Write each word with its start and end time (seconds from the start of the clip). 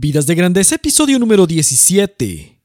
Vidas 0.00 0.28
de 0.28 0.36
Grandeza, 0.36 0.76
episodio 0.76 1.18
número 1.18 1.44
17. 1.44 2.56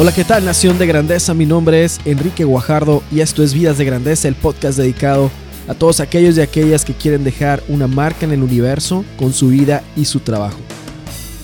Hola, 0.00 0.12
¿qué 0.12 0.24
tal 0.24 0.44
Nación 0.44 0.76
de 0.76 0.88
Grandeza? 0.88 1.32
Mi 1.32 1.46
nombre 1.46 1.84
es 1.84 2.00
Enrique 2.04 2.42
Guajardo 2.42 3.04
y 3.12 3.20
esto 3.20 3.44
es 3.44 3.54
Vidas 3.54 3.78
de 3.78 3.84
Grandeza, 3.84 4.26
el 4.26 4.34
podcast 4.34 4.76
dedicado 4.76 5.30
a 5.68 5.74
todos 5.74 6.00
aquellos 6.00 6.36
y 6.36 6.40
aquellas 6.40 6.84
que 6.84 6.94
quieren 6.94 7.22
dejar 7.22 7.62
una 7.68 7.86
marca 7.86 8.26
en 8.26 8.32
el 8.32 8.42
universo 8.42 9.04
con 9.16 9.32
su 9.32 9.50
vida 9.50 9.84
y 9.94 10.04
su 10.06 10.18
trabajo. 10.18 10.58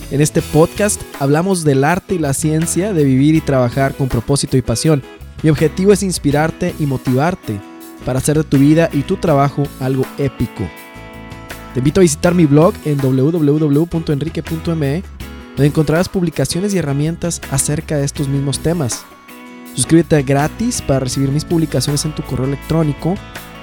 En 0.09 0.21
este 0.21 0.41
podcast 0.41 1.01
hablamos 1.19 1.65
del 1.65 1.83
arte 1.83 2.15
y 2.15 2.17
la 2.17 2.33
ciencia 2.33 2.93
de 2.93 3.03
vivir 3.03 3.35
y 3.35 3.41
trabajar 3.41 3.93
con 3.93 4.07
propósito 4.07 4.55
y 4.55 4.61
pasión. 4.61 5.03
Mi 5.43 5.49
objetivo 5.49 5.91
es 5.91 6.01
inspirarte 6.01 6.73
y 6.79 6.85
motivarte 6.85 7.59
para 8.05 8.19
hacer 8.19 8.37
de 8.37 8.45
tu 8.45 8.57
vida 8.57 8.89
y 8.93 9.01
tu 9.01 9.17
trabajo 9.17 9.63
algo 9.81 10.05
épico. 10.17 10.63
Te 11.73 11.81
invito 11.81 11.99
a 11.99 12.03
visitar 12.03 12.33
mi 12.33 12.45
blog 12.45 12.73
en 12.85 12.99
www.enrique.me 12.99 15.03
donde 15.57 15.67
encontrarás 15.67 16.07
publicaciones 16.07 16.73
y 16.73 16.77
herramientas 16.77 17.41
acerca 17.51 17.97
de 17.97 18.05
estos 18.05 18.29
mismos 18.29 18.59
temas. 18.59 19.03
Suscríbete 19.75 20.23
gratis 20.23 20.81
para 20.81 21.01
recibir 21.01 21.31
mis 21.31 21.43
publicaciones 21.43 22.05
en 22.05 22.15
tu 22.15 22.23
correo 22.23 22.47
electrónico 22.47 23.15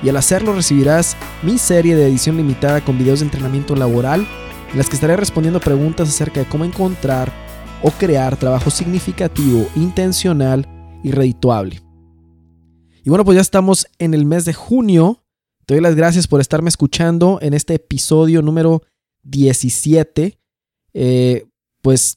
y 0.02 0.10
al 0.10 0.18
hacerlo 0.18 0.52
recibirás 0.52 1.16
mi 1.42 1.56
serie 1.56 1.96
de 1.96 2.06
edición 2.06 2.36
limitada 2.36 2.84
con 2.84 2.98
videos 2.98 3.20
de 3.20 3.26
entrenamiento 3.26 3.74
laboral 3.74 4.26
en 4.74 4.78
las 4.78 4.88
que 4.88 4.96
estaré 4.96 5.16
respondiendo 5.16 5.60
preguntas 5.60 6.08
acerca 6.08 6.40
de 6.40 6.48
cómo 6.48 6.64
encontrar 6.64 7.32
o 7.80 7.92
crear 7.92 8.36
trabajo 8.36 8.70
significativo, 8.70 9.68
intencional 9.76 10.66
y 11.04 11.12
redituable. 11.12 11.80
Y 13.04 13.08
bueno, 13.08 13.24
pues 13.24 13.36
ya 13.36 13.40
estamos 13.40 13.86
en 14.00 14.14
el 14.14 14.26
mes 14.26 14.44
de 14.44 14.52
junio. 14.52 15.22
Te 15.64 15.74
doy 15.74 15.80
las 15.80 15.94
gracias 15.94 16.26
por 16.26 16.40
estarme 16.40 16.70
escuchando 16.70 17.38
en 17.40 17.54
este 17.54 17.74
episodio 17.74 18.42
número 18.42 18.82
17. 19.22 20.40
Eh, 20.92 21.46
pues 21.80 22.16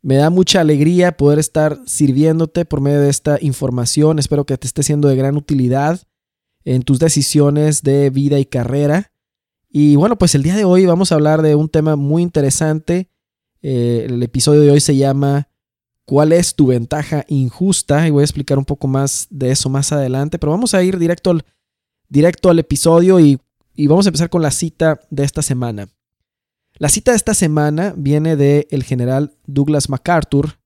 me 0.00 0.14
da 0.14 0.30
mucha 0.30 0.60
alegría 0.60 1.16
poder 1.16 1.40
estar 1.40 1.76
sirviéndote 1.86 2.66
por 2.66 2.80
medio 2.80 3.00
de 3.00 3.10
esta 3.10 3.36
información. 3.40 4.20
Espero 4.20 4.46
que 4.46 4.56
te 4.56 4.68
esté 4.68 4.84
siendo 4.84 5.08
de 5.08 5.16
gran 5.16 5.36
utilidad 5.36 6.00
en 6.64 6.82
tus 6.82 7.00
decisiones 7.00 7.82
de 7.82 8.10
vida 8.10 8.38
y 8.38 8.44
carrera. 8.44 9.10
Y 9.70 9.94
bueno, 9.94 10.18
pues 10.18 10.34
el 10.34 10.42
día 10.42 10.56
de 10.56 10.64
hoy 10.64 10.84
vamos 10.84 11.12
a 11.12 11.14
hablar 11.14 11.42
de 11.42 11.54
un 11.54 11.68
tema 11.68 11.94
muy 11.94 12.22
interesante. 12.22 13.08
Eh, 13.62 14.06
el 14.08 14.20
episodio 14.22 14.62
de 14.62 14.70
hoy 14.72 14.80
se 14.80 14.96
llama 14.96 15.48
¿Cuál 16.04 16.32
es 16.32 16.56
tu 16.56 16.66
ventaja 16.66 17.24
injusta? 17.28 18.08
Y 18.08 18.10
voy 18.10 18.22
a 18.22 18.24
explicar 18.24 18.58
un 18.58 18.64
poco 18.64 18.88
más 18.88 19.28
de 19.30 19.52
eso 19.52 19.68
más 19.68 19.92
adelante, 19.92 20.40
pero 20.40 20.50
vamos 20.50 20.74
a 20.74 20.82
ir 20.82 20.98
directo 20.98 21.30
al, 21.30 21.44
directo 22.08 22.50
al 22.50 22.58
episodio 22.58 23.20
y, 23.20 23.40
y 23.76 23.86
vamos 23.86 24.06
a 24.06 24.08
empezar 24.08 24.28
con 24.28 24.42
la 24.42 24.50
cita 24.50 25.00
de 25.08 25.22
esta 25.22 25.40
semana. 25.40 25.88
La 26.74 26.88
cita 26.88 27.12
de 27.12 27.18
esta 27.18 27.34
semana 27.34 27.94
viene 27.96 28.34
del 28.34 28.66
el 28.70 28.82
general 28.82 29.36
Douglas 29.46 29.88
MacArthur, 29.88 30.58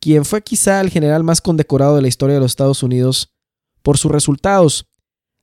quien 0.00 0.24
fue 0.24 0.42
quizá 0.42 0.80
el 0.80 0.90
general 0.90 1.22
más 1.22 1.40
condecorado 1.40 1.94
de 1.94 2.02
la 2.02 2.08
historia 2.08 2.34
de 2.34 2.40
los 2.40 2.50
Estados 2.50 2.82
Unidos 2.82 3.32
por 3.82 3.98
sus 3.98 4.10
resultados. 4.10 4.88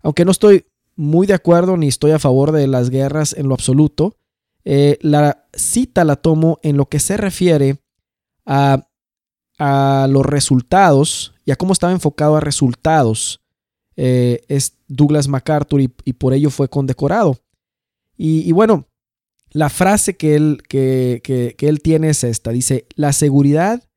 Aunque 0.01 0.25
no 0.25 0.31
estoy 0.31 0.65
muy 0.99 1.27
de 1.27 1.33
acuerdo 1.33 1.77
ni 1.77 1.87
estoy 1.87 2.11
a 2.11 2.19
favor 2.19 2.51
de 2.51 2.67
las 2.67 2.89
guerras 2.89 3.31
en 3.31 3.47
lo 3.47 3.53
absoluto, 3.53 4.17
eh, 4.65 4.97
la 5.01 5.47
cita 5.53 6.03
la 6.03 6.17
tomo 6.17 6.59
en 6.61 6.75
lo 6.75 6.87
que 6.87 6.99
se 6.99 7.15
refiere 7.15 7.77
a, 8.45 8.85
a 9.57 10.07
los 10.09 10.25
resultados 10.25 11.33
y 11.45 11.51
a 11.51 11.55
cómo 11.55 11.71
estaba 11.71 11.93
enfocado 11.93 12.35
a 12.35 12.41
resultados. 12.41 13.39
Eh, 13.95 14.41
es 14.49 14.73
Douglas 14.89 15.29
MacArthur 15.29 15.79
y, 15.79 15.93
y, 16.03 16.13
por 16.13 16.33
ello 16.33 16.49
fue 16.49 16.67
condecorado. 16.67 17.39
Y, 18.17 18.41
y 18.47 18.51
bueno, 18.51 18.85
la 19.51 19.69
frase 19.69 20.17
que 20.17 20.35
él, 20.35 20.61
que, 20.67 21.21
que, 21.23 21.55
él 21.67 21.81
tiene 21.81 22.09
es 22.09 22.25
esta. 22.25 22.51
Dice, 22.51 22.87
la 22.95 23.13
seguridad 23.13 23.87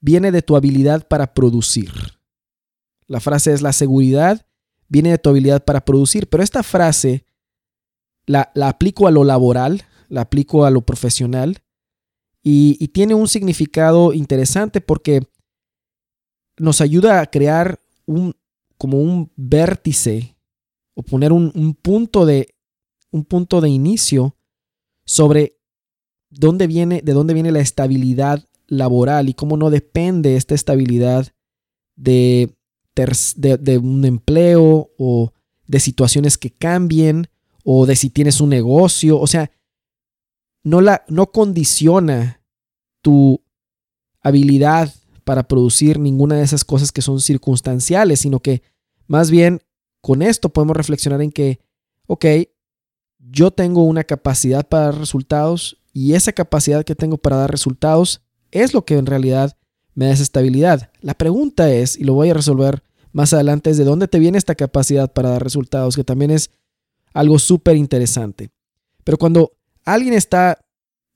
viene 0.00 0.32
de 0.32 0.40
tu 0.40 0.56
habilidad 0.56 1.06
para 1.06 1.34
producir. 1.34 1.92
La 3.06 3.20
frase 3.20 3.52
es, 3.52 3.60
la 3.60 3.74
seguridad 3.74 4.46
viene 4.88 5.10
de 5.10 5.18
tu 5.18 5.30
habilidad 5.30 5.64
para 5.64 5.84
producir. 5.84 6.28
Pero 6.28 6.42
esta 6.42 6.62
frase 6.62 7.24
la, 8.26 8.50
aplico 8.62 9.06
a 9.06 9.10
lo 9.10 9.24
laboral, 9.24 9.82
la 10.08 10.22
aplico 10.22 10.64
a 10.64 10.70
lo 10.70 10.82
profesional 10.82 11.58
y, 12.42 12.76
y, 12.80 12.88
tiene 12.88 13.14
un 13.14 13.28
significado 13.28 14.12
interesante 14.12 14.80
porque 14.80 15.22
nos 16.56 16.80
ayuda 16.80 17.20
a 17.20 17.26
crear 17.26 17.80
un, 18.06 18.34
como 18.76 19.00
un 19.00 19.30
vértice 19.36 20.36
o 20.94 21.02
poner 21.02 21.32
un, 21.32 21.52
un 21.54 21.74
punto 21.74 22.26
de, 22.26 22.54
un 23.10 23.24
punto 23.24 23.60
de 23.60 23.68
inicio 23.68 24.36
sobre 25.04 25.58
dónde 26.30 26.66
viene, 26.66 27.02
de 27.02 27.12
dónde 27.12 27.34
viene 27.34 27.52
la 27.52 27.60
estabilidad 27.60 28.44
laboral 28.66 29.28
y 29.28 29.34
cómo 29.34 29.56
no 29.56 29.70
depende 29.70 30.36
esta 30.36 30.54
estabilidad 30.54 31.28
de, 31.96 32.57
de, 33.36 33.78
un 33.78 34.04
empleo 34.04 34.90
o 34.98 35.32
de 35.66 35.80
situaciones 35.80 36.38
que 36.38 36.50
cambien 36.50 37.28
o 37.64 37.86
de 37.86 37.96
si 37.96 38.10
tienes 38.10 38.40
un 38.40 38.50
negocio. 38.50 39.18
O 39.18 39.26
sea, 39.26 39.50
no, 40.64 40.80
la, 40.80 41.04
no 41.08 41.30
condiciona 41.30 42.42
tu 43.02 43.42
habilidad 44.20 44.92
para 45.24 45.46
producir 45.46 45.98
ninguna 45.98 46.36
de 46.36 46.42
esas 46.42 46.64
cosas 46.64 46.90
que 46.90 47.02
son 47.02 47.20
circunstanciales, 47.20 48.20
sino 48.20 48.40
que 48.40 48.62
más 49.06 49.30
bien 49.30 49.60
con 50.00 50.22
esto 50.22 50.48
podemos 50.48 50.76
reflexionar 50.76 51.22
en 51.22 51.30
que, 51.30 51.60
ok, 52.06 52.24
yo 53.18 53.50
tengo 53.50 53.82
una 53.82 54.04
capacidad 54.04 54.66
para 54.66 54.86
dar 54.86 54.98
resultados 54.98 55.78
y 55.92 56.14
esa 56.14 56.32
capacidad 56.32 56.84
que 56.84 56.94
tengo 56.94 57.18
para 57.18 57.36
dar 57.36 57.50
resultados 57.50 58.22
es 58.50 58.72
lo 58.72 58.84
que 58.84 58.96
en 58.96 59.06
realidad 59.06 59.56
me 59.94 60.06
da 60.06 60.12
esa 60.12 60.22
estabilidad. 60.22 60.90
La 61.00 61.14
pregunta 61.14 61.70
es, 61.72 61.98
y 61.98 62.04
lo 62.04 62.14
voy 62.14 62.30
a 62.30 62.34
resolver 62.34 62.82
más 63.12 63.32
adelante, 63.32 63.70
es 63.70 63.78
de 63.78 63.84
dónde 63.84 64.08
te 64.08 64.18
viene 64.18 64.38
esta 64.38 64.54
capacidad 64.54 65.12
para 65.12 65.30
dar 65.30 65.42
resultados, 65.42 65.96
que 65.96 66.04
también 66.04 66.30
es 66.30 66.50
algo 67.12 67.38
súper 67.38 67.76
interesante. 67.76 68.50
Pero 69.04 69.18
cuando 69.18 69.52
alguien 69.84 70.14
está 70.14 70.58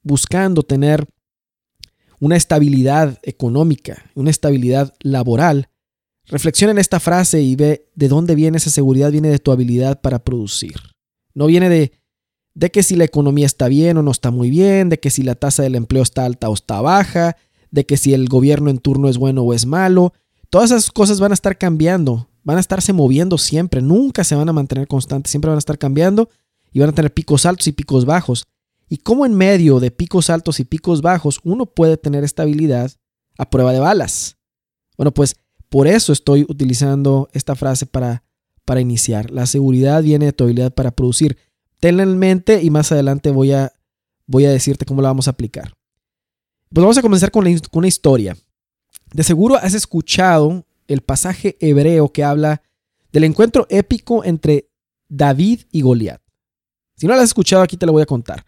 buscando 0.02 0.62
tener 0.62 1.06
una 2.20 2.36
estabilidad 2.36 3.18
económica, 3.22 4.10
una 4.14 4.30
estabilidad 4.30 4.94
laboral, 5.00 5.68
reflexiona 6.26 6.70
en 6.70 6.78
esta 6.78 7.00
frase 7.00 7.42
y 7.42 7.56
ve 7.56 7.90
de 7.94 8.08
dónde 8.08 8.34
viene 8.34 8.58
esa 8.58 8.70
seguridad, 8.70 9.10
viene 9.10 9.28
de 9.28 9.38
tu 9.38 9.50
habilidad 9.52 10.00
para 10.00 10.20
producir. 10.20 10.76
No 11.34 11.46
viene 11.46 11.68
de, 11.68 11.92
de 12.54 12.70
que 12.70 12.82
si 12.82 12.96
la 12.96 13.04
economía 13.04 13.46
está 13.46 13.68
bien 13.68 13.96
o 13.96 14.02
no 14.02 14.10
está 14.10 14.30
muy 14.30 14.50
bien, 14.50 14.88
de 14.88 15.00
que 15.00 15.10
si 15.10 15.22
la 15.22 15.34
tasa 15.34 15.62
del 15.62 15.74
empleo 15.74 16.02
está 16.02 16.24
alta 16.24 16.48
o 16.48 16.54
está 16.54 16.80
baja, 16.80 17.36
de 17.70 17.86
que 17.86 17.96
si 17.96 18.14
el 18.14 18.28
gobierno 18.28 18.70
en 18.70 18.78
turno 18.78 19.08
es 19.08 19.18
bueno 19.18 19.42
o 19.42 19.52
es 19.54 19.66
malo. 19.66 20.12
Todas 20.52 20.70
esas 20.70 20.90
cosas 20.90 21.18
van 21.18 21.30
a 21.30 21.34
estar 21.34 21.56
cambiando, 21.56 22.28
van 22.44 22.58
a 22.58 22.60
estarse 22.60 22.92
moviendo 22.92 23.38
siempre, 23.38 23.80
nunca 23.80 24.22
se 24.22 24.34
van 24.34 24.50
a 24.50 24.52
mantener 24.52 24.86
constantes, 24.86 25.30
siempre 25.30 25.48
van 25.48 25.56
a 25.56 25.58
estar 25.58 25.78
cambiando 25.78 26.28
y 26.72 26.80
van 26.80 26.90
a 26.90 26.92
tener 26.92 27.14
picos 27.14 27.46
altos 27.46 27.66
y 27.68 27.72
picos 27.72 28.04
bajos. 28.04 28.44
Y 28.90 28.98
como 28.98 29.24
en 29.24 29.32
medio 29.32 29.80
de 29.80 29.90
picos 29.90 30.28
altos 30.28 30.60
y 30.60 30.64
picos 30.64 31.00
bajos 31.00 31.40
uno 31.42 31.64
puede 31.64 31.96
tener 31.96 32.22
estabilidad 32.22 32.92
a 33.38 33.48
prueba 33.48 33.72
de 33.72 33.78
balas. 33.78 34.36
Bueno, 34.98 35.14
pues 35.14 35.36
por 35.70 35.88
eso 35.88 36.12
estoy 36.12 36.42
utilizando 36.42 37.30
esta 37.32 37.54
frase 37.54 37.86
para 37.86 38.22
para 38.64 38.80
iniciar. 38.80 39.30
La 39.30 39.46
seguridad 39.46 40.02
viene 40.02 40.26
de 40.26 40.32
tu 40.32 40.44
habilidad 40.44 40.72
para 40.72 40.92
producir. 40.92 41.38
Tenla 41.80 42.02
en 42.02 42.18
mente 42.18 42.62
y 42.62 42.70
más 42.70 42.92
adelante 42.92 43.30
voy 43.30 43.52
a, 43.52 43.72
voy 44.26 44.44
a 44.44 44.50
decirte 44.50 44.84
cómo 44.84 45.02
la 45.02 45.08
vamos 45.08 45.26
a 45.26 45.32
aplicar. 45.32 45.74
Pues 46.72 46.82
vamos 46.82 46.98
a 46.98 47.02
comenzar 47.02 47.30
con, 47.30 47.46
una 47.72 47.88
historia. 47.88 48.36
De 49.12 49.22
seguro 49.22 49.56
has 49.56 49.74
escuchado 49.74 50.64
el 50.88 51.02
pasaje 51.02 51.56
hebreo 51.60 52.12
que 52.12 52.24
habla 52.24 52.62
del 53.12 53.24
encuentro 53.24 53.66
épico 53.68 54.24
entre 54.24 54.68
David 55.08 55.62
y 55.70 55.82
Goliat. 55.82 56.20
Si 56.96 57.06
no 57.06 57.14
lo 57.14 57.20
has 57.20 57.28
escuchado, 57.28 57.62
aquí 57.62 57.76
te 57.76 57.86
lo 57.86 57.92
voy 57.92 58.02
a 58.02 58.06
contar. 58.06 58.46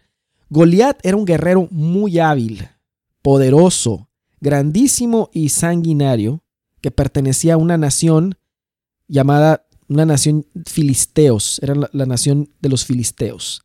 Goliat 0.49 1.05
era 1.05 1.17
un 1.17 1.25
guerrero 1.25 1.69
muy 1.71 2.19
hábil, 2.19 2.69
poderoso, 3.23 4.09
grandísimo 4.41 5.31
y 5.33 5.49
sanguinario 5.49 6.43
que 6.81 6.91
pertenecía 6.91 7.55
a 7.55 7.59
una 7.59 7.79
nación 7.79 8.37
llamada 9.09 9.67
una 9.89 10.07
nación 10.07 10.47
filisteos, 10.67 11.61
era 11.63 11.75
la, 11.93 12.07
nación 12.07 12.51
de 12.61 12.69
los 12.69 12.85
filisteos. 12.85 13.65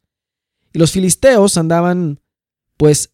Y 0.73 0.79
los 0.79 0.91
filisteos 0.91 1.57
andaban 1.57 2.19
pues 2.77 3.11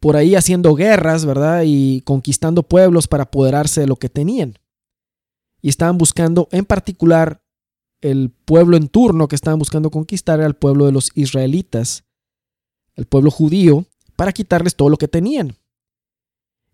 por 0.00 0.16
ahí 0.16 0.34
haciendo 0.34 0.74
guerras, 0.74 1.24
¿verdad? 1.24 1.62
Y 1.66 2.02
conquistando 2.02 2.62
pueblos 2.62 3.08
para 3.08 3.24
apoderarse 3.24 3.80
de 3.80 3.86
lo 3.86 3.96
que 3.96 4.08
tenían. 4.08 4.58
Y 5.60 5.68
estaban 5.68 5.98
buscando, 5.98 6.48
en 6.52 6.64
particular, 6.64 7.42
el 8.00 8.30
pueblo 8.30 8.76
en 8.76 8.88
turno 8.88 9.26
que 9.26 9.34
estaban 9.34 9.58
buscando 9.58 9.90
conquistar 9.90 10.38
era 10.38 10.46
el 10.46 10.54
pueblo 10.54 10.86
de 10.86 10.92
los 10.92 11.10
israelitas, 11.14 12.04
el 12.94 13.06
pueblo 13.06 13.30
judío, 13.30 13.86
para 14.14 14.32
quitarles 14.32 14.76
todo 14.76 14.88
lo 14.88 14.96
que 14.96 15.08
tenían. 15.08 15.56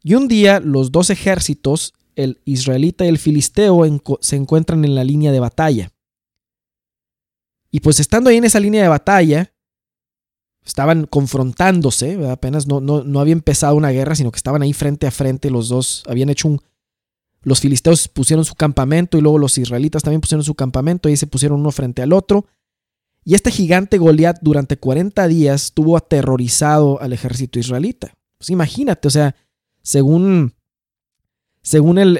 Y 0.02 0.14
un 0.14 0.28
día 0.28 0.60
los 0.60 0.92
dos 0.92 1.08
ejércitos, 1.08 1.94
el 2.14 2.40
israelita 2.44 3.06
y 3.06 3.08
el 3.08 3.18
filisteo, 3.18 3.82
se 4.20 4.36
encuentran 4.36 4.84
en 4.84 4.94
la 4.94 5.04
línea 5.04 5.32
de 5.32 5.40
batalla. 5.40 5.92
Y 7.70 7.80
pues 7.80 8.00
estando 8.00 8.28
ahí 8.28 8.36
en 8.36 8.44
esa 8.44 8.60
línea 8.60 8.82
de 8.82 8.88
batalla, 8.88 9.53
estaban 10.64 11.06
confrontándose, 11.06 12.26
apenas 12.28 12.66
no, 12.66 12.80
no, 12.80 13.04
no 13.04 13.20
había 13.20 13.32
empezado 13.32 13.76
una 13.76 13.90
guerra, 13.90 14.14
sino 14.14 14.32
que 14.32 14.38
estaban 14.38 14.62
ahí 14.62 14.72
frente 14.72 15.06
a 15.06 15.10
frente 15.10 15.50
los 15.50 15.68
dos, 15.68 16.02
habían 16.08 16.30
hecho 16.30 16.48
un... 16.48 16.60
Los 17.42 17.60
filisteos 17.60 18.08
pusieron 18.08 18.46
su 18.46 18.54
campamento 18.54 19.18
y 19.18 19.20
luego 19.20 19.38
los 19.38 19.58
israelitas 19.58 20.02
también 20.02 20.22
pusieron 20.22 20.42
su 20.44 20.54
campamento 20.54 21.10
y 21.10 21.16
se 21.18 21.26
pusieron 21.26 21.60
uno 21.60 21.70
frente 21.72 22.00
al 22.00 22.14
otro. 22.14 22.46
Y 23.22 23.34
este 23.34 23.50
gigante 23.50 23.98
Goliat 23.98 24.38
durante 24.40 24.78
40 24.78 25.28
días 25.28 25.72
tuvo 25.74 25.98
aterrorizado 25.98 27.00
al 27.02 27.12
ejército 27.12 27.58
israelita. 27.58 28.14
Pues 28.38 28.48
imagínate, 28.48 29.08
o 29.08 29.10
sea, 29.10 29.36
según, 29.82 30.54
según 31.62 31.98
el, 31.98 32.16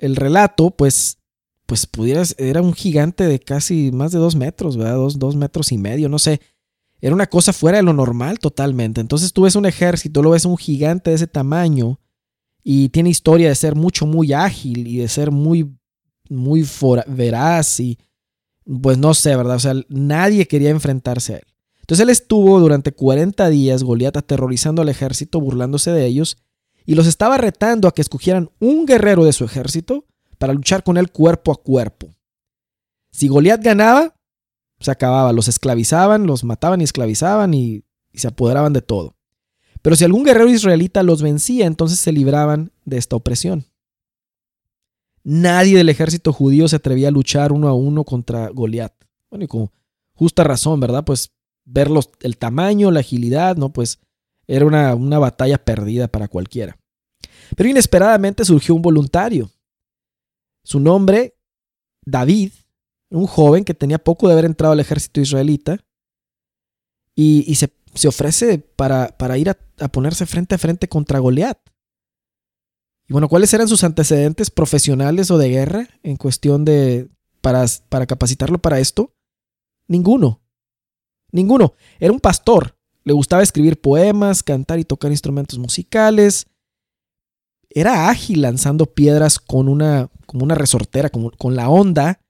el, 0.00 0.16
relato, 0.16 0.70
pues, 0.70 1.18
pues 1.66 1.86
pudieras, 1.86 2.34
era 2.38 2.62
un 2.62 2.72
gigante 2.72 3.26
de 3.26 3.38
casi 3.38 3.92
más 3.92 4.12
de 4.12 4.18
dos 4.18 4.34
metros, 4.34 4.78
¿verdad? 4.78 4.96
Dos, 4.96 5.18
dos 5.18 5.36
metros 5.36 5.72
y 5.72 5.78
medio, 5.78 6.08
no 6.08 6.18
sé. 6.18 6.40
Era 7.02 7.14
una 7.14 7.26
cosa 7.26 7.52
fuera 7.52 7.78
de 7.78 7.82
lo 7.82 7.92
normal 7.92 8.38
totalmente. 8.38 9.00
Entonces 9.00 9.32
tú 9.32 9.42
ves 9.42 9.56
un 9.56 9.66
ejército, 9.66 10.22
lo 10.22 10.30
ves 10.30 10.44
un 10.44 10.56
gigante 10.56 11.10
de 11.10 11.16
ese 11.16 11.26
tamaño 11.26 11.98
y 12.62 12.90
tiene 12.90 13.10
historia 13.10 13.48
de 13.48 13.56
ser 13.56 13.74
mucho, 13.74 14.06
muy 14.06 14.32
ágil 14.32 14.86
y 14.86 14.98
de 14.98 15.08
ser 15.08 15.32
muy, 15.32 15.76
muy 16.30 16.64
veraz 17.08 17.80
y 17.80 17.98
pues 18.80 18.98
no 18.98 19.14
sé, 19.14 19.34
¿verdad? 19.34 19.56
O 19.56 19.60
sea, 19.60 19.74
nadie 19.88 20.46
quería 20.46 20.70
enfrentarse 20.70 21.34
a 21.34 21.36
él. 21.38 21.46
Entonces 21.80 22.04
él 22.04 22.10
estuvo 22.10 22.60
durante 22.60 22.92
40 22.92 23.48
días, 23.48 23.82
Goliat, 23.82 24.16
aterrorizando 24.16 24.82
al 24.82 24.88
ejército, 24.88 25.40
burlándose 25.40 25.90
de 25.90 26.06
ellos, 26.06 26.38
y 26.86 26.94
los 26.94 27.08
estaba 27.08 27.36
retando 27.36 27.88
a 27.88 27.92
que 27.92 28.02
escogieran 28.02 28.50
un 28.60 28.86
guerrero 28.86 29.24
de 29.24 29.32
su 29.32 29.44
ejército 29.44 30.06
para 30.38 30.52
luchar 30.52 30.84
con 30.84 30.96
él 30.96 31.10
cuerpo 31.10 31.50
a 31.50 31.60
cuerpo. 31.60 32.14
Si 33.10 33.26
Goliat 33.26 33.60
ganaba, 33.62 34.14
se 34.82 34.90
acababa, 34.90 35.32
los 35.32 35.48
esclavizaban, 35.48 36.26
los 36.26 36.44
mataban 36.44 36.80
y 36.80 36.84
esclavizaban 36.84 37.54
y, 37.54 37.84
se 38.14 38.28
apoderaban 38.28 38.72
de 38.74 38.82
todo. 38.82 39.16
Pero 39.80 39.96
si 39.96 40.04
algún 40.04 40.24
guerrero 40.24 40.50
israelita 40.50 41.02
los 41.02 41.22
vencía, 41.22 41.66
entonces 41.66 41.98
se 41.98 42.12
libraban 42.12 42.72
de 42.84 42.98
esta 42.98 43.16
opresión. 43.16 43.64
Nadie 45.24 45.76
del 45.76 45.88
ejército 45.88 46.32
judío 46.32 46.68
se 46.68 46.76
atrevía 46.76 47.08
a 47.08 47.12
luchar 47.12 47.52
uno 47.52 47.68
a 47.68 47.74
uno 47.74 48.04
contra 48.04 48.48
Goliat. 48.48 48.92
Bueno, 49.30 49.44
y 49.44 49.48
con 49.48 49.70
justa 50.12 50.44
razón, 50.44 50.78
¿verdad? 50.78 51.04
Pues 51.04 51.32
ver 51.64 51.88
el 52.20 52.36
tamaño, 52.36 52.90
la 52.90 53.00
agilidad, 53.00 53.56
¿no? 53.56 53.72
Pues 53.72 53.98
era 54.46 54.66
una, 54.66 54.94
una 54.94 55.18
batalla 55.18 55.56
perdida 55.56 56.08
para 56.08 56.28
cualquiera. 56.28 56.76
Pero 57.56 57.68
inesperadamente 57.68 58.44
surgió 58.44 58.74
un 58.74 58.82
voluntario. 58.82 59.50
Su 60.64 60.80
nombre, 60.80 61.34
David, 62.04 62.52
un 63.12 63.26
joven 63.26 63.64
que 63.64 63.74
tenía 63.74 63.98
poco 63.98 64.26
de 64.26 64.32
haber 64.32 64.46
entrado 64.46 64.72
al 64.72 64.80
ejército 64.80 65.20
israelita 65.20 65.78
y, 67.14 67.54
se, 67.56 67.70
se, 67.94 68.08
ofrece 68.08 68.58
para, 68.58 69.16
para 69.18 69.36
ir 69.36 69.50
a, 69.50 69.54
ponerse 69.88 70.24
frente 70.24 70.54
a 70.54 70.58
frente 70.58 70.88
contra 70.88 71.18
Goliat. 71.18 71.58
Y 73.06 73.12
bueno, 73.12 73.28
¿cuáles 73.28 73.52
eran 73.52 73.68
sus 73.68 73.84
antecedentes 73.84 74.50
profesionales 74.50 75.30
o 75.30 75.36
de 75.36 75.50
guerra 75.50 75.88
en 76.02 76.16
cuestión 76.16 76.64
de 76.64 77.10
para, 77.42 77.66
para 77.88 78.06
capacitarlo 78.06 78.58
para 78.58 78.80
esto? 78.80 79.14
Ninguno. 79.88 80.40
Ninguno. 81.32 81.74
Era 82.00 82.12
un 82.12 82.20
pastor. 82.20 82.76
Le 83.04 83.12
gustaba 83.12 83.42
escribir 83.42 83.80
poemas, 83.80 84.42
cantar 84.42 84.78
y 84.78 84.84
tocar 84.84 85.10
instrumentos 85.10 85.58
musicales. 85.58 86.46
Era 87.68 88.08
ágil 88.08 88.42
lanzando 88.42 88.86
piedras 88.86 89.38
con 89.38 89.68
una, 89.68 90.08
como 90.24 90.44
una 90.44 90.54
resortera, 90.54 91.10
con 91.10 91.56
la 91.56 91.68
onda 91.68 92.21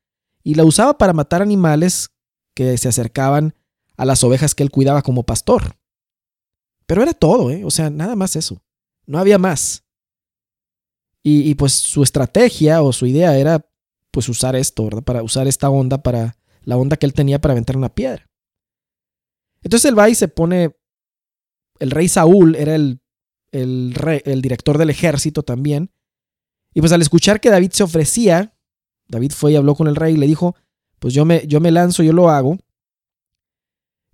y 0.43 0.55
la 0.55 0.65
usaba 0.65 0.99
para 0.99 1.13
matar 1.13 1.43
animales 1.43 2.11
que 2.55 2.77
se 2.79 2.89
acercaban 2.89 3.55
a 3.97 4.05
las 4.05 4.25
ovejas 4.25 4.55
que 4.55 4.63
él 4.63 4.71
cuidaba 4.71 5.03
como 5.03 5.25
pastor. 5.25 5.77
Pero 6.87 7.03
era 7.03 7.13
todo, 7.15 7.51
¿eh? 7.51 7.65
o 7.65 7.71
sea, 7.71 7.91
nada 7.91 8.17
más 8.17 8.37
eso. 8.37 8.63
No 9.07 9.19
había 9.19 9.39
más. 9.39 9.85
Y, 11.25 11.55
pues 11.55 11.73
su 11.73 12.03
estrategia 12.03 12.83
o 12.83 12.93
su 12.93 13.07
idea 13.07 13.39
era 13.39 13.65
pues 14.11 14.29
usar 14.29 14.57
esto, 14.57 14.85
¿verdad? 14.85 15.05
Para 15.05 15.23
usar 15.23 15.47
esta 15.47 15.71
onda 15.71 16.03
para 16.03 16.37
la 16.65 16.77
onda 16.77 16.97
que 16.97 17.07
él 17.07 17.15
tenía 17.15 17.41
para 17.41 17.53
aventar 17.53 17.77
una 17.77 17.95
piedra. 17.95 18.29
Entonces 19.63 19.89
él 19.89 19.97
va 19.97 20.09
y 20.09 20.17
se 20.17 20.27
pone, 20.27 20.77
el 21.79 21.93
rey 21.93 22.09
Saúl 22.09 22.57
era 22.57 22.75
el, 22.75 23.01
el, 23.53 23.95
el 24.25 24.43
director 24.43 24.79
del 24.79 24.91
ejército 24.91 25.45
también, 25.45 25.93
y 26.75 26.81
pues 26.81 26.93
al 26.93 27.03
escuchar 27.03 27.41
que 27.41 27.51
David 27.51 27.71
se 27.71 27.85
ofrecía, 27.85 28.57
David 29.13 29.33
fue 29.33 29.53
y 29.53 29.57
habló 29.57 29.75
con 29.75 29.87
el 29.87 29.95
rey 29.95 30.15
y 30.15 30.17
le 30.17 30.27
dijo, 30.27 30.57
pues 30.99 31.13
yo 31.13 31.25
me, 31.25 31.47
yo 31.47 31.61
me 31.61 31.71
lanzo, 31.71 32.03
yo 32.03 32.13
lo 32.13 32.31
hago. 32.31 32.57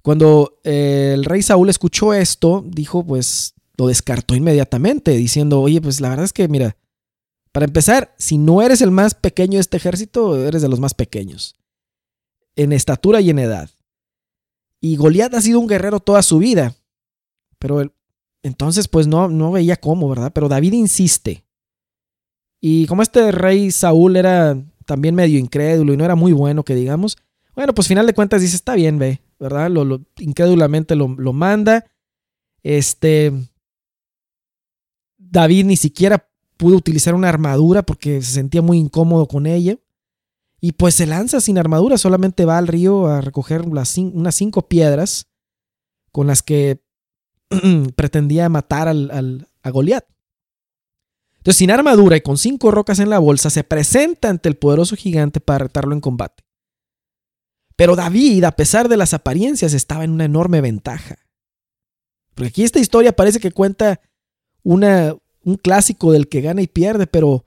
Cuando 0.02 0.58
eh, 0.64 1.12
el 1.14 1.24
rey 1.24 1.40
Saúl 1.40 1.70
escuchó 1.70 2.12
esto, 2.12 2.64
dijo, 2.66 3.06
pues 3.06 3.54
lo 3.76 3.86
descartó 3.86 4.34
inmediatamente, 4.34 5.12
diciendo, 5.12 5.60
oye, 5.60 5.80
pues 5.80 6.00
la 6.00 6.08
verdad 6.08 6.24
es 6.24 6.32
que, 6.32 6.48
mira, 6.48 6.76
para 7.52 7.64
empezar, 7.66 8.12
si 8.18 8.38
no 8.38 8.60
eres 8.60 8.82
el 8.82 8.90
más 8.90 9.14
pequeño 9.14 9.54
de 9.54 9.60
este 9.60 9.76
ejército, 9.76 10.44
eres 10.44 10.62
de 10.62 10.68
los 10.68 10.80
más 10.80 10.94
pequeños, 10.94 11.54
en 12.56 12.72
estatura 12.72 13.20
y 13.20 13.30
en 13.30 13.38
edad. 13.38 13.70
Y 14.80 14.96
Goliat 14.96 15.32
ha 15.34 15.40
sido 15.40 15.60
un 15.60 15.68
guerrero 15.68 16.00
toda 16.00 16.22
su 16.22 16.38
vida, 16.38 16.74
pero 17.60 17.92
entonces 18.42 18.88
pues 18.88 19.06
no, 19.06 19.28
no 19.28 19.52
veía 19.52 19.76
cómo, 19.76 20.08
¿verdad? 20.08 20.32
Pero 20.34 20.48
David 20.48 20.72
insiste. 20.72 21.44
Y 22.60 22.86
como 22.86 23.02
este 23.02 23.30
rey 23.30 23.70
Saúl 23.70 24.16
era 24.16 24.60
también 24.88 25.14
medio 25.14 25.38
incrédulo 25.38 25.92
y 25.92 25.98
no 25.98 26.04
era 26.06 26.14
muy 26.14 26.32
bueno, 26.32 26.64
que 26.64 26.74
digamos. 26.74 27.18
Bueno, 27.54 27.74
pues 27.74 27.88
final 27.88 28.06
de 28.06 28.14
cuentas 28.14 28.40
dice, 28.40 28.56
está 28.56 28.74
bien, 28.74 28.98
ve, 28.98 29.20
¿verdad? 29.38 29.70
Lo, 29.70 30.00
incrédulamente 30.18 30.96
lo, 30.96 31.08
manda. 31.34 31.84
Este. 32.62 33.34
David 35.18 35.66
ni 35.66 35.76
siquiera 35.76 36.26
pudo 36.56 36.76
utilizar 36.76 37.14
una 37.14 37.28
armadura 37.28 37.82
porque 37.82 38.22
se 38.22 38.32
sentía 38.32 38.62
muy 38.62 38.78
incómodo 38.78 39.28
con 39.28 39.46
ella. 39.46 39.76
Y 40.58 40.72
pues 40.72 40.94
se 40.94 41.04
lanza 41.04 41.42
sin 41.42 41.58
armadura, 41.58 41.98
solamente 41.98 42.46
va 42.46 42.56
al 42.56 42.66
río 42.66 43.08
a 43.08 43.20
recoger 43.20 43.60
unas 43.62 43.90
cinco 44.34 44.68
piedras 44.68 45.28
con 46.12 46.26
las 46.26 46.42
que 46.42 46.82
pretendía 47.94 48.48
matar 48.48 48.88
al, 48.88 49.10
al, 49.10 49.48
a 49.62 49.70
Goliat. 49.70 50.06
Entonces, 51.48 51.60
sin 51.60 51.70
armadura 51.70 52.14
y 52.14 52.20
con 52.20 52.36
cinco 52.36 52.70
rocas 52.70 52.98
en 52.98 53.08
la 53.08 53.18
bolsa, 53.18 53.48
se 53.48 53.64
presenta 53.64 54.28
ante 54.28 54.50
el 54.50 54.58
poderoso 54.58 54.96
gigante 54.96 55.40
para 55.40 55.60
retarlo 55.60 55.94
en 55.94 56.02
combate. 56.02 56.44
Pero 57.74 57.96
David, 57.96 58.44
a 58.44 58.52
pesar 58.52 58.90
de 58.90 58.98
las 58.98 59.14
apariencias, 59.14 59.72
estaba 59.72 60.04
en 60.04 60.10
una 60.10 60.26
enorme 60.26 60.60
ventaja. 60.60 61.16
Porque 62.34 62.48
aquí 62.50 62.64
esta 62.64 62.80
historia 62.80 63.16
parece 63.16 63.40
que 63.40 63.50
cuenta 63.50 63.98
una, 64.62 65.16
un 65.42 65.56
clásico 65.56 66.12
del 66.12 66.28
que 66.28 66.42
gana 66.42 66.60
y 66.60 66.66
pierde, 66.66 67.06
pero 67.06 67.46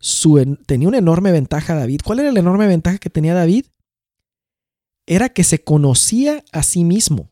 su, 0.00 0.56
tenía 0.64 0.88
una 0.88 0.96
enorme 0.96 1.30
ventaja 1.30 1.74
David. 1.74 2.00
¿Cuál 2.06 2.20
era 2.20 2.32
la 2.32 2.40
enorme 2.40 2.66
ventaja 2.66 2.96
que 2.96 3.10
tenía 3.10 3.34
David? 3.34 3.66
Era 5.04 5.28
que 5.28 5.44
se 5.44 5.62
conocía 5.62 6.42
a 6.52 6.62
sí 6.62 6.84
mismo 6.84 7.30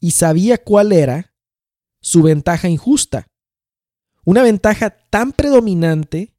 y 0.00 0.10
sabía 0.10 0.58
cuál 0.58 0.90
era 0.90 1.32
su 2.00 2.24
ventaja 2.24 2.68
injusta. 2.68 3.28
Una 4.26 4.42
ventaja 4.42 4.90
tan 4.90 5.32
predominante 5.32 6.34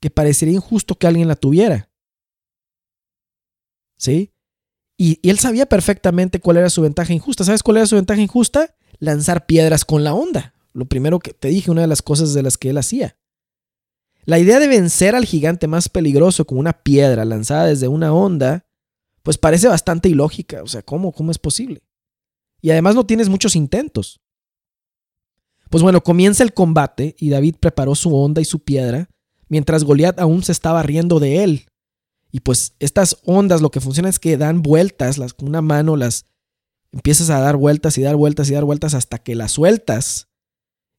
que 0.00 0.10
parecería 0.10 0.54
injusto 0.54 0.96
que 0.96 1.06
alguien 1.06 1.28
la 1.28 1.36
tuviera. 1.36 1.88
¿Sí? 3.96 4.34
Y, 4.98 5.20
él 5.22 5.38
sabía 5.38 5.66
perfectamente 5.66 6.40
cuál 6.40 6.56
era 6.56 6.68
su 6.70 6.82
ventaja 6.82 7.12
injusta. 7.12 7.44
¿Sabes 7.44 7.62
cuál 7.62 7.76
era 7.76 7.86
su 7.86 7.94
ventaja 7.94 8.20
injusta? 8.20 8.74
Lanzar 8.98 9.46
piedras 9.46 9.84
con 9.84 10.02
la 10.02 10.12
onda. 10.12 10.54
Lo 10.72 10.86
primero 10.86 11.20
que 11.20 11.32
te 11.32 11.48
dije, 11.48 11.70
una 11.70 11.82
de 11.82 11.86
las 11.86 12.02
cosas 12.02 12.34
de 12.34 12.42
las 12.42 12.58
que 12.58 12.70
él 12.70 12.78
hacía. 12.78 13.16
La 14.24 14.40
idea 14.40 14.58
de 14.58 14.66
vencer 14.66 15.14
al 15.14 15.24
gigante 15.24 15.68
más 15.68 15.88
peligroso 15.88 16.44
con 16.44 16.58
una 16.58 16.82
piedra 16.82 17.24
lanzada 17.24 17.66
desde 17.66 17.86
una 17.86 18.12
onda, 18.12 18.66
pues 19.22 19.38
parece 19.38 19.68
bastante 19.68 20.08
ilógica. 20.08 20.64
O 20.64 20.66
sea, 20.66 20.82
¿cómo, 20.82 21.12
cómo 21.12 21.30
es 21.30 21.38
posible? 21.38 21.84
Y 22.60 22.72
además 22.72 22.96
no 22.96 23.06
tienes 23.06 23.28
muchos 23.28 23.54
intentos. 23.54 24.20
Pues 25.70 25.82
bueno, 25.84 26.02
comienza 26.02 26.42
el 26.42 26.52
combate 26.52 27.14
y 27.18 27.30
David 27.30 27.54
preparó 27.60 27.94
su 27.94 28.14
onda 28.14 28.40
y 28.40 28.44
su 28.44 28.58
piedra, 28.64 29.08
mientras 29.48 29.84
Goliat 29.84 30.18
aún 30.18 30.42
se 30.42 30.52
estaba 30.52 30.82
riendo 30.82 31.20
de 31.20 31.44
él. 31.44 31.66
Y 32.32 32.40
pues 32.40 32.74
estas 32.80 33.18
ondas 33.24 33.62
lo 33.62 33.70
que 33.70 33.80
funciona 33.80 34.08
es 34.08 34.18
que 34.18 34.36
dan 34.36 34.62
vueltas, 34.62 35.16
las, 35.16 35.32
con 35.32 35.48
una 35.48 35.62
mano 35.62 35.96
las 35.96 36.26
empiezas 36.92 37.30
a 37.30 37.40
dar 37.40 37.56
vueltas 37.56 37.96
y 37.98 38.02
dar 38.02 38.16
vueltas 38.16 38.50
y 38.50 38.54
dar 38.54 38.64
vueltas 38.64 38.94
hasta 38.94 39.18
que 39.18 39.36
las 39.36 39.52
sueltas. 39.52 40.28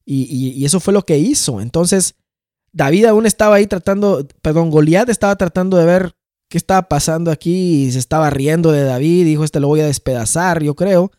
Y, 0.05 0.65
eso 0.65 0.79
fue 0.79 0.93
lo 0.93 1.03
que 1.03 1.17
hizo. 1.17 1.61
Entonces, 1.61 2.15
David 2.73 3.05
aún 3.05 3.25
estaba 3.25 3.55
ahí 3.55 3.67
tratando, 3.67 4.27
perdón, 4.41 4.69
Goliat 4.69 5.09
estaba 5.09 5.35
tratando 5.35 5.77
de 5.77 5.85
ver 5.85 6.15
qué 6.49 6.57
estaba 6.57 6.87
pasando 6.89 7.31
aquí 7.31 7.85
y 7.85 7.91
se 7.91 7.99
estaba 7.99 8.29
riendo 8.29 8.71
de 8.71 8.83
David. 8.83 9.25
Dijo, 9.25 9.43
este 9.43 9.59
lo 9.59 9.67
voy 9.67 9.81
a 9.81 9.85
despedazar, 9.85 10.63
yo 10.63 10.75
creo. 10.75 11.11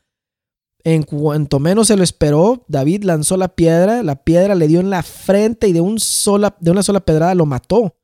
En 0.84 1.04
cuanto 1.04 1.60
menos 1.60 1.88
se 1.88 1.96
lo 1.96 2.02
esperó, 2.02 2.64
David 2.66 3.04
lanzó 3.04 3.36
la 3.36 3.48
piedra, 3.48 4.02
la 4.02 4.24
piedra 4.24 4.54
le 4.54 4.66
dio 4.66 4.80
en 4.80 4.90
la 4.90 5.02
frente 5.02 5.68
y 5.68 5.72
de, 5.72 5.80
un 5.80 6.00
sola, 6.00 6.56
de 6.60 6.70
una 6.72 6.82
sola 6.82 7.00
pedrada 7.00 7.34
lo 7.34 7.46
mató. 7.46 7.96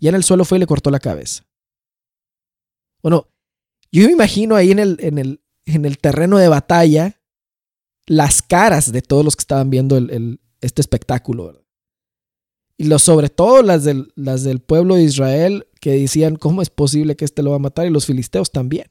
Y 0.00 0.08
en 0.08 0.16
el 0.16 0.24
suelo 0.24 0.44
fue 0.44 0.58
y 0.58 0.60
le 0.60 0.66
cortó 0.66 0.90
la 0.90 0.98
cabeza. 0.98 1.46
Bueno, 3.02 3.28
yo 3.92 4.04
me 4.06 4.12
imagino 4.12 4.56
ahí 4.56 4.72
en 4.72 4.80
el, 4.80 4.96
en 5.00 5.18
el, 5.18 5.40
en 5.66 5.84
el 5.84 5.98
terreno 5.98 6.38
de 6.38 6.48
batalla 6.48 7.20
las 8.06 8.42
caras 8.42 8.92
de 8.92 9.02
todos 9.02 9.24
los 9.24 9.36
que 9.36 9.42
estaban 9.42 9.70
viendo 9.70 9.98
este 10.60 10.80
espectáculo. 10.80 11.64
Y 12.76 12.84
lo, 12.84 12.98
sobre 12.98 13.28
todo 13.28 13.62
las 13.62 13.84
del, 13.84 14.12
las 14.16 14.42
del 14.42 14.60
pueblo 14.60 14.96
de 14.96 15.04
Israel 15.04 15.68
que 15.80 15.92
decían, 15.92 16.36
¿cómo 16.36 16.60
es 16.60 16.70
posible 16.70 17.14
que 17.14 17.24
este 17.24 17.42
lo 17.42 17.50
va 17.50 17.56
a 17.56 17.60
matar? 17.60 17.86
Y 17.86 17.90
los 17.90 18.06
filisteos 18.06 18.50
también. 18.50 18.90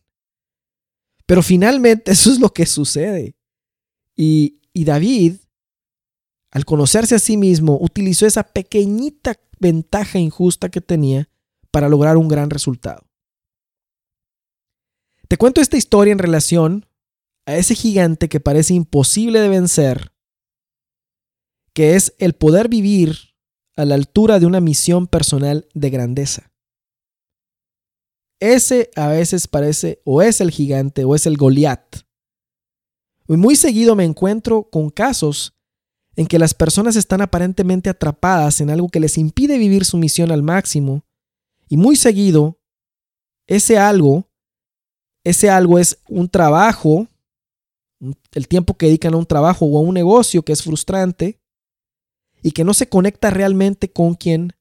Pero 1.25 1.41
finalmente 1.41 2.11
eso 2.13 2.31
es 2.31 2.39
lo 2.39 2.53
que 2.53 2.65
sucede. 2.65 3.35
Y, 4.15 4.59
David, 4.73 5.37
al 6.51 6.65
conocerse 6.65 7.15
a 7.15 7.19
sí 7.19 7.37
mismo, 7.37 7.77
utilizó 7.81 8.25
esa 8.25 8.43
pequeñita 8.43 9.39
ventaja 9.59 10.19
injusta 10.19 10.69
que 10.69 10.81
tenía 10.81 11.29
para 11.71 11.89
lograr 11.89 12.17
un 12.17 12.27
gran 12.27 12.49
resultado. 12.49 13.07
Te 15.27 15.37
cuento 15.37 15.61
esta 15.61 15.77
historia 15.77 16.11
en 16.11 16.19
relación 16.19 16.85
a 17.45 17.55
ese 17.55 17.75
gigante 17.75 18.29
que 18.29 18.39
parece 18.39 18.73
imposible 18.73 19.39
de 19.39 19.49
vencer, 19.49 20.11
que 21.73 21.95
es 21.95 22.13
el 22.19 22.33
poder 22.33 22.69
vivir 22.69 23.33
a 23.75 23.85
la 23.85 23.95
altura 23.95 24.39
de 24.39 24.45
una 24.45 24.59
misión 24.59 25.07
personal 25.07 25.67
de 25.73 25.89
grandeza. 25.89 26.52
Ese 28.43 28.91
a 28.97 29.07
veces 29.07 29.47
parece 29.47 30.01
o 30.03 30.21
es 30.21 30.41
el 30.41 30.51
gigante 30.51 31.05
o 31.05 31.15
es 31.15 31.25
el 31.25 31.38
Goliat. 31.38 32.01
Muy 33.27 33.55
seguido 33.55 33.95
me 33.95 34.03
encuentro 34.03 34.69
con 34.69 34.89
casos 34.89 35.53
en 36.17 36.27
que 36.27 36.38
las 36.38 36.53
personas 36.53 36.97
están 36.97 37.21
aparentemente 37.21 37.89
atrapadas 37.89 38.59
en 38.59 38.69
algo 38.69 38.89
que 38.89 39.00
les 39.00 39.17
impide 39.17 39.57
vivir 39.57 39.85
su 39.85 39.97
misión 39.97 40.29
al 40.29 40.43
máximo 40.43 41.05
y 41.69 41.77
muy 41.77 41.95
seguido 41.95 42.59
ese 43.47 43.77
algo 43.77 44.27
ese 45.23 45.50
algo 45.50 45.79
es 45.79 46.00
un 46.09 46.27
trabajo, 46.27 47.07
el 48.33 48.47
tiempo 48.50 48.73
que 48.73 48.88
dedican 48.88 49.13
a 49.13 49.17
un 49.17 49.25
trabajo 49.25 49.65
o 49.65 49.77
a 49.77 49.81
un 49.81 49.93
negocio 49.93 50.43
que 50.43 50.51
es 50.51 50.63
frustrante 50.63 51.39
y 52.41 52.51
que 52.51 52.65
no 52.65 52.73
se 52.73 52.89
conecta 52.89 53.29
realmente 53.29 53.89
con 53.89 54.15
quien 54.15 54.51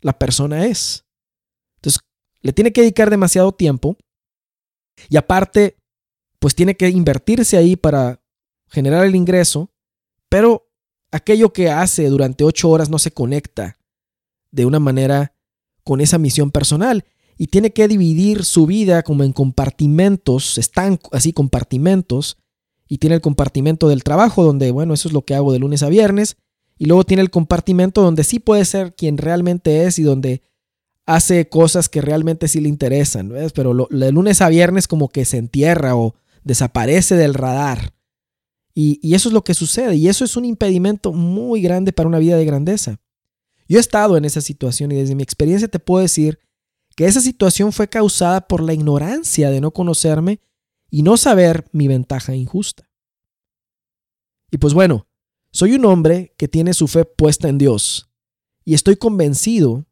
la 0.00 0.16
persona 0.16 0.66
es. 0.66 1.05
Le 2.46 2.52
tiene 2.52 2.72
que 2.72 2.82
dedicar 2.82 3.10
demasiado 3.10 3.50
tiempo 3.50 3.96
y 5.08 5.16
aparte, 5.16 5.78
pues 6.38 6.54
tiene 6.54 6.76
que 6.76 6.88
invertirse 6.88 7.56
ahí 7.56 7.74
para 7.74 8.22
generar 8.68 9.04
el 9.04 9.16
ingreso, 9.16 9.72
pero 10.28 10.70
aquello 11.10 11.52
que 11.52 11.70
hace 11.70 12.06
durante 12.08 12.44
ocho 12.44 12.70
horas 12.70 12.88
no 12.88 13.00
se 13.00 13.10
conecta 13.10 13.78
de 14.52 14.64
una 14.64 14.78
manera 14.78 15.34
con 15.82 16.00
esa 16.00 16.18
misión 16.18 16.52
personal 16.52 17.04
y 17.36 17.48
tiene 17.48 17.72
que 17.72 17.88
dividir 17.88 18.44
su 18.44 18.64
vida 18.64 19.02
como 19.02 19.24
en 19.24 19.32
compartimentos, 19.32 20.56
están 20.56 21.00
así 21.10 21.32
compartimentos, 21.32 22.38
y 22.86 22.98
tiene 22.98 23.16
el 23.16 23.22
compartimento 23.22 23.88
del 23.88 24.04
trabajo 24.04 24.44
donde, 24.44 24.70
bueno, 24.70 24.94
eso 24.94 25.08
es 25.08 25.14
lo 25.14 25.22
que 25.22 25.34
hago 25.34 25.52
de 25.52 25.58
lunes 25.58 25.82
a 25.82 25.88
viernes, 25.88 26.36
y 26.78 26.84
luego 26.84 27.02
tiene 27.02 27.24
el 27.24 27.30
compartimento 27.30 28.02
donde 28.02 28.22
sí 28.22 28.38
puede 28.38 28.64
ser 28.64 28.94
quien 28.94 29.18
realmente 29.18 29.82
es 29.84 29.98
y 29.98 30.04
donde 30.04 30.42
hace 31.06 31.48
cosas 31.48 31.88
que 31.88 32.00
realmente 32.00 32.48
sí 32.48 32.60
le 32.60 32.68
interesan, 32.68 33.28
¿ves? 33.28 33.52
pero 33.52 33.88
de 33.90 34.12
lunes 34.12 34.42
a 34.42 34.48
viernes 34.48 34.88
como 34.88 35.08
que 35.08 35.24
se 35.24 35.38
entierra 35.38 35.96
o 35.96 36.14
desaparece 36.44 37.16
del 37.16 37.34
radar. 37.34 37.94
Y 38.78 39.14
eso 39.14 39.30
es 39.30 39.32
lo 39.32 39.42
que 39.42 39.54
sucede, 39.54 39.96
y 39.96 40.08
eso 40.08 40.22
es 40.22 40.36
un 40.36 40.44
impedimento 40.44 41.14
muy 41.14 41.62
grande 41.62 41.92
para 41.92 42.10
una 42.10 42.18
vida 42.18 42.36
de 42.36 42.44
grandeza. 42.44 43.00
Yo 43.68 43.78
he 43.78 43.80
estado 43.80 44.16
en 44.16 44.24
esa 44.24 44.40
situación 44.40 44.92
y 44.92 44.96
desde 44.96 45.14
mi 45.14 45.22
experiencia 45.22 45.68
te 45.68 45.78
puedo 45.78 46.02
decir 46.02 46.38
que 46.94 47.06
esa 47.06 47.20
situación 47.20 47.72
fue 47.72 47.88
causada 47.88 48.46
por 48.48 48.62
la 48.62 48.72
ignorancia 48.72 49.50
de 49.50 49.60
no 49.60 49.70
conocerme 49.70 50.40
y 50.90 51.02
no 51.02 51.16
saber 51.16 51.66
mi 51.72 51.88
ventaja 51.88 52.34
injusta. 52.34 52.88
Y 54.50 54.58
pues 54.58 54.72
bueno, 54.72 55.06
soy 55.52 55.74
un 55.74 55.84
hombre 55.84 56.34
que 56.38 56.48
tiene 56.48 56.74
su 56.74 56.86
fe 56.86 57.04
puesta 57.04 57.48
en 57.48 57.58
Dios 57.58 58.10
y 58.64 58.74
estoy 58.74 58.96
convencido 58.96 59.84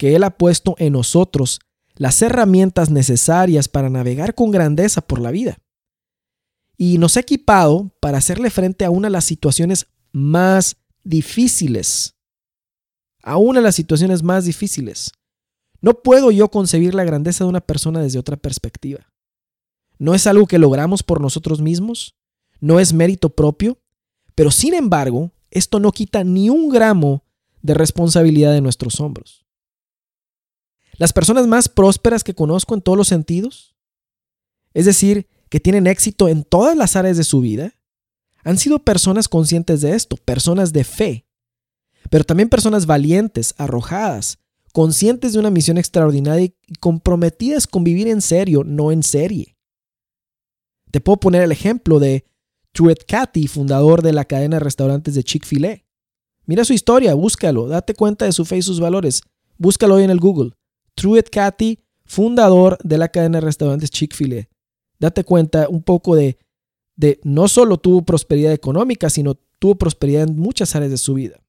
que 0.00 0.16
Él 0.16 0.24
ha 0.24 0.30
puesto 0.30 0.76
en 0.78 0.94
nosotros 0.94 1.60
las 1.94 2.22
herramientas 2.22 2.88
necesarias 2.88 3.68
para 3.68 3.90
navegar 3.90 4.34
con 4.34 4.50
grandeza 4.50 5.02
por 5.02 5.20
la 5.20 5.30
vida. 5.30 5.58
Y 6.78 6.96
nos 6.96 7.18
ha 7.18 7.20
equipado 7.20 7.94
para 8.00 8.16
hacerle 8.16 8.48
frente 8.48 8.86
a 8.86 8.90
una 8.90 9.08
de 9.08 9.12
las 9.12 9.26
situaciones 9.26 9.88
más 10.10 10.78
difíciles. 11.04 12.16
A 13.22 13.36
una 13.36 13.60
de 13.60 13.64
las 13.64 13.74
situaciones 13.74 14.22
más 14.22 14.46
difíciles. 14.46 15.12
No 15.82 16.00
puedo 16.02 16.30
yo 16.30 16.50
concebir 16.50 16.94
la 16.94 17.04
grandeza 17.04 17.44
de 17.44 17.50
una 17.50 17.60
persona 17.60 18.00
desde 18.00 18.18
otra 18.18 18.38
perspectiva. 18.38 19.12
No 19.98 20.14
es 20.14 20.26
algo 20.26 20.46
que 20.46 20.58
logramos 20.58 21.02
por 21.02 21.20
nosotros 21.20 21.60
mismos, 21.60 22.16
no 22.58 22.80
es 22.80 22.94
mérito 22.94 23.28
propio, 23.28 23.78
pero 24.34 24.50
sin 24.50 24.72
embargo, 24.72 25.30
esto 25.50 25.78
no 25.78 25.92
quita 25.92 26.24
ni 26.24 26.48
un 26.48 26.70
gramo 26.70 27.22
de 27.60 27.74
responsabilidad 27.74 28.54
de 28.54 28.62
nuestros 28.62 28.98
hombros. 28.98 29.44
Las 31.00 31.14
personas 31.14 31.46
más 31.46 31.70
prósperas 31.70 32.22
que 32.22 32.34
conozco 32.34 32.74
en 32.74 32.82
todos 32.82 32.98
los 32.98 33.08
sentidos, 33.08 33.74
es 34.74 34.84
decir, 34.84 35.28
que 35.48 35.58
tienen 35.58 35.86
éxito 35.86 36.28
en 36.28 36.44
todas 36.44 36.76
las 36.76 36.94
áreas 36.94 37.16
de 37.16 37.24
su 37.24 37.40
vida, 37.40 37.72
han 38.44 38.58
sido 38.58 38.80
personas 38.80 39.26
conscientes 39.26 39.80
de 39.80 39.94
esto, 39.94 40.18
personas 40.18 40.74
de 40.74 40.84
fe, 40.84 41.26
pero 42.10 42.24
también 42.24 42.50
personas 42.50 42.84
valientes, 42.84 43.54
arrojadas, 43.56 44.40
conscientes 44.74 45.32
de 45.32 45.38
una 45.38 45.48
misión 45.48 45.78
extraordinaria 45.78 46.44
y 46.66 46.74
comprometidas 46.80 47.66
con 47.66 47.82
vivir 47.82 48.06
en 48.06 48.20
serio, 48.20 48.62
no 48.62 48.92
en 48.92 49.02
serie. 49.02 49.56
Te 50.90 51.00
puedo 51.00 51.18
poner 51.18 51.40
el 51.40 51.52
ejemplo 51.52 51.98
de 51.98 52.26
Truett 52.72 53.06
Cathy, 53.06 53.46
fundador 53.46 54.02
de 54.02 54.12
la 54.12 54.26
cadena 54.26 54.56
de 54.56 54.64
restaurantes 54.64 55.14
de 55.14 55.24
Chick-fil-A. 55.24 55.82
Mira 56.44 56.66
su 56.66 56.74
historia, 56.74 57.14
búscalo, 57.14 57.68
date 57.68 57.94
cuenta 57.94 58.26
de 58.26 58.32
su 58.32 58.44
fe 58.44 58.58
y 58.58 58.62
sus 58.62 58.80
valores. 58.80 59.22
Búscalo 59.56 59.94
hoy 59.94 60.04
en 60.04 60.10
el 60.10 60.20
Google. 60.20 60.52
Truett 60.94 61.30
Cathy, 61.30 61.78
fundador 62.04 62.78
de 62.82 62.98
la 62.98 63.08
cadena 63.08 63.38
de 63.38 63.46
restaurantes 63.46 63.90
Chick-fil-A. 63.90 64.48
Date 64.98 65.24
cuenta 65.24 65.68
un 65.68 65.82
poco 65.82 66.14
de, 66.14 66.38
de 66.96 67.20
no 67.24 67.48
solo 67.48 67.78
tuvo 67.78 68.02
prosperidad 68.02 68.52
económica, 68.52 69.08
sino 69.08 69.34
tuvo 69.58 69.76
prosperidad 69.76 70.28
en 70.28 70.36
muchas 70.36 70.74
áreas 70.74 70.90
de 70.90 70.98
su 70.98 71.14
vida. 71.14 71.40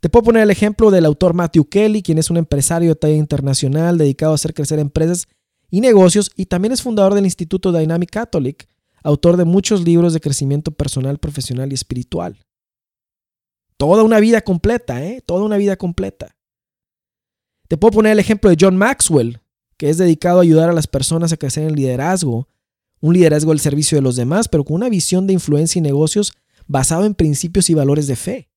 Te 0.00 0.08
puedo 0.08 0.24
poner 0.24 0.42
el 0.44 0.50
ejemplo 0.50 0.90
del 0.90 1.04
autor 1.04 1.34
Matthew 1.34 1.66
Kelly, 1.66 2.02
quien 2.02 2.18
es 2.18 2.30
un 2.30 2.38
empresario 2.38 2.90
de 2.90 2.96
talla 2.96 3.16
internacional 3.16 3.98
dedicado 3.98 4.32
a 4.32 4.36
hacer 4.36 4.54
crecer 4.54 4.78
empresas 4.78 5.28
y 5.70 5.80
negocios 5.80 6.30
y 6.36 6.46
también 6.46 6.72
es 6.72 6.82
fundador 6.82 7.14
del 7.14 7.26
Instituto 7.26 7.70
Dynamic 7.70 8.10
Catholic, 8.10 8.68
autor 9.02 9.36
de 9.36 9.44
muchos 9.44 9.82
libros 9.82 10.12
de 10.12 10.20
crecimiento 10.20 10.70
personal, 10.72 11.18
profesional 11.18 11.70
y 11.70 11.74
espiritual. 11.74 12.38
Toda 13.76 14.02
una 14.02 14.20
vida 14.20 14.40
completa, 14.42 15.04
¿eh? 15.04 15.22
Toda 15.24 15.44
una 15.44 15.56
vida 15.56 15.76
completa. 15.76 16.36
Te 17.70 17.76
puedo 17.76 17.92
poner 17.92 18.10
el 18.10 18.18
ejemplo 18.18 18.50
de 18.50 18.56
John 18.60 18.76
Maxwell, 18.76 19.38
que 19.76 19.90
es 19.90 19.96
dedicado 19.96 20.40
a 20.40 20.42
ayudar 20.42 20.68
a 20.68 20.72
las 20.72 20.88
personas 20.88 21.32
a 21.32 21.36
crecer 21.36 21.68
en 21.68 21.76
liderazgo, 21.76 22.48
un 23.00 23.14
liderazgo 23.14 23.52
al 23.52 23.60
servicio 23.60 23.96
de 23.96 24.02
los 24.02 24.16
demás, 24.16 24.48
pero 24.48 24.64
con 24.64 24.74
una 24.74 24.88
visión 24.88 25.28
de 25.28 25.34
influencia 25.34 25.78
y 25.78 25.82
negocios 25.82 26.32
basado 26.66 27.04
en 27.04 27.14
principios 27.14 27.70
y 27.70 27.74
valores 27.74 28.08
de 28.08 28.16
fe. 28.16 28.50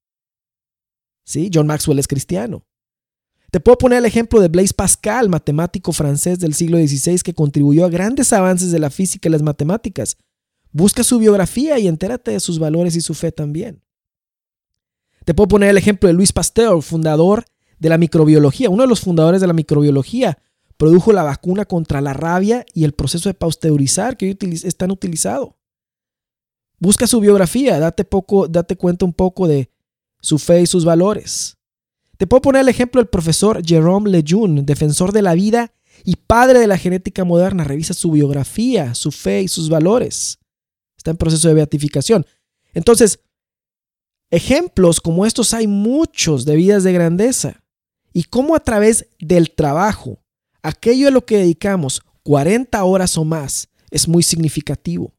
¿Sí? 1.26 1.52
John 1.54 1.68
Maxwell 1.68 2.00
es 2.00 2.08
cristiano. 2.08 2.66
Te 3.52 3.60
puedo 3.60 3.78
poner 3.78 4.00
el 4.00 4.06
ejemplo 4.06 4.42
de 4.42 4.48
Blaise 4.48 4.74
Pascal, 4.74 5.30
matemático 5.30 5.92
francés 5.92 6.40
del 6.40 6.56
siglo 6.56 6.80
XVI 6.80 7.20
que 7.20 7.36
contribuyó 7.36 7.86
a 7.86 7.90
grandes 7.90 8.34
avances 8.34 8.72
de 8.72 8.80
la 8.80 8.90
física 8.90 9.30
y 9.30 9.32
las 9.32 9.44
matemáticas. 9.44 10.18
Busca 10.72 11.04
su 11.04 11.20
biografía 11.20 11.78
y 11.78 11.88
entérate 11.88 12.32
de 12.32 12.40
sus 12.40 12.58
valores 12.58 12.96
y 12.96 13.02
su 13.02 13.14
fe 13.14 13.32
también. 13.32 13.84
Te 15.24 15.36
puedo 15.36 15.50
poner 15.50 15.70
el 15.70 15.78
ejemplo 15.78 16.08
de 16.08 16.14
Luis 16.14 16.34
Pasteur, 16.34 16.82
fundador 16.82 17.46
de 17.84 17.90
la 17.90 17.98
microbiología, 17.98 18.70
uno 18.70 18.84
de 18.84 18.88
los 18.88 19.02
fundadores 19.02 19.42
de 19.42 19.48
la 19.48 19.54
microbiología. 19.54 20.38
Produjo 20.78 21.12
la 21.12 21.22
vacuna 21.22 21.66
contra 21.66 22.00
la 22.00 22.14
rabia 22.14 22.66
y 22.74 22.86
el 22.86 22.94
proceso 22.94 23.28
de 23.28 23.34
pasteurizar 23.34 24.16
que 24.16 24.26
hoy 24.26 24.38
es 24.64 24.76
tan 24.78 24.90
utilizado. 24.90 25.58
Busca 26.80 27.08
su 27.08 27.20
biografía, 27.20 27.80
date, 27.80 28.06
poco, 28.06 28.48
date 28.48 28.78
cuenta 28.78 29.04
un 29.04 29.12
poco 29.12 29.48
de 29.48 29.70
su 30.22 30.40
fe 30.40 30.62
y 30.62 30.66
sus 30.66 30.86
valores. 30.86 31.58
Te 32.18 32.26
puedo 32.26 32.42
poner 32.42 32.62
el 32.62 32.70
ejemplo 32.70 33.02
del 33.02 33.10
profesor 33.10 33.62
Jerome 33.64 34.10
Lejeune, 34.10 34.64
defensor 34.64 35.12
de 35.12 35.22
la 35.22 35.34
vida 35.34 35.74
y 36.06 36.16
padre 36.16 36.60
de 36.60 36.68
la 36.68 36.78
genética 36.78 37.26
moderna. 37.26 37.66
Revisa 37.66 37.94
su 37.94 38.12
biografía, 38.12 38.96
su 38.96 39.12
fe 39.12 39.42
y 39.42 39.50
sus 39.50 39.70
valores. 39.70 40.40
Está 40.98 41.12
en 41.12 41.18
proceso 41.18 41.50
de 41.50 41.56
beatificación. 41.56 42.26
Entonces, 42.74 43.20
ejemplos 44.32 45.02
como 45.02 45.26
estos 45.26 45.54
hay 45.54 45.68
muchos 45.68 46.46
de 46.46 46.56
vidas 46.56 46.84
de 46.84 46.94
grandeza. 46.94 47.63
Y 48.14 48.24
cómo 48.26 48.56
a 48.56 48.60
través 48.60 49.08
del 49.20 49.52
trabajo, 49.52 50.20
aquello 50.62 51.08
a 51.08 51.12
lo 51.12 51.26
que 51.26 51.38
dedicamos 51.38 52.02
40 52.24 52.84
horas 52.84 53.18
o 53.18 53.26
más, 53.26 53.68
es 53.90 54.08
muy 54.08 54.24
significativo. 54.24 55.14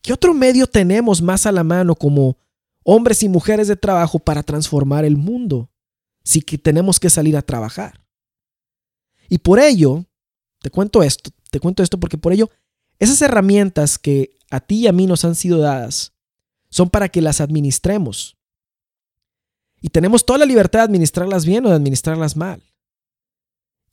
¿Qué 0.00 0.12
otro 0.12 0.32
medio 0.32 0.66
tenemos 0.66 1.20
más 1.20 1.46
a 1.46 1.52
la 1.52 1.64
mano 1.64 1.94
como 1.94 2.38
hombres 2.84 3.22
y 3.22 3.28
mujeres 3.28 3.68
de 3.68 3.76
trabajo 3.76 4.18
para 4.18 4.42
transformar 4.42 5.04
el 5.04 5.16
mundo 5.16 5.70
si 6.22 6.40
que 6.40 6.56
tenemos 6.56 7.00
que 7.00 7.10
salir 7.10 7.36
a 7.36 7.42
trabajar? 7.42 8.04
Y 9.28 9.38
por 9.38 9.58
ello, 9.58 10.06
te 10.60 10.70
cuento 10.70 11.02
esto, 11.02 11.30
te 11.50 11.60
cuento 11.60 11.82
esto 11.82 11.98
porque 12.00 12.16
por 12.16 12.32
ello 12.32 12.48
esas 12.98 13.20
herramientas 13.22 13.98
que 13.98 14.38
a 14.50 14.60
ti 14.60 14.80
y 14.80 14.86
a 14.86 14.92
mí 14.92 15.06
nos 15.06 15.24
han 15.24 15.34
sido 15.34 15.58
dadas 15.58 16.14
son 16.70 16.90
para 16.90 17.08
que 17.08 17.20
las 17.20 17.40
administremos. 17.40 18.37
Y 19.80 19.90
tenemos 19.90 20.26
toda 20.26 20.40
la 20.40 20.46
libertad 20.46 20.80
de 20.80 20.84
administrarlas 20.84 21.44
bien 21.46 21.64
o 21.66 21.70
de 21.70 21.76
administrarlas 21.76 22.36
mal. 22.36 22.62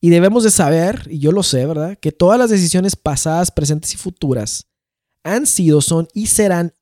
Y 0.01 0.09
debemos 0.09 0.43
de 0.43 0.51
saber, 0.51 1.07
y 1.09 1.19
yo 1.19 1.31
lo 1.31 1.43
sé, 1.43 1.65
¿verdad? 1.65 1.97
Que 1.97 2.11
todas 2.11 2.37
las 2.37 2.49
decisiones 2.49 2.95
pasadas, 2.95 3.51
presentes 3.51 3.93
y 3.93 3.97
futuras 3.97 4.67
han 5.23 5.47
sido, 5.47 5.81
son 5.81 6.07
y 6.13 6.27
serán 6.27 6.73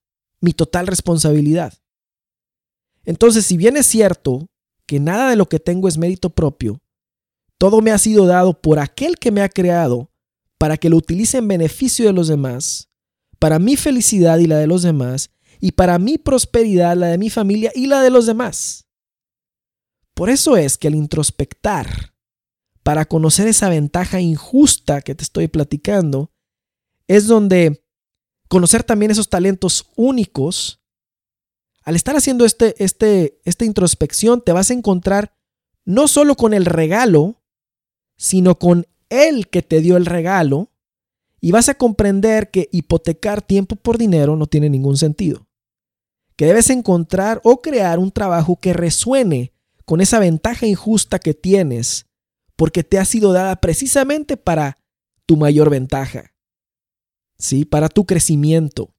mi 0.42 0.52
total 0.54 0.88
responsabilidad. 0.88 1.74
Entonces, 3.06 3.46
si 3.46 3.58
bien 3.58 3.78
es 3.78 3.86
cierto 3.86 4.50
que 4.86 5.00
nada 5.00 5.30
de 5.30 5.36
lo 5.36 5.48
que 5.48 5.60
tengo 5.60 5.88
es 5.88 5.98
mérito 5.98 6.30
propio, 6.30 6.82
todo 7.58 7.82
me 7.82 7.92
ha 7.92 7.98
sido 7.98 8.26
dado 8.26 8.62
por 8.62 8.80
aquel 8.80 9.18
que 9.18 9.32
me 9.32 9.42
ha 9.42 9.50
creado 9.50 10.12
para 10.58 10.78
que 10.78 10.90
lo 10.90 10.98
utilice 10.98 11.38
en 11.38 11.48
beneficio 11.48 12.06
de 12.06 12.14
los 12.14 12.28
demás, 12.28 12.90
para 13.40 13.60
mi 13.60 13.76
felicidad 13.78 14.38
y 14.40 14.48
la 14.48 14.58
de 14.58 14.68
los 14.68 14.84
demás, 14.84 15.32
y 15.60 15.72
para 15.72 15.98
mi 15.98 16.18
prosperidad, 16.18 16.98
la 16.98 17.08
de 17.08 17.18
mi 17.18 17.30
familia 17.30 17.72
y 17.74 17.88
la 17.88 18.02
de 18.02 18.10
los 18.10 18.26
demás. 18.26 18.83
Por 20.14 20.30
eso 20.30 20.58
es 20.58 20.78
que 20.78 20.88
al 20.88 20.96
introspectar, 20.96 22.14
para 22.84 23.06
conocer 23.06 23.48
esa 23.48 23.70
ventaja 23.70 24.20
injusta 24.20 25.02
que 25.02 25.16
te 25.16 25.24
estoy 25.24 25.48
platicando, 25.48 26.32
es 27.08 27.28
donde 27.28 27.86
conocer 28.48 28.84
también 28.84 29.12
esos 29.12 29.30
talentos 29.30 29.90
únicos, 29.96 30.82
al 31.84 31.96
estar 31.96 32.16
haciendo 32.16 32.46
este, 32.46 32.76
este, 32.84 33.42
esta 33.46 33.66
introspección, 33.66 34.42
te 34.42 34.52
vas 34.52 34.70
a 34.70 34.74
encontrar 34.74 35.36
no 35.86 36.08
solo 36.08 36.36
con 36.36 36.54
el 36.54 36.66
regalo, 36.66 37.42
sino 38.16 38.60
con 38.60 38.88
el 39.10 39.50
que 39.50 39.62
te 39.62 39.82
dio 39.82 39.98
el 39.98 40.06
regalo, 40.06 40.72
y 41.42 41.52
vas 41.52 41.68
a 41.68 41.74
comprender 41.74 42.52
que 42.52 42.70
hipotecar 42.72 43.42
tiempo 43.42 43.76
por 43.76 43.98
dinero 43.98 44.38
no 44.38 44.48
tiene 44.48 44.70
ningún 44.70 44.96
sentido. 44.96 45.48
Que 46.38 46.46
debes 46.46 46.70
encontrar 46.70 47.42
o 47.44 47.62
crear 47.62 48.00
un 48.00 48.12
trabajo 48.12 48.56
que 48.62 48.72
resuene 48.72 49.54
con 49.86 50.02
esa 50.02 50.20
ventaja 50.20 50.66
injusta 50.66 51.20
que 51.20 51.34
tienes, 51.34 52.08
porque 52.56 52.84
te 52.84 53.00
ha 53.00 53.06
sido 53.06 53.34
dada 53.34 53.56
precisamente 53.58 54.38
para 54.38 54.78
tu 55.26 55.38
mayor 55.38 55.70
ventaja. 55.70 56.34
¿Sí? 57.38 57.66
Para 57.66 57.90
tu 57.90 58.06
crecimiento. 58.06 58.94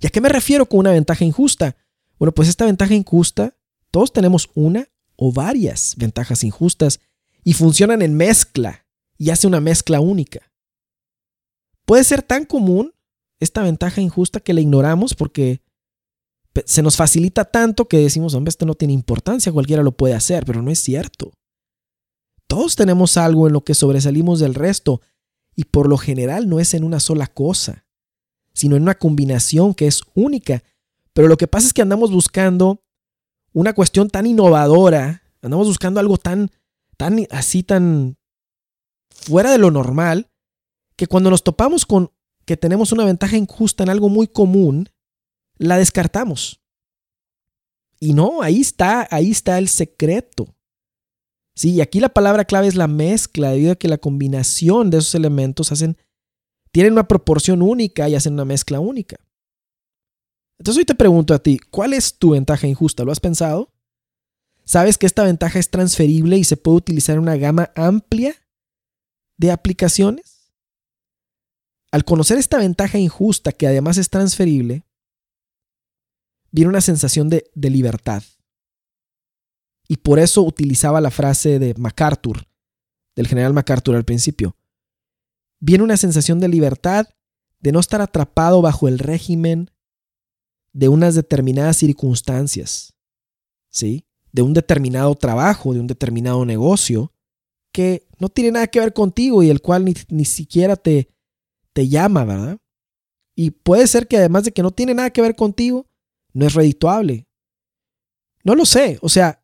¿Y 0.00 0.06
a 0.06 0.10
qué 0.10 0.20
me 0.20 0.28
refiero 0.28 0.66
con 0.66 0.80
una 0.80 0.92
ventaja 0.92 1.24
injusta? 1.24 1.76
Bueno, 2.18 2.32
pues 2.32 2.48
esta 2.48 2.66
ventaja 2.66 2.94
injusta, 2.94 3.56
todos 3.90 4.12
tenemos 4.12 4.50
una 4.54 4.88
o 5.16 5.32
varias 5.32 5.94
ventajas 5.96 6.44
injustas 6.44 7.00
y 7.42 7.54
funcionan 7.54 8.02
en 8.02 8.14
mezcla 8.14 8.86
y 9.16 9.30
hace 9.30 9.46
una 9.46 9.60
mezcla 9.60 10.00
única. 10.00 10.52
Puede 11.84 12.04
ser 12.04 12.22
tan 12.22 12.44
común 12.44 12.92
esta 13.40 13.62
ventaja 13.62 14.00
injusta 14.00 14.40
que 14.40 14.54
la 14.54 14.60
ignoramos 14.60 15.14
porque 15.14 15.62
se 16.64 16.82
nos 16.82 16.96
facilita 16.96 17.44
tanto 17.44 17.88
que 17.88 17.98
decimos, 17.98 18.34
hombre, 18.34 18.50
esto 18.50 18.66
no 18.66 18.74
tiene 18.74 18.94
importancia, 18.94 19.52
cualquiera 19.52 19.82
lo 19.82 19.92
puede 19.92 20.14
hacer, 20.14 20.44
pero 20.44 20.62
no 20.62 20.70
es 20.70 20.78
cierto. 20.78 21.32
Todos 22.46 22.76
tenemos 22.76 23.16
algo 23.16 23.46
en 23.46 23.52
lo 23.52 23.64
que 23.64 23.74
sobresalimos 23.74 24.38
del 24.40 24.54
resto 24.54 25.00
y 25.54 25.64
por 25.64 25.88
lo 25.88 25.98
general 25.98 26.48
no 26.48 26.60
es 26.60 26.74
en 26.74 26.84
una 26.84 27.00
sola 27.00 27.26
cosa, 27.26 27.86
sino 28.54 28.76
en 28.76 28.82
una 28.82 28.94
combinación 28.94 29.74
que 29.74 29.86
es 29.86 30.02
única. 30.14 30.62
Pero 31.12 31.28
lo 31.28 31.36
que 31.36 31.48
pasa 31.48 31.66
es 31.66 31.72
que 31.72 31.82
andamos 31.82 32.12
buscando 32.12 32.82
una 33.52 33.72
cuestión 33.72 34.08
tan 34.08 34.26
innovadora, 34.26 35.22
andamos 35.42 35.66
buscando 35.66 35.98
algo 35.98 36.18
tan 36.18 36.50
tan 36.96 37.26
así, 37.30 37.62
tan 37.62 38.16
fuera 39.08 39.50
de 39.50 39.58
lo 39.58 39.70
normal, 39.70 40.30
que 40.96 41.06
cuando 41.06 41.30
nos 41.30 41.42
topamos 41.42 41.86
con 41.86 42.10
que 42.44 42.56
tenemos 42.56 42.92
una 42.92 43.04
ventaja 43.04 43.36
injusta 43.36 43.82
en 43.82 43.90
algo 43.90 44.08
muy 44.08 44.28
común, 44.28 44.88
la 45.58 45.78
descartamos. 45.78 46.60
Y 47.98 48.12
no, 48.12 48.42
ahí 48.42 48.60
está, 48.60 49.08
ahí 49.10 49.30
está 49.30 49.58
el 49.58 49.68
secreto. 49.68 50.54
Sí, 51.54 51.72
y 51.72 51.80
aquí 51.80 52.00
la 52.00 52.10
palabra 52.10 52.44
clave 52.44 52.66
es 52.66 52.74
la 52.74 52.86
mezcla, 52.86 53.50
debido 53.50 53.72
a 53.72 53.76
que 53.76 53.88
la 53.88 53.98
combinación 53.98 54.90
de 54.90 54.98
esos 54.98 55.14
elementos 55.14 55.72
hacen, 55.72 55.96
tienen 56.70 56.92
una 56.92 57.08
proporción 57.08 57.62
única 57.62 58.08
y 58.08 58.14
hacen 58.14 58.34
una 58.34 58.44
mezcla 58.44 58.80
única. 58.80 59.16
Entonces 60.58 60.80
hoy 60.80 60.84
te 60.84 60.94
pregunto 60.94 61.32
a 61.32 61.38
ti, 61.38 61.58
¿cuál 61.70 61.94
es 61.94 62.18
tu 62.18 62.30
ventaja 62.30 62.66
injusta? 62.66 63.04
¿Lo 63.04 63.12
has 63.12 63.20
pensado? 63.20 63.72
¿Sabes 64.64 64.98
que 64.98 65.06
esta 65.06 65.22
ventaja 65.22 65.58
es 65.58 65.70
transferible 65.70 66.36
y 66.36 66.44
se 66.44 66.56
puede 66.56 66.78
utilizar 66.78 67.14
en 67.14 67.22
una 67.22 67.36
gama 67.36 67.70
amplia 67.74 68.34
de 69.36 69.52
aplicaciones? 69.52 70.52
Al 71.92 72.04
conocer 72.04 72.36
esta 72.36 72.58
ventaja 72.58 72.98
injusta 72.98 73.52
que 73.52 73.66
además 73.66 73.96
es 73.96 74.10
transferible, 74.10 74.85
viene 76.50 76.70
una 76.70 76.80
sensación 76.80 77.28
de, 77.28 77.50
de 77.54 77.70
libertad. 77.70 78.22
Y 79.88 79.98
por 79.98 80.18
eso 80.18 80.42
utilizaba 80.42 81.00
la 81.00 81.10
frase 81.10 81.58
de 81.58 81.74
MacArthur, 81.74 82.48
del 83.14 83.28
general 83.28 83.52
MacArthur 83.52 83.94
al 83.94 84.04
principio. 84.04 84.56
Viene 85.60 85.84
una 85.84 85.96
sensación 85.96 86.40
de 86.40 86.48
libertad, 86.48 87.06
de 87.60 87.72
no 87.72 87.80
estar 87.80 88.00
atrapado 88.00 88.60
bajo 88.62 88.88
el 88.88 88.98
régimen 88.98 89.70
de 90.72 90.88
unas 90.88 91.14
determinadas 91.14 91.76
circunstancias. 91.76 92.94
¿Sí? 93.70 94.06
de 94.36 94.42
un 94.42 94.52
determinado 94.52 95.14
trabajo, 95.14 95.72
de 95.72 95.80
un 95.80 95.86
determinado 95.86 96.44
negocio, 96.44 97.10
que 97.72 98.06
no 98.18 98.28
tiene 98.28 98.52
nada 98.52 98.66
que 98.66 98.80
ver 98.80 98.92
contigo 98.92 99.42
y 99.42 99.48
el 99.48 99.62
cual 99.62 99.86
ni, 100.10 100.24
siquiera 100.26 100.76
te, 100.76 101.08
te 101.72 101.88
llama, 101.88 102.26
¿verdad? 102.26 102.58
Y 103.34 103.52
puede 103.52 103.86
ser 103.86 104.06
que 104.06 104.18
además 104.18 104.44
de 104.44 104.52
que 104.52 104.62
no 104.62 104.72
tiene 104.72 104.92
nada 104.92 105.08
que 105.08 105.22
ver 105.22 105.36
contigo, 105.36 105.86
no 106.36 106.46
es 106.46 106.52
redituable. 106.52 107.26
No 108.44 108.54
lo 108.54 108.66
sé, 108.66 108.98
o 109.00 109.08
sea, 109.08 109.42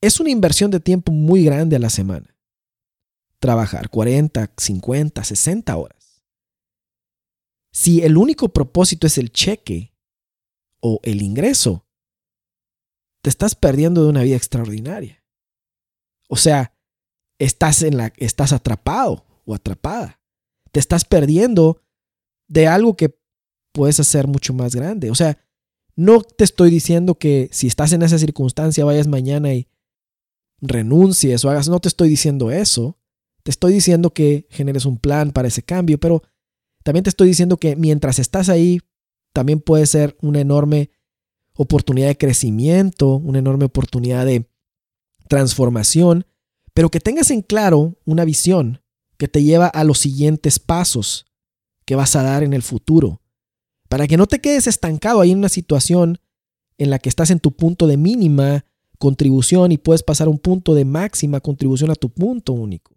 es 0.00 0.20
una 0.20 0.30
inversión 0.30 0.70
de 0.70 0.80
tiempo 0.80 1.12
muy 1.12 1.44
grande 1.44 1.76
a 1.76 1.78
la 1.78 1.90
semana. 1.90 2.34
Trabajar 3.38 3.90
40, 3.90 4.54
50, 4.56 5.22
60 5.22 5.76
horas. 5.76 6.24
Si 7.72 8.02
el 8.02 8.16
único 8.16 8.48
propósito 8.48 9.06
es 9.06 9.18
el 9.18 9.30
cheque 9.30 9.92
o 10.80 10.98
el 11.02 11.20
ingreso, 11.20 11.86
te 13.20 13.28
estás 13.28 13.54
perdiendo 13.54 14.02
de 14.02 14.08
una 14.08 14.22
vida 14.22 14.36
extraordinaria. 14.36 15.22
O 16.26 16.36
sea, 16.36 16.74
estás, 17.38 17.82
en 17.82 17.98
la, 17.98 18.14
estás 18.16 18.54
atrapado 18.54 19.26
o 19.44 19.54
atrapada. 19.54 20.22
Te 20.72 20.80
estás 20.80 21.04
perdiendo 21.04 21.82
de 22.48 22.66
algo 22.66 22.96
que 22.96 23.20
puedes 23.72 24.00
hacer 24.00 24.26
mucho 24.26 24.54
más 24.54 24.74
grande. 24.74 25.10
O 25.10 25.14
sea, 25.14 25.45
no 25.96 26.20
te 26.20 26.44
estoy 26.44 26.70
diciendo 26.70 27.16
que 27.16 27.48
si 27.52 27.66
estás 27.66 27.92
en 27.92 28.02
esa 28.02 28.18
circunstancia 28.18 28.84
vayas 28.84 29.06
mañana 29.06 29.54
y 29.54 29.68
renuncies 30.60 31.44
o 31.44 31.50
hagas, 31.50 31.68
no 31.68 31.80
te 31.80 31.88
estoy 31.88 32.08
diciendo 32.08 32.50
eso. 32.50 32.98
Te 33.42 33.50
estoy 33.50 33.72
diciendo 33.72 34.12
que 34.12 34.46
generes 34.50 34.84
un 34.84 34.98
plan 34.98 35.32
para 35.32 35.48
ese 35.48 35.62
cambio, 35.62 35.98
pero 35.98 36.22
también 36.82 37.04
te 37.04 37.10
estoy 37.10 37.28
diciendo 37.28 37.56
que 37.56 37.76
mientras 37.76 38.18
estás 38.18 38.48
ahí, 38.48 38.80
también 39.32 39.60
puede 39.60 39.86
ser 39.86 40.16
una 40.20 40.40
enorme 40.40 40.90
oportunidad 41.54 42.08
de 42.08 42.18
crecimiento, 42.18 43.16
una 43.16 43.38
enorme 43.38 43.64
oportunidad 43.64 44.26
de 44.26 44.48
transformación, 45.28 46.26
pero 46.74 46.90
que 46.90 47.00
tengas 47.00 47.30
en 47.30 47.42
claro 47.42 47.96
una 48.04 48.24
visión 48.24 48.82
que 49.16 49.28
te 49.28 49.42
lleva 49.42 49.66
a 49.66 49.84
los 49.84 49.98
siguientes 49.98 50.58
pasos 50.58 51.26
que 51.86 51.94
vas 51.94 52.16
a 52.16 52.22
dar 52.22 52.42
en 52.42 52.52
el 52.52 52.62
futuro, 52.62 53.22
para 53.88 54.06
que 54.06 54.16
no 54.16 54.26
te 54.26 54.40
quedes 54.40 54.66
estancado 54.66 55.20
ahí 55.20 55.32
en 55.32 55.38
una 55.38 55.48
situación 55.48 56.18
en 56.78 56.90
la 56.90 56.98
que 56.98 57.08
estás 57.08 57.30
en 57.30 57.40
tu 57.40 57.52
punto 57.52 57.86
de 57.86 57.96
mínima 57.96 58.64
contribución 58.98 59.72
y 59.72 59.78
puedes 59.78 60.02
pasar 60.02 60.26
a 60.26 60.30
un 60.30 60.38
punto 60.38 60.74
de 60.74 60.84
máxima 60.84 61.40
contribución 61.40 61.90
a 61.90 61.94
tu 61.94 62.10
punto 62.10 62.52
único. 62.52 62.96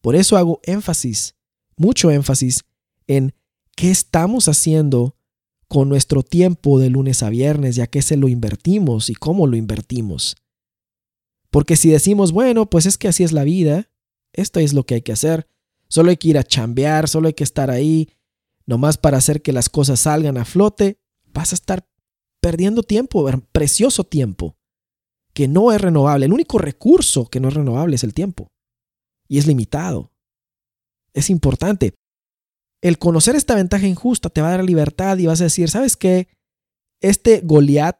Por 0.00 0.16
eso 0.16 0.36
hago 0.36 0.60
énfasis, 0.64 1.34
mucho 1.76 2.10
énfasis 2.10 2.64
en 3.06 3.34
qué 3.76 3.90
estamos 3.90 4.48
haciendo 4.48 5.16
con 5.68 5.88
nuestro 5.88 6.22
tiempo 6.22 6.78
de 6.78 6.90
lunes 6.90 7.22
a 7.22 7.30
viernes, 7.30 7.74
ya 7.74 7.86
que 7.86 8.02
se 8.02 8.16
lo 8.16 8.28
invertimos 8.28 9.10
y 9.10 9.14
cómo 9.14 9.46
lo 9.46 9.56
invertimos. 9.56 10.36
Porque 11.50 11.76
si 11.76 11.90
decimos, 11.90 12.32
bueno, 12.32 12.68
pues 12.68 12.86
es 12.86 12.98
que 12.98 13.08
así 13.08 13.24
es 13.24 13.32
la 13.32 13.44
vida, 13.44 13.90
esto 14.32 14.60
es 14.60 14.72
lo 14.72 14.84
que 14.84 14.94
hay 14.96 15.02
que 15.02 15.12
hacer, 15.12 15.48
solo 15.88 16.10
hay 16.10 16.16
que 16.16 16.28
ir 16.28 16.38
a 16.38 16.44
chambear, 16.44 17.08
solo 17.08 17.28
hay 17.28 17.34
que 17.34 17.44
estar 17.44 17.70
ahí, 17.70 18.10
nomás 18.66 18.96
para 18.96 19.18
hacer 19.18 19.42
que 19.42 19.52
las 19.52 19.68
cosas 19.68 20.00
salgan 20.00 20.36
a 20.38 20.44
flote, 20.44 20.98
vas 21.32 21.52
a 21.52 21.54
estar 21.54 21.86
perdiendo 22.40 22.82
tiempo, 22.82 23.28
precioso 23.52 24.04
tiempo, 24.04 24.56
que 25.32 25.48
no 25.48 25.72
es 25.72 25.80
renovable. 25.80 26.26
El 26.26 26.32
único 26.32 26.58
recurso 26.58 27.26
que 27.26 27.40
no 27.40 27.48
es 27.48 27.54
renovable 27.54 27.96
es 27.96 28.04
el 28.04 28.14
tiempo. 28.14 28.52
Y 29.28 29.38
es 29.38 29.46
limitado. 29.46 30.12
Es 31.12 31.30
importante. 31.30 31.94
el 32.82 32.98
conocer 32.98 33.34
esta 33.34 33.54
ventaja 33.54 33.86
injusta 33.86 34.28
te 34.28 34.42
va 34.42 34.48
a 34.48 34.56
dar 34.58 34.64
libertad 34.64 35.16
y 35.16 35.26
vas 35.26 35.40
a 35.40 35.44
decir, 35.44 35.70
¿sabes 35.70 35.96
qué? 35.96 36.28
Este 37.00 37.40
Goliat 37.42 37.96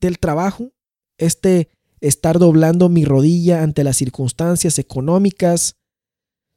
del 0.00 0.18
trabajo, 0.18 0.72
este 1.16 1.70
estar 2.00 2.38
doblando 2.38 2.90
mi 2.90 3.06
rodilla 3.06 3.62
ante 3.62 3.84
las 3.84 3.96
circunstancias 3.96 4.78
económicas, 4.78 5.76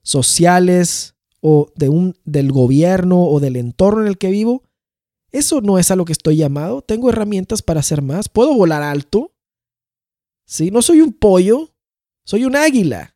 sociales 0.04 1.16
o 1.42 1.72
de 1.76 1.90
un, 1.90 2.18
del 2.26 2.52
gobierno 2.52 3.24
o 3.24 3.40
del 3.40 3.56
entorno 3.56 4.02
en 4.02 4.08
el 4.08 4.18
que 4.18 4.30
vivo, 4.30 4.64
eso 5.32 5.62
no 5.62 5.78
es 5.78 5.92
a 5.92 5.96
lo 5.96 6.06
que 6.06 6.14
estoy 6.14 6.38
llamado. 6.38 6.82
Tengo 6.82 7.10
herramientas 7.10 7.62
para 7.62 7.82
hacer 7.82 8.02
más. 8.02 8.30
Puedo 8.30 8.54
volar 8.54 8.82
alto. 8.82 9.34
¿Sí? 10.46 10.72
No 10.72 10.82
soy 10.82 11.02
un 11.02 11.14
pollo, 11.14 11.76
soy 12.26 12.46
un 12.46 12.56
águila. 12.56 13.16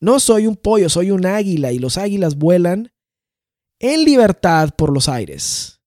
No 0.00 0.20
soy 0.20 0.46
un 0.46 0.56
pollo, 0.56 0.88
soy 0.88 1.10
un 1.10 1.26
águila 1.26 1.72
y 1.72 1.78
los 1.78 1.98
águilas 1.98 2.36
vuelan 2.36 2.92
en 3.78 4.04
libertad 4.04 4.70
por 4.76 4.92
los 4.92 5.08
aires, 5.08 5.80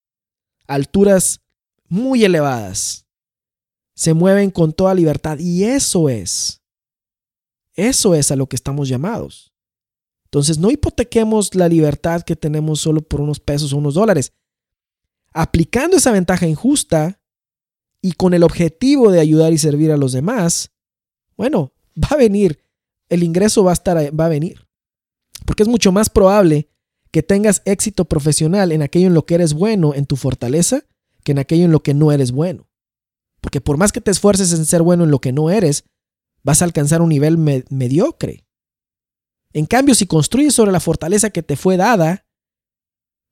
alturas 0.68 1.42
muy 1.88 2.24
elevadas. 2.24 3.06
Se 3.96 4.14
mueven 4.14 4.52
con 4.52 4.74
toda 4.74 4.94
libertad 4.94 5.40
y 5.40 5.64
eso 5.64 6.10
es, 6.10 6.62
eso 7.74 8.14
es 8.16 8.32
a 8.32 8.36
lo 8.36 8.48
que 8.48 8.56
estamos 8.56 8.88
llamados. 8.88 9.54
Entonces 10.28 10.58
no 10.58 10.72
hipotequemos 10.72 11.56
la 11.56 11.68
libertad 11.68 12.22
que 12.22 12.36
tenemos 12.36 12.82
solo 12.82 13.02
por 13.02 13.22
unos 13.22 13.40
pesos 13.40 13.74
o 13.74 13.78
unos 13.78 13.96
dólares. 13.96 14.34
Aplicando 15.34 15.98
esa 15.98 16.12
ventaja 16.12 16.48
injusta 16.48 17.22
y 18.02 18.12
con 18.14 18.34
el 18.34 18.44
objetivo 18.44 19.12
de 19.12 19.20
ayudar 19.20 19.54
y 19.54 19.58
servir 19.58 19.92
a 19.92 19.98
los 19.98 20.12
demás, 20.12 20.72
bueno, 21.36 21.74
va 22.04 22.10
a 22.12 22.18
venir 22.18 22.60
el 23.10 23.24
ingreso 23.24 23.64
va 23.64 23.72
a, 23.72 23.74
estar, 23.74 23.98
va 24.20 24.26
a 24.26 24.30
venir. 24.30 24.68
Porque 25.46 25.64
es 25.64 25.70
mucho 25.70 25.92
más 25.92 26.10
probable 26.10 26.70
que 27.12 27.24
tengas 27.24 27.62
éxito 27.66 28.06
profesional 28.06 28.72
en 28.72 28.82
aquello 28.82 29.08
en 29.08 29.14
lo 29.14 29.26
que 29.26 29.36
eres 29.36 29.54
bueno, 29.54 29.94
en 29.94 30.06
tu 30.06 30.16
fortaleza, 30.16 30.84
que 31.24 31.32
en 31.32 31.40
aquello 31.40 31.66
en 31.66 31.72
lo 31.72 31.82
que 31.82 31.94
no 31.94 32.12
eres 32.12 32.32
bueno. 32.32 32.70
Porque 33.42 33.62
por 33.62 33.78
más 33.78 33.92
que 33.92 34.02
te 34.02 34.12
esfuerces 34.12 34.52
en 34.54 34.66
ser 34.66 34.82
bueno 34.82 35.04
en 35.04 35.12
lo 35.12 35.20
que 35.20 35.32
no 35.32 35.50
eres, 35.50 35.86
vas 36.44 36.62
a 36.62 36.66
alcanzar 36.66 37.02
un 37.02 37.10
nivel 37.10 37.38
mediocre. 37.70 38.46
En 39.54 39.66
cambio, 39.66 39.96
si 39.96 40.06
construyes 40.06 40.54
sobre 40.54 40.72
la 40.72 40.80
fortaleza 40.80 41.30
que 41.30 41.44
te 41.44 41.56
fue 41.56 41.78
dada, 41.78 42.26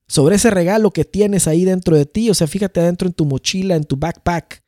sobre 0.08 0.36
ese 0.36 0.50
regalo 0.50 0.92
que 0.92 1.06
tienes 1.06 1.48
ahí 1.48 1.66
dentro 1.66 1.96
de 1.96 2.06
ti, 2.06 2.30
o 2.30 2.34
sea, 2.34 2.48
fíjate 2.48 2.80
adentro 2.80 3.08
en 3.08 3.14
tu 3.14 3.26
mochila, 3.26 3.76
en 3.76 3.84
tu 3.84 3.98
backpack 3.98 4.64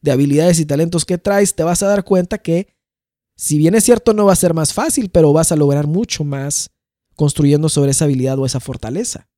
de 0.00 0.10
habilidades 0.10 0.58
y 0.58 0.66
talentos 0.66 1.04
que 1.04 1.18
traes, 1.18 1.54
te 1.54 1.62
vas 1.62 1.82
a 1.82 1.88
dar 1.88 2.04
cuenta 2.04 2.38
que 2.38 2.74
si 3.36 3.58
bien 3.58 3.74
es 3.74 3.84
cierto, 3.84 4.12
no 4.12 4.26
va 4.26 4.32
a 4.32 4.36
ser 4.36 4.54
más 4.54 4.74
fácil, 4.74 5.10
pero 5.10 5.32
vas 5.32 5.52
a 5.52 5.56
lograr 5.56 5.86
mucho 5.86 6.24
más 6.24 6.70
construyendo 7.14 7.68
sobre 7.68 7.90
esa 7.90 8.04
habilidad 8.04 8.38
o 8.38 8.46
esa 8.46 8.60
fortaleza. 8.60 9.28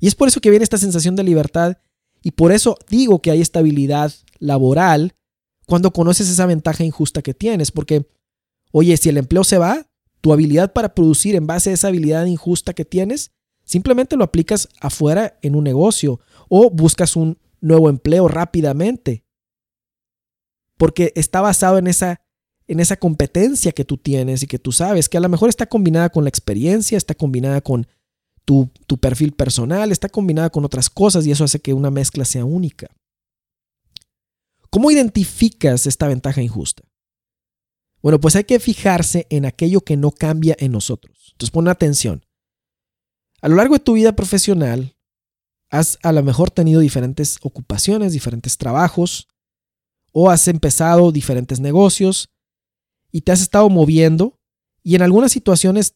Y 0.00 0.06
es 0.06 0.14
por 0.14 0.28
eso 0.28 0.40
que 0.40 0.50
viene 0.50 0.64
esta 0.64 0.78
sensación 0.78 1.16
de 1.16 1.22
libertad 1.22 1.78
y 2.22 2.32
por 2.32 2.52
eso 2.52 2.76
digo 2.88 3.20
que 3.20 3.30
hay 3.30 3.40
estabilidad 3.40 4.12
laboral 4.38 5.14
cuando 5.66 5.92
conoces 5.92 6.28
esa 6.28 6.46
ventaja 6.46 6.84
injusta 6.84 7.22
que 7.22 7.34
tienes, 7.34 7.70
porque, 7.70 8.06
oye, 8.70 8.96
si 8.96 9.08
el 9.08 9.16
empleo 9.16 9.44
se 9.44 9.58
va, 9.58 9.88
tu 10.24 10.32
habilidad 10.32 10.72
para 10.72 10.94
producir 10.94 11.34
en 11.34 11.46
base 11.46 11.68
a 11.68 11.74
esa 11.74 11.88
habilidad 11.88 12.24
injusta 12.24 12.72
que 12.72 12.86
tienes, 12.86 13.32
simplemente 13.62 14.16
lo 14.16 14.24
aplicas 14.24 14.70
afuera 14.80 15.38
en 15.42 15.54
un 15.54 15.64
negocio 15.64 16.18
o 16.48 16.70
buscas 16.70 17.14
un 17.14 17.36
nuevo 17.60 17.90
empleo 17.90 18.26
rápidamente, 18.26 19.26
porque 20.78 21.12
está 21.14 21.42
basado 21.42 21.76
en 21.76 21.88
esa 21.88 22.22
en 22.66 22.80
esa 22.80 22.96
competencia 22.96 23.72
que 23.72 23.84
tú 23.84 23.98
tienes 23.98 24.42
y 24.42 24.46
que 24.46 24.58
tú 24.58 24.72
sabes, 24.72 25.10
que 25.10 25.18
a 25.18 25.20
lo 25.20 25.28
mejor 25.28 25.50
está 25.50 25.66
combinada 25.66 26.08
con 26.08 26.24
la 26.24 26.30
experiencia, 26.30 26.96
está 26.96 27.14
combinada 27.14 27.60
con 27.60 27.86
tu, 28.46 28.70
tu 28.86 28.96
perfil 28.96 29.32
personal, 29.32 29.92
está 29.92 30.08
combinada 30.08 30.48
con 30.48 30.64
otras 30.64 30.88
cosas 30.88 31.26
y 31.26 31.32
eso 31.32 31.44
hace 31.44 31.60
que 31.60 31.74
una 31.74 31.90
mezcla 31.90 32.24
sea 32.24 32.46
única. 32.46 32.86
¿Cómo 34.70 34.90
identificas 34.90 35.86
esta 35.86 36.08
ventaja 36.08 36.40
injusta? 36.40 36.82
Bueno, 38.04 38.20
pues 38.20 38.36
hay 38.36 38.44
que 38.44 38.60
fijarse 38.60 39.26
en 39.30 39.46
aquello 39.46 39.80
que 39.80 39.96
no 39.96 40.10
cambia 40.10 40.54
en 40.58 40.72
nosotros. 40.72 41.30
Entonces 41.32 41.50
pon 41.50 41.68
atención. 41.68 42.26
A 43.40 43.48
lo 43.48 43.56
largo 43.56 43.76
de 43.76 43.80
tu 43.80 43.94
vida 43.94 44.14
profesional, 44.14 44.94
has 45.70 45.98
a 46.02 46.12
lo 46.12 46.22
mejor 46.22 46.50
tenido 46.50 46.82
diferentes 46.82 47.38
ocupaciones, 47.40 48.12
diferentes 48.12 48.58
trabajos, 48.58 49.26
o 50.12 50.28
has 50.28 50.48
empezado 50.48 51.12
diferentes 51.12 51.60
negocios, 51.60 52.28
y 53.10 53.22
te 53.22 53.32
has 53.32 53.40
estado 53.40 53.70
moviendo 53.70 54.38
y 54.82 54.96
en 54.96 55.00
algunas 55.00 55.32
situaciones 55.32 55.94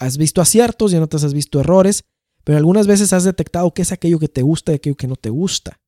has 0.00 0.18
visto 0.18 0.40
aciertos 0.40 0.92
y 0.92 0.96
en 0.96 1.04
otras 1.04 1.22
has 1.22 1.32
visto 1.32 1.60
errores, 1.60 2.02
pero 2.42 2.58
algunas 2.58 2.88
veces 2.88 3.12
has 3.12 3.22
detectado 3.22 3.72
qué 3.72 3.82
es 3.82 3.92
aquello 3.92 4.18
que 4.18 4.26
te 4.26 4.42
gusta 4.42 4.72
y 4.72 4.74
aquello 4.74 4.96
que 4.96 5.06
no 5.06 5.14
te 5.14 5.30
gusta, 5.30 5.78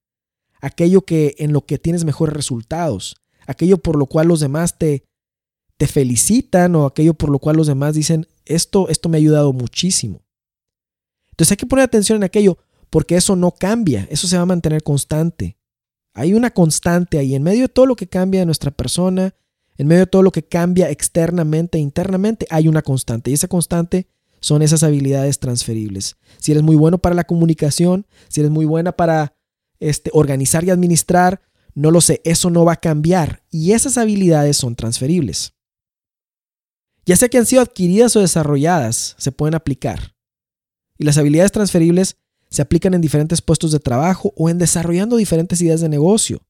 aquello 0.61 1.03
que 1.03 1.35
en 1.39 1.53
lo 1.53 1.67
que 1.67 1.79
tienes 1.79 2.05
mejores 2.05 2.33
resultados, 2.33 3.17
aquello 3.49 3.79
por 3.79 3.97
lo 3.97 4.07
cual 4.07 4.29
los 4.29 4.39
demás 4.39 4.79
te 4.79 5.03
te 5.77 5.87
felicitan 5.87 6.75
o 6.75 6.87
aquello 6.87 7.15
por 7.15 7.31
lo 7.31 7.39
cual 7.39 7.57
los 7.57 7.67
demás 7.67 7.95
dicen, 7.95 8.27
esto 8.45 8.89
esto 8.89 9.09
me 9.09 9.17
ha 9.17 9.21
ayudado 9.21 9.53
muchísimo. 9.53 10.23
Entonces 11.31 11.53
hay 11.53 11.57
que 11.59 11.67
poner 11.67 11.85
atención 11.85 12.17
en 12.17 12.25
aquello 12.25 12.59
porque 12.91 13.17
eso 13.17 13.37
no 13.37 13.51
cambia, 13.51 14.07
eso 14.11 14.27
se 14.27 14.37
va 14.37 14.43
a 14.43 14.47
mantener 14.47 14.83
constante. 14.83 15.59
Hay 16.15 16.33
una 16.33 16.51
constante 16.51 17.19
ahí 17.19 17.35
en 17.35 17.43
medio 17.43 17.63
de 17.63 17.69
todo 17.69 17.85
lo 17.85 17.97
que 17.97 18.09
cambia 18.09 18.41
de 18.41 18.47
nuestra 18.47 18.71
persona, 18.71 19.35
en 19.77 19.87
medio 19.87 20.01
de 20.01 20.07
todo 20.07 20.23
lo 20.23 20.33
que 20.33 20.45
cambia 20.45 20.91
externamente 20.91 21.77
e 21.77 21.83
internamente, 21.83 22.47
hay 22.49 22.69
una 22.69 22.81
constante. 22.81 23.31
Y 23.31 23.35
esa 23.35 23.49
constante 23.49 24.09
son 24.41 24.63
esas 24.63 24.83
habilidades 24.83 25.39
transferibles. 25.39 26.17
Si 26.39 26.53
eres 26.53 26.63
muy 26.63 26.77
bueno 26.77 26.99
para 26.99 27.15
la 27.15 27.25
comunicación, 27.25 28.07
si 28.29 28.41
eres 28.41 28.51
muy 28.51 28.65
buena 28.65 28.93
para 28.93 29.35
este, 29.81 30.11
organizar 30.15 30.65
y 30.65 30.71
administrar, 30.71 31.43
no 31.75 31.91
lo 31.91 32.01
sé, 32.01 32.23
eso 32.25 32.49
no 32.49 32.65
va 32.65 32.75
a 32.75 32.81
cambiar. 32.81 33.43
Y 33.51 33.73
esas 33.73 33.99
habilidades 33.99 34.57
son 34.57 34.77
transferibles. 34.77 35.56
Ya 37.07 37.17
sea 37.17 37.29
que 37.29 37.39
han 37.39 37.47
sido 37.47 37.63
adquiridas 37.63 38.17
o 38.17 38.21
desarrolladas, 38.21 39.15
se 39.17 39.33
pueden 39.33 39.55
aplicar. 39.55 40.15
Y 40.99 41.05
las 41.05 41.17
habilidades 41.17 41.53
transferibles 41.53 42.17
se 42.51 42.63
aplican 42.63 42.95
en 42.95 43.01
diferentes 43.01 43.41
puestos 43.41 43.71
de 43.71 43.79
trabajo 43.79 44.33
o 44.37 44.51
en 44.51 44.59
desarrollando 44.59 45.17
diferentes 45.17 45.61
ideas 45.61 45.81
de 45.81 45.89
negocio. 45.89 46.43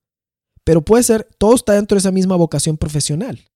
Pero 0.64 0.82
puede 0.82 1.02
ser, 1.02 1.28
todo 1.38 1.54
está 1.54 1.74
dentro 1.74 1.94
de 1.94 2.00
esa 2.00 2.10
misma 2.10 2.36
vocación 2.36 2.78
profesional. 2.78 3.46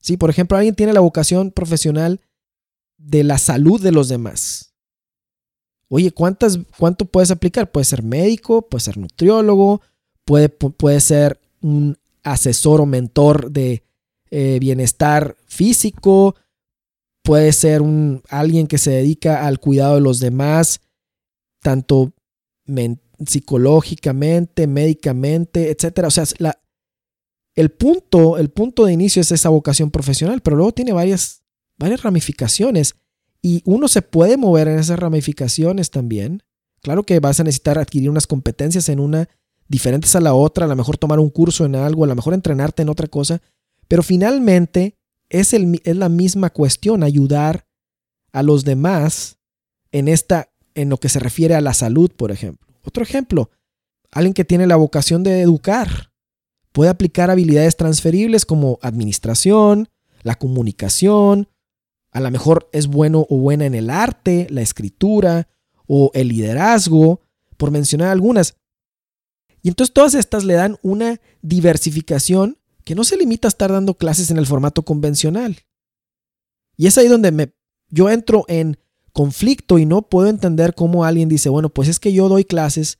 Sí, 0.00 0.16
por 0.16 0.30
ejemplo, 0.30 0.56
alguien 0.56 0.74
tiene 0.74 0.92
la 0.92 1.00
vocación 1.00 1.52
profesional 1.52 2.20
de 2.98 3.22
la 3.22 3.38
salud 3.38 3.80
de 3.80 3.92
los 3.92 4.08
demás. 4.08 4.74
Oye, 5.88 6.10
¿cuántas, 6.10 6.58
¿cuánto 6.78 7.04
puedes 7.04 7.30
aplicar? 7.30 7.70
Puede 7.70 7.84
ser 7.84 8.02
médico, 8.02 8.62
puede 8.62 8.82
ser 8.82 8.96
nutriólogo, 8.96 9.82
puede, 10.24 10.48
puede 10.48 11.00
ser 11.00 11.40
un 11.60 11.96
asesor 12.22 12.80
o 12.80 12.86
mentor 12.86 13.50
de 13.50 13.82
eh, 14.30 14.58
bienestar 14.60 15.36
físico, 15.46 16.36
puede 17.22 17.52
ser 17.52 17.82
un, 17.82 18.22
alguien 18.28 18.66
que 18.66 18.78
se 18.78 18.90
dedica 18.90 19.46
al 19.46 19.60
cuidado 19.60 19.96
de 19.96 20.00
los 20.00 20.20
demás, 20.20 20.80
tanto 21.60 22.12
psicológicamente, 23.26 24.66
médicamente, 24.66 25.70
etcétera. 25.70 26.08
O 26.08 26.10
sea, 26.10 26.24
el 27.54 27.70
punto, 27.70 28.38
el 28.38 28.50
punto 28.50 28.84
de 28.84 28.92
inicio 28.92 29.20
es 29.20 29.32
esa 29.32 29.48
vocación 29.48 29.90
profesional, 29.90 30.40
pero 30.40 30.56
luego 30.56 30.72
tiene 30.72 30.92
varias, 30.92 31.42
varias 31.76 32.02
ramificaciones 32.02 32.94
y 33.42 33.62
uno 33.64 33.88
se 33.88 34.02
puede 34.02 34.36
mover 34.36 34.68
en 34.68 34.78
esas 34.78 34.98
ramificaciones 34.98 35.90
también. 35.90 36.42
Claro 36.82 37.02
que 37.02 37.20
vas 37.20 37.40
a 37.40 37.44
necesitar 37.44 37.78
adquirir 37.78 38.10
unas 38.10 38.26
competencias 38.26 38.88
en 38.88 39.00
una 39.00 39.28
diferentes 39.68 40.16
a 40.16 40.20
la 40.20 40.34
otra, 40.34 40.64
a 40.64 40.68
lo 40.68 40.76
mejor 40.76 40.98
tomar 40.98 41.20
un 41.20 41.30
curso 41.30 41.64
en 41.64 41.76
algo, 41.76 42.04
a 42.04 42.08
lo 42.08 42.14
mejor 42.14 42.34
entrenarte 42.34 42.82
en 42.82 42.88
otra 42.88 43.06
cosa, 43.06 43.40
pero 43.90 44.04
finalmente 44.04 44.94
es, 45.28 45.52
el, 45.52 45.80
es 45.82 45.96
la 45.96 46.08
misma 46.08 46.50
cuestión, 46.50 47.02
ayudar 47.02 47.66
a 48.30 48.44
los 48.44 48.64
demás 48.64 49.40
en 49.90 50.06
esta, 50.06 50.48
en 50.76 50.90
lo 50.90 50.98
que 50.98 51.08
se 51.08 51.18
refiere 51.18 51.56
a 51.56 51.60
la 51.60 51.74
salud, 51.74 52.08
por 52.16 52.30
ejemplo. 52.30 52.68
Otro 52.84 53.02
ejemplo, 53.02 53.50
alguien 54.12 54.32
que 54.32 54.44
tiene 54.44 54.68
la 54.68 54.76
vocación 54.76 55.24
de 55.24 55.40
educar 55.40 56.12
puede 56.70 56.88
aplicar 56.88 57.32
habilidades 57.32 57.76
transferibles 57.76 58.46
como 58.46 58.78
administración, 58.80 59.88
la 60.22 60.36
comunicación, 60.36 61.48
a 62.12 62.20
lo 62.20 62.30
mejor 62.30 62.70
es 62.72 62.86
bueno 62.86 63.26
o 63.28 63.38
buena 63.38 63.66
en 63.66 63.74
el 63.74 63.90
arte, 63.90 64.46
la 64.50 64.62
escritura 64.62 65.48
o 65.88 66.12
el 66.14 66.28
liderazgo, 66.28 67.22
por 67.56 67.72
mencionar 67.72 68.10
algunas. 68.10 68.54
Y 69.62 69.68
entonces 69.68 69.92
todas 69.92 70.14
estas 70.14 70.44
le 70.44 70.54
dan 70.54 70.78
una 70.82 71.20
diversificación 71.42 72.59
que 72.84 72.94
no 72.94 73.04
se 73.04 73.16
limita 73.16 73.48
a 73.48 73.50
estar 73.50 73.70
dando 73.72 73.94
clases 73.94 74.30
en 74.30 74.38
el 74.38 74.46
formato 74.46 74.82
convencional. 74.82 75.58
Y 76.76 76.86
es 76.86 76.96
ahí 76.98 77.08
donde 77.08 77.30
me, 77.30 77.52
yo 77.88 78.08
entro 78.08 78.44
en 78.48 78.78
conflicto 79.12 79.78
y 79.78 79.86
no 79.86 80.02
puedo 80.02 80.28
entender 80.28 80.74
cómo 80.74 81.04
alguien 81.04 81.28
dice, 81.28 81.48
bueno, 81.48 81.68
pues 81.68 81.88
es 81.88 81.98
que 81.98 82.12
yo 82.12 82.28
doy 82.28 82.44
clases 82.44 82.98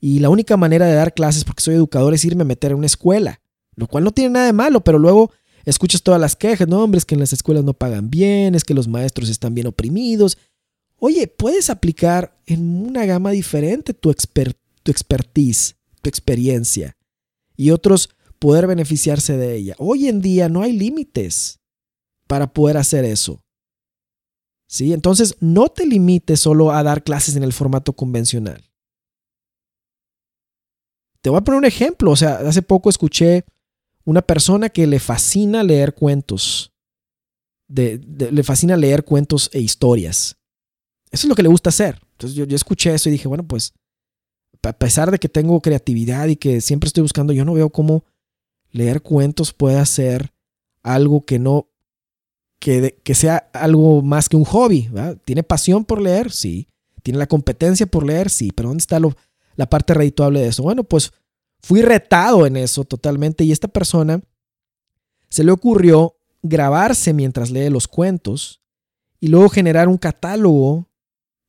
y 0.00 0.18
la 0.20 0.30
única 0.30 0.56
manera 0.56 0.86
de 0.86 0.94
dar 0.94 1.14
clases 1.14 1.44
porque 1.44 1.62
soy 1.62 1.74
educador 1.74 2.14
es 2.14 2.24
irme 2.24 2.42
a 2.42 2.46
meter 2.46 2.72
en 2.72 2.78
una 2.78 2.86
escuela, 2.86 3.40
lo 3.76 3.86
cual 3.86 4.04
no 4.04 4.12
tiene 4.12 4.30
nada 4.30 4.46
de 4.46 4.52
malo, 4.52 4.82
pero 4.82 4.98
luego 4.98 5.30
escuchas 5.64 6.02
todas 6.02 6.20
las 6.20 6.36
quejas, 6.36 6.66
no, 6.66 6.82
hombre, 6.82 6.98
es 6.98 7.04
que 7.04 7.14
en 7.14 7.20
las 7.20 7.32
escuelas 7.32 7.64
no 7.64 7.74
pagan 7.74 8.10
bien, 8.10 8.54
es 8.54 8.64
que 8.64 8.74
los 8.74 8.88
maestros 8.88 9.28
están 9.28 9.54
bien 9.54 9.66
oprimidos. 9.66 10.38
Oye, 10.96 11.26
puedes 11.26 11.70
aplicar 11.70 12.38
en 12.46 12.86
una 12.86 13.04
gama 13.04 13.30
diferente 13.30 13.92
tu, 13.94 14.14
tu 14.82 14.90
expertise, 14.90 15.76
tu 16.02 16.08
experiencia, 16.08 16.96
y 17.56 17.70
otros 17.70 18.10
poder 18.40 18.66
beneficiarse 18.66 19.36
de 19.36 19.54
ella. 19.54 19.74
Hoy 19.78 20.08
en 20.08 20.20
día 20.20 20.48
no 20.48 20.62
hay 20.62 20.72
límites 20.72 21.60
para 22.26 22.52
poder 22.52 22.76
hacer 22.76 23.04
eso. 23.04 23.44
¿Sí? 24.66 24.92
Entonces, 24.92 25.36
no 25.40 25.68
te 25.68 25.86
limites 25.86 26.40
solo 26.40 26.72
a 26.72 26.82
dar 26.82 27.04
clases 27.04 27.36
en 27.36 27.42
el 27.42 27.52
formato 27.52 27.92
convencional. 27.92 28.70
Te 31.22 31.28
voy 31.28 31.38
a 31.38 31.42
poner 31.42 31.58
un 31.58 31.64
ejemplo. 31.64 32.10
O 32.10 32.16
sea, 32.16 32.36
hace 32.36 32.62
poco 32.62 32.88
escuché 32.88 33.44
una 34.04 34.22
persona 34.22 34.68
que 34.68 34.86
le 34.86 35.00
fascina 35.00 35.62
leer 35.62 35.94
cuentos. 35.94 36.72
le 37.68 38.42
fascina 38.42 38.76
leer 38.76 39.04
cuentos 39.04 39.50
e 39.52 39.60
historias. 39.60 40.36
Eso 41.10 41.26
es 41.26 41.28
lo 41.28 41.34
que 41.34 41.42
le 41.42 41.48
gusta 41.48 41.70
hacer. 41.70 42.00
Entonces 42.12 42.36
yo 42.36 42.56
escuché 42.56 42.94
eso 42.94 43.08
y 43.08 43.12
dije, 43.12 43.28
bueno, 43.28 43.46
pues 43.46 43.74
a 44.62 44.72
pesar 44.72 45.10
de 45.10 45.18
que 45.18 45.28
tengo 45.28 45.60
creatividad 45.60 46.28
y 46.28 46.36
que 46.36 46.60
siempre 46.60 46.86
estoy 46.86 47.02
buscando, 47.02 47.32
yo 47.32 47.44
no 47.44 47.54
veo 47.54 47.70
cómo 47.70 48.04
leer 48.70 49.02
cuentos 49.02 49.52
puede 49.52 49.84
ser 49.86 50.32
algo 50.82 51.24
que 51.24 51.38
no, 51.38 51.68
que, 52.58 52.98
que 53.02 53.14
sea 53.14 53.50
algo 53.52 54.02
más 54.02 54.28
que 54.28 54.36
un 54.36 54.44
hobby. 54.44 54.90
¿Tiene 55.24 55.42
pasión 55.42 55.84
por 55.84 56.00
leer? 56.00 56.30
Sí. 56.30 56.68
¿Tiene 57.02 57.18
la 57.18 57.26
competencia 57.26 57.86
por 57.86 58.06
leer? 58.06 58.30
Sí. 58.30 58.52
Pero 58.54 58.68
¿dónde 58.68 58.82
está 58.82 59.00
lo, 59.00 59.16
la 59.56 59.68
parte 59.68 59.94
redituable 59.94 60.40
de 60.40 60.48
eso? 60.48 60.62
Bueno, 60.62 60.84
pues 60.84 61.12
fui 61.60 61.82
retado 61.82 62.46
en 62.46 62.56
eso 62.56 62.84
totalmente 62.84 63.44
y 63.44 63.52
esta 63.52 63.68
persona 63.68 64.22
se 65.28 65.44
le 65.44 65.52
ocurrió 65.52 66.16
grabarse 66.42 67.12
mientras 67.12 67.50
lee 67.50 67.68
los 67.68 67.86
cuentos 67.86 68.60
y 69.20 69.28
luego 69.28 69.48
generar 69.50 69.88
un 69.88 69.98
catálogo 69.98 70.88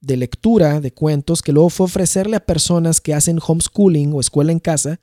de 0.02 0.18
lectura 0.18 0.82
de 0.82 0.92
cuentos 0.92 1.42
que 1.42 1.54
luego 1.54 1.70
fue 1.70 1.86
ofrecerle 1.86 2.36
a 2.36 2.46
personas 2.46 3.00
que 3.00 3.14
hacen 3.14 3.40
homeschooling 3.46 4.14
o 4.14 4.20
escuela 4.20 4.52
en 4.52 4.60
casa 4.60 5.00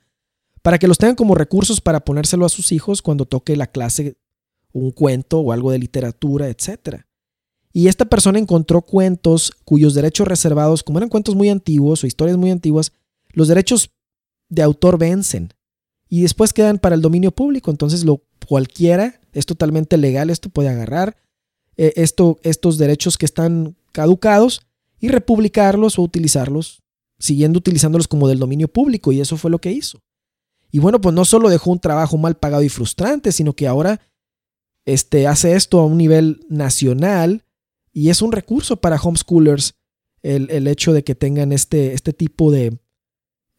para 0.69 0.77
que 0.77 0.87
los 0.87 0.99
tengan 0.99 1.15
como 1.15 1.33
recursos 1.33 1.81
para 1.81 2.01
ponérselo 2.01 2.45
a 2.45 2.49
sus 2.49 2.71
hijos 2.71 3.01
cuando 3.01 3.25
toque 3.25 3.55
la 3.55 3.65
clase 3.65 4.17
un 4.71 4.91
cuento 4.91 5.39
o 5.39 5.51
algo 5.51 5.71
de 5.71 5.79
literatura, 5.79 6.47
etc. 6.47 7.05
Y 7.73 7.87
esta 7.87 8.05
persona 8.05 8.37
encontró 8.37 8.83
cuentos 8.83 9.51
cuyos 9.65 9.95
derechos 9.95 10.27
reservados, 10.27 10.83
como 10.83 10.99
eran 10.99 11.09
cuentos 11.09 11.33
muy 11.33 11.49
antiguos 11.49 12.03
o 12.03 12.05
historias 12.05 12.37
muy 12.37 12.51
antiguas, 12.51 12.93
los 13.29 13.47
derechos 13.47 13.89
de 14.47 14.61
autor 14.61 14.99
vencen 14.99 15.55
y 16.07 16.21
después 16.21 16.53
quedan 16.53 16.77
para 16.77 16.93
el 16.93 17.01
dominio 17.01 17.31
público. 17.31 17.71
Entonces 17.71 18.05
lo 18.05 18.21
cualquiera 18.47 19.21
es 19.33 19.47
totalmente 19.47 19.97
legal, 19.97 20.29
esto 20.29 20.49
puede 20.49 20.69
agarrar 20.69 21.17
eh, 21.77 21.93
esto, 21.95 22.37
estos 22.43 22.77
derechos 22.77 23.17
que 23.17 23.25
están 23.25 23.75
caducados 23.91 24.61
y 24.99 25.07
republicarlos 25.07 25.97
o 25.97 26.03
utilizarlos, 26.03 26.83
siguiendo 27.17 27.57
utilizándolos 27.57 28.07
como 28.07 28.27
del 28.27 28.37
dominio 28.37 28.67
público, 28.67 29.11
y 29.11 29.19
eso 29.19 29.35
fue 29.35 29.49
lo 29.49 29.57
que 29.57 29.71
hizo. 29.71 29.99
Y 30.71 30.79
bueno, 30.79 31.01
pues 31.01 31.15
no 31.15 31.25
solo 31.25 31.49
dejó 31.49 31.71
un 31.71 31.79
trabajo 31.79 32.17
mal 32.17 32.35
pagado 32.37 32.63
y 32.63 32.69
frustrante, 32.69 33.31
sino 33.31 33.53
que 33.53 33.67
ahora 33.67 33.99
este, 34.85 35.27
hace 35.27 35.55
esto 35.55 35.79
a 35.79 35.85
un 35.85 35.97
nivel 35.97 36.45
nacional 36.49 37.43
y 37.91 38.09
es 38.09 38.21
un 38.21 38.31
recurso 38.31 38.77
para 38.77 39.01
homeschoolers 39.01 39.75
el, 40.21 40.67
hecho 40.67 40.93
de 40.93 41.03
que 41.03 41.15
tengan 41.15 41.51
este, 41.51 41.93
este 41.93 42.13
tipo 42.13 42.51
de, 42.51 42.77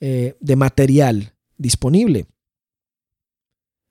eh, 0.01 0.37
de 0.41 0.57
material 0.57 1.35
disponible. 1.57 2.27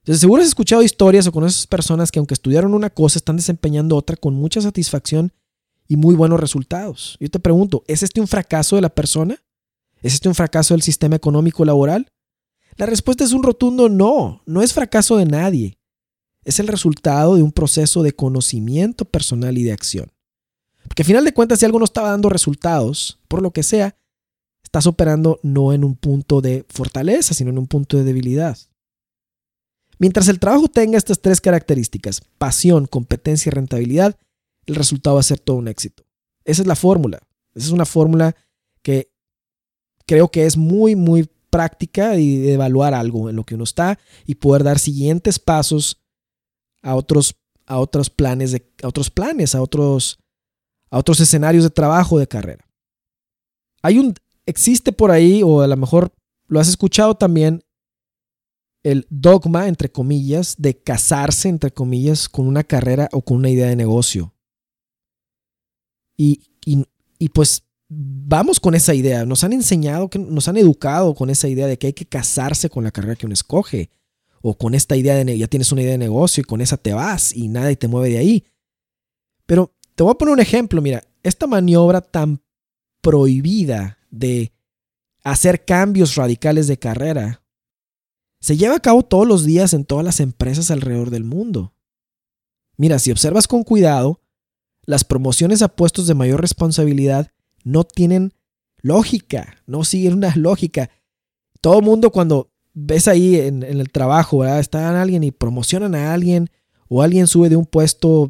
Entonces, 0.01 0.21
seguro 0.21 0.41
has 0.41 0.47
escuchado 0.47 0.81
historias 0.81 1.27
o 1.27 1.31
conoces 1.31 1.67
personas 1.67 2.11
que 2.11 2.19
aunque 2.19 2.33
estudiaron 2.33 2.73
una 2.73 2.89
cosa, 2.89 3.19
están 3.19 3.35
desempeñando 3.35 3.95
otra 3.95 4.15
con 4.15 4.33
mucha 4.33 4.61
satisfacción 4.61 5.33
y 5.87 5.97
muy 5.97 6.15
buenos 6.15 6.39
resultados. 6.39 7.17
Yo 7.19 7.29
te 7.29 7.39
pregunto, 7.39 7.83
¿es 7.87 8.03
este 8.03 8.21
un 8.21 8.27
fracaso 8.27 8.75
de 8.75 8.81
la 8.83 8.89
persona? 8.89 9.43
¿Es 10.01 10.13
este 10.13 10.29
un 10.29 10.35
fracaso 10.35 10.73
del 10.73 10.83
sistema 10.83 11.15
económico 11.15 11.65
laboral? 11.65 12.11
La 12.79 12.85
respuesta 12.85 13.25
es 13.25 13.33
un 13.33 13.43
rotundo 13.43 13.89
no, 13.89 14.41
no 14.45 14.61
es 14.61 14.71
fracaso 14.71 15.17
de 15.17 15.25
nadie. 15.25 15.77
Es 16.45 16.61
el 16.61 16.69
resultado 16.69 17.35
de 17.35 17.43
un 17.43 17.51
proceso 17.51 18.03
de 18.03 18.13
conocimiento 18.13 19.03
personal 19.03 19.57
y 19.57 19.63
de 19.63 19.73
acción. 19.73 20.09
Porque 20.83 21.01
al 21.01 21.07
final 21.07 21.25
de 21.25 21.33
cuentas, 21.33 21.59
si 21.59 21.65
algo 21.65 21.79
no 21.79 21.83
estaba 21.83 22.11
dando 22.11 22.29
resultados, 22.29 23.19
por 23.27 23.41
lo 23.41 23.51
que 23.51 23.63
sea, 23.63 23.97
estás 24.63 24.87
operando 24.87 25.41
no 25.43 25.73
en 25.73 25.83
un 25.83 25.97
punto 25.97 26.39
de 26.39 26.65
fortaleza, 26.69 27.33
sino 27.33 27.49
en 27.49 27.57
un 27.57 27.67
punto 27.67 27.97
de 27.97 28.05
debilidad. 28.05 28.57
Mientras 29.97 30.29
el 30.29 30.39
trabajo 30.39 30.69
tenga 30.69 30.97
estas 30.97 31.19
tres 31.19 31.41
características, 31.41 32.21
pasión, 32.37 32.85
competencia 32.85 33.49
y 33.49 33.51
rentabilidad, 33.51 34.17
el 34.67 34.75
resultado 34.75 35.17
va 35.17 35.19
a 35.19 35.23
ser 35.23 35.41
todo 35.41 35.57
un 35.57 35.67
éxito. 35.67 36.05
Esa 36.45 36.61
es 36.61 36.67
la 36.67 36.77
fórmula. 36.77 37.19
Esa 37.53 37.65
es 37.65 37.71
una 37.73 37.85
fórmula 37.85 38.37
que 38.81 39.11
creo 40.05 40.31
que 40.31 40.45
es 40.45 40.55
muy, 40.55 40.95
muy 40.95 41.29
práctica 41.49 42.17
y 42.17 42.49
evaluar 42.49 42.93
algo 42.93 43.29
en 43.29 43.35
lo 43.35 43.45
que 43.45 43.55
uno 43.55 43.63
está 43.63 43.99
y 44.25 44.35
poder 44.35 44.63
dar 44.63 44.79
siguientes 44.79 45.39
pasos 45.39 46.01
a 46.81 46.95
otros, 46.95 47.35
a 47.65 47.77
otros 47.77 48.09
planes, 48.09 48.55
a 48.83 48.87
otros 48.87 49.09
planes, 49.09 49.55
a 49.55 49.61
otros, 49.61 50.19
a 50.89 50.97
otros 50.97 51.19
escenarios 51.19 51.63
de 51.63 51.69
trabajo 51.69 52.19
de 52.19 52.27
carrera. 52.27 52.65
Hay 53.81 53.99
un, 53.99 54.13
existe 54.45 54.91
por 54.91 55.11
ahí, 55.11 55.41
o 55.43 55.61
a 55.61 55.67
lo 55.67 55.77
mejor 55.77 56.11
lo 56.47 56.59
has 56.59 56.67
escuchado 56.67 57.15
también, 57.15 57.63
el 58.83 59.05
dogma, 59.09 59.67
entre 59.67 59.91
comillas, 59.91 60.55
de 60.57 60.81
casarse, 60.81 61.49
entre 61.49 61.71
comillas, 61.71 62.29
con 62.29 62.47
una 62.47 62.63
carrera 62.63 63.09
o 63.11 63.21
con 63.21 63.37
una 63.37 63.49
idea 63.49 63.67
de 63.67 63.75
negocio. 63.75 64.33
Y, 66.17 66.41
y, 66.65 67.29
pues 67.29 67.63
vamos 67.89 68.59
con 68.59 68.75
esa 68.75 68.93
idea. 68.93 69.25
Nos 69.25 69.43
han 69.43 69.53
enseñado, 69.53 70.09
que 70.09 70.19
nos 70.19 70.47
han 70.47 70.57
educado 70.57 71.15
con 71.15 71.29
esa 71.29 71.47
idea 71.47 71.67
de 71.67 71.77
que 71.77 71.87
hay 71.87 71.93
que 71.93 72.05
casarse 72.05 72.69
con 72.69 72.83
la 72.83 72.91
carrera 72.91 73.15
que 73.15 73.25
uno 73.25 73.33
escoge. 73.33 73.89
O 74.41 74.57
con 74.57 74.73
esta 74.73 74.95
idea 74.95 75.15
de, 75.15 75.37
ya 75.37 75.47
tienes 75.47 75.71
una 75.73 75.81
idea 75.81 75.91
de 75.93 75.97
negocio 75.97 76.41
y 76.41 76.45
con 76.45 76.61
esa 76.61 76.77
te 76.77 76.93
vas 76.93 77.35
y 77.35 77.49
nadie 77.49 77.75
te 77.75 77.89
mueve 77.89 78.09
de 78.09 78.19
ahí. 78.19 78.45
Pero 79.45 79.75
te 79.95 80.03
voy 80.03 80.13
a 80.13 80.17
poner 80.17 80.33
un 80.33 80.39
ejemplo. 80.39 80.81
Mira, 80.81 81.03
esta 81.23 81.45
maniobra 81.45 81.99
tan 81.99 82.41
prohibida 83.01 83.97
de 84.11 84.53
hacer 85.23 85.65
cambios 85.65 86.15
radicales 86.15 86.67
de 86.67 86.79
carrera 86.79 87.43
se 88.39 88.55
lleva 88.55 88.75
a 88.75 88.79
cabo 88.79 89.03
todos 89.03 89.27
los 89.27 89.43
días 89.43 89.73
en 89.73 89.83
todas 89.83 90.05
las 90.05 90.21
empresas 90.21 90.71
alrededor 90.71 91.09
del 91.09 91.25
mundo. 91.25 91.73
Mira, 92.77 92.97
si 92.99 93.11
observas 93.11 93.47
con 93.47 93.63
cuidado, 93.63 94.21
las 94.85 95.03
promociones 95.03 95.61
a 95.61 95.67
puestos 95.67 96.07
de 96.07 96.13
mayor 96.13 96.39
responsabilidad 96.39 97.33
no 97.63 97.83
tienen 97.83 98.33
lógica, 98.81 99.57
no 99.65 99.83
siguen 99.83 100.13
una 100.13 100.35
lógica. 100.35 100.89
Todo 101.61 101.81
mundo 101.81 102.11
cuando 102.11 102.51
ves 102.73 103.07
ahí 103.07 103.35
en, 103.35 103.63
el 103.63 103.89
trabajo, 103.91 104.39
¿verdad? 104.39 104.59
Están 104.59 104.95
alguien 104.95 105.23
y 105.23 105.31
promocionan 105.31 105.95
a 105.95 106.13
alguien 106.13 106.49
o 106.87 107.01
alguien 107.01 107.27
sube 107.27 107.49
de 107.49 107.55
un 107.55 107.65
puesto, 107.65 108.29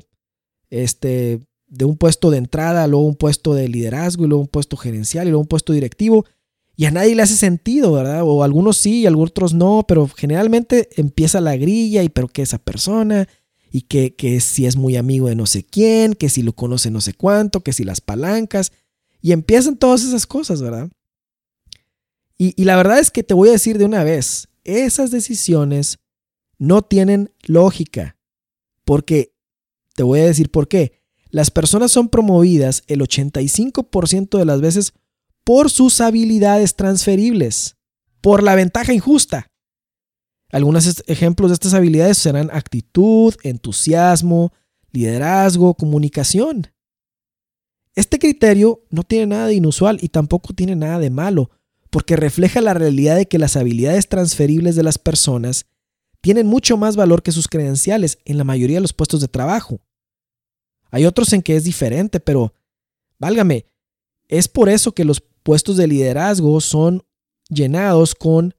este, 0.70 1.40
de 1.68 1.86
un 1.86 1.98
puesto 1.98 2.32
de 2.32 2.38
entrada, 2.38 2.88
luego 2.88 3.06
un 3.06 3.16
puesto 3.16 3.54
de 3.54 3.68
liderazgo 3.68 4.26
y 4.26 4.28
luego 4.28 4.42
un 4.42 4.48
puesto 4.48 4.78
gerencial 4.78 5.28
y 5.28 5.32
luego 5.32 5.42
un 5.42 5.48
puesto 5.48 5.74
directivo 5.74 6.26
y 6.80 6.86
a 6.86 6.92
nadie 6.92 7.14
le 7.14 7.24
hace 7.24 7.36
sentido, 7.36 7.92
¿verdad? 7.92 8.22
O 8.24 8.42
algunos 8.42 8.78
sí 8.78 9.02
y 9.02 9.06
algunos 9.06 9.32
otros 9.32 9.54
no, 9.54 9.84
pero 9.86 10.08
generalmente 10.08 10.88
empieza 10.96 11.42
la 11.42 11.58
grilla 11.58 12.04
y 12.04 12.08
pero 12.08 12.30
que 12.30 12.42
esa 12.42 12.58
persona 12.58 13.28
y 13.70 13.82
que, 13.82 14.16
que 14.16 14.40
si 14.40 14.66
es 14.66 14.78
muy 14.78 14.96
amigo 14.96 15.28
de 15.28 15.36
no 15.36 15.46
sé 15.46 15.66
quién, 15.66 16.14
que 16.14 16.30
si 16.30 16.42
lo 16.42 16.54
conoce 16.54 16.90
no 16.90 17.02
sé 17.02 17.14
cuánto, 17.14 17.60
que 17.64 17.74
si 17.74 17.84
las 17.84 18.00
palancas, 18.00 18.72
y 19.22 19.32
empiezan 19.32 19.78
todas 19.78 20.04
esas 20.04 20.26
cosas, 20.26 20.62
¿verdad? 20.62 20.90
Y, 22.38 22.64
la 22.64 22.78
verdad 22.78 23.00
es 23.00 23.12
que 23.12 23.22
te 23.22 23.34
voy 23.34 23.50
a 23.50 23.54
decir 23.54 23.78
de 23.78 23.84
una 23.84 24.06
vez, 24.06 24.48
esas 24.64 25.12
decisiones 25.12 25.98
no 26.58 26.82
tienen 26.82 27.34
lógica, 27.46 28.18
porque, 28.86 29.34
te 29.96 30.04
voy 30.04 30.22
a 30.22 30.26
decir 30.26 30.50
por 30.50 30.70
qué, 30.70 31.04
las 31.32 31.52
personas 31.52 31.92
son 31.92 32.08
promovidas 32.08 32.84
el 32.88 33.02
85% 33.02 34.38
de 34.38 34.46
las 34.46 34.62
veces 34.62 34.94
por 35.44 35.70
sus 35.70 36.00
habilidades 36.00 36.78
transferibles, 36.78 37.76
por 38.22 38.42
la 38.42 38.56
ventaja 38.56 38.94
injusta. 38.94 39.48
Algunos 40.52 41.04
ejemplos 41.08 41.50
de 41.50 41.54
estas 41.56 41.74
habilidades 41.74 42.18
serán 42.18 42.50
actitud, 42.52 43.36
entusiasmo, 43.44 44.54
liderazgo, 44.92 45.76
comunicación. 45.76 46.68
Este 48.00 48.18
criterio 48.18 48.82
no 48.92 49.04
tiene 49.04 49.26
nada 49.26 49.48
de 49.48 49.56
inusual 49.56 49.98
y 50.02 50.08
tampoco 50.08 50.54
tiene 50.54 50.74
nada 50.74 51.00
de 51.00 51.10
malo, 51.10 51.52
porque 51.90 52.16
refleja 52.16 52.62
la 52.62 52.74
realidad 52.74 53.18
de 53.18 53.28
que 53.28 53.38
las 53.38 53.58
habilidades 53.58 54.08
transferibles 54.08 54.78
de 54.78 54.84
las 54.84 54.98
personas 54.98 55.66
tienen 56.22 56.48
mucho 56.48 56.78
más 56.78 56.96
valor 56.96 57.24
que 57.24 57.34
sus 57.34 57.50
credenciales 57.50 58.18
en 58.24 58.38
la 58.38 58.46
mayoría 58.46 58.78
de 58.78 58.84
los 58.84 58.94
puestos 58.94 59.20
de 59.20 59.28
trabajo. 59.28 59.82
Hay 60.92 61.06
otros 61.06 61.34
en 61.34 61.42
que 61.42 61.58
es 61.58 61.66
diferente, 61.66 62.22
pero 62.22 62.54
válgame, 63.20 63.66
es 64.30 64.48
por 64.48 64.70
eso 64.70 64.94
que 64.94 65.04
los 65.04 65.20
puestos 65.20 65.76
de 65.76 65.88
liderazgo 65.88 66.62
son 66.62 67.04
llenados 67.50 68.16
con 68.16 68.56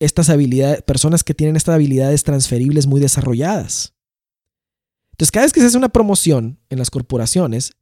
estas 0.00 0.30
habilidades, 0.30 0.80
personas 0.80 1.22
que 1.22 1.34
tienen 1.34 1.56
estas 1.56 1.74
habilidades 1.74 2.24
transferibles 2.24 2.86
muy 2.86 3.02
desarrolladas. 3.02 3.92
Entonces, 5.10 5.30
cada 5.30 5.44
vez 5.44 5.52
que 5.52 5.60
se 5.60 5.66
hace 5.66 5.76
una 5.76 5.90
promoción 5.90 6.58
en 6.70 6.78
las 6.78 6.88
corporaciones, 6.88 7.72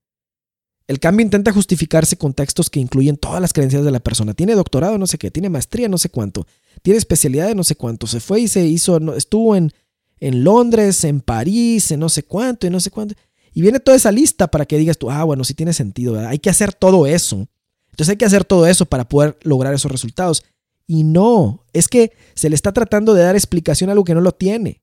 el 0.88 1.00
cambio 1.00 1.24
intenta 1.24 1.52
justificarse 1.52 2.16
con 2.16 2.32
textos 2.32 2.70
que 2.70 2.78
incluyen 2.78 3.16
todas 3.16 3.40
las 3.40 3.52
creencias 3.52 3.84
de 3.84 3.90
la 3.90 4.00
persona. 4.00 4.34
Tiene 4.34 4.54
doctorado, 4.54 4.98
no 4.98 5.06
sé 5.06 5.18
qué, 5.18 5.30
tiene 5.30 5.50
maestría, 5.50 5.88
no 5.88 5.98
sé 5.98 6.10
cuánto, 6.10 6.46
tiene 6.82 6.98
especialidad 6.98 7.54
no 7.54 7.64
sé 7.64 7.74
cuánto, 7.74 8.06
se 8.06 8.20
fue 8.20 8.40
y 8.40 8.48
se 8.48 8.64
hizo, 8.66 8.96
estuvo 9.16 9.56
en, 9.56 9.72
en 10.20 10.44
Londres, 10.44 11.02
en 11.04 11.20
París, 11.20 11.90
en 11.90 12.00
no 12.00 12.08
sé 12.08 12.22
cuánto, 12.22 12.66
y 12.66 12.70
no 12.70 12.80
sé 12.80 12.90
cuánto. 12.90 13.14
Y 13.52 13.62
viene 13.62 13.80
toda 13.80 13.96
esa 13.96 14.12
lista 14.12 14.48
para 14.48 14.66
que 14.66 14.78
digas 14.78 14.98
tú, 14.98 15.10
ah, 15.10 15.24
bueno, 15.24 15.42
sí 15.42 15.54
tiene 15.54 15.72
sentido, 15.72 16.18
hay 16.20 16.38
que 16.38 16.50
hacer 16.50 16.72
todo 16.72 17.06
eso. 17.06 17.48
Entonces 17.90 18.10
hay 18.10 18.16
que 18.16 18.26
hacer 18.26 18.44
todo 18.44 18.66
eso 18.66 18.86
para 18.86 19.08
poder 19.08 19.38
lograr 19.42 19.74
esos 19.74 19.90
resultados. 19.90 20.44
Y 20.86 21.02
no, 21.02 21.64
es 21.72 21.88
que 21.88 22.12
se 22.34 22.48
le 22.48 22.54
está 22.54 22.72
tratando 22.72 23.14
de 23.14 23.22
dar 23.22 23.34
explicación 23.34 23.90
a 23.90 23.92
algo 23.92 24.04
que 24.04 24.14
no 24.14 24.20
lo 24.20 24.32
tiene. 24.32 24.82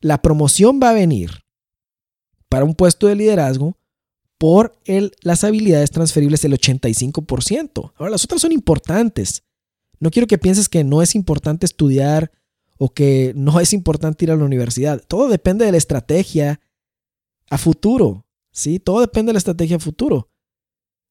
La 0.00 0.20
promoción 0.20 0.78
va 0.80 0.90
a 0.90 0.94
venir 0.94 1.30
para 2.48 2.64
un 2.64 2.74
puesto 2.74 3.06
de 3.06 3.16
liderazgo 3.16 3.76
por 4.44 4.78
el, 4.84 5.12
las 5.22 5.42
habilidades 5.42 5.90
transferibles 5.90 6.42
del 6.42 6.52
85%. 6.52 7.94
Ahora, 7.96 8.10
las 8.10 8.24
otras 8.24 8.42
son 8.42 8.52
importantes. 8.52 9.42
No 10.00 10.10
quiero 10.10 10.26
que 10.26 10.36
pienses 10.36 10.68
que 10.68 10.84
no 10.84 11.00
es 11.00 11.14
importante 11.14 11.64
estudiar 11.64 12.30
o 12.76 12.92
que 12.92 13.32
no 13.36 13.58
es 13.58 13.72
importante 13.72 14.26
ir 14.26 14.30
a 14.30 14.36
la 14.36 14.44
universidad. 14.44 15.02
Todo 15.08 15.30
depende 15.30 15.64
de 15.64 15.72
la 15.72 15.78
estrategia 15.78 16.60
a 17.48 17.56
futuro. 17.56 18.26
¿sí? 18.52 18.78
Todo 18.78 19.00
depende 19.00 19.30
de 19.30 19.32
la 19.32 19.38
estrategia 19.38 19.76
a 19.76 19.80
futuro. 19.80 20.30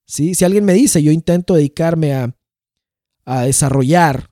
¿sí? 0.06 0.36
Si 0.36 0.46
alguien 0.46 0.64
me 0.64 0.74
dice, 0.74 1.02
yo 1.02 1.12
intento 1.12 1.56
dedicarme 1.56 2.14
a, 2.14 2.38
a 3.26 3.46
desarrollar 3.46 4.30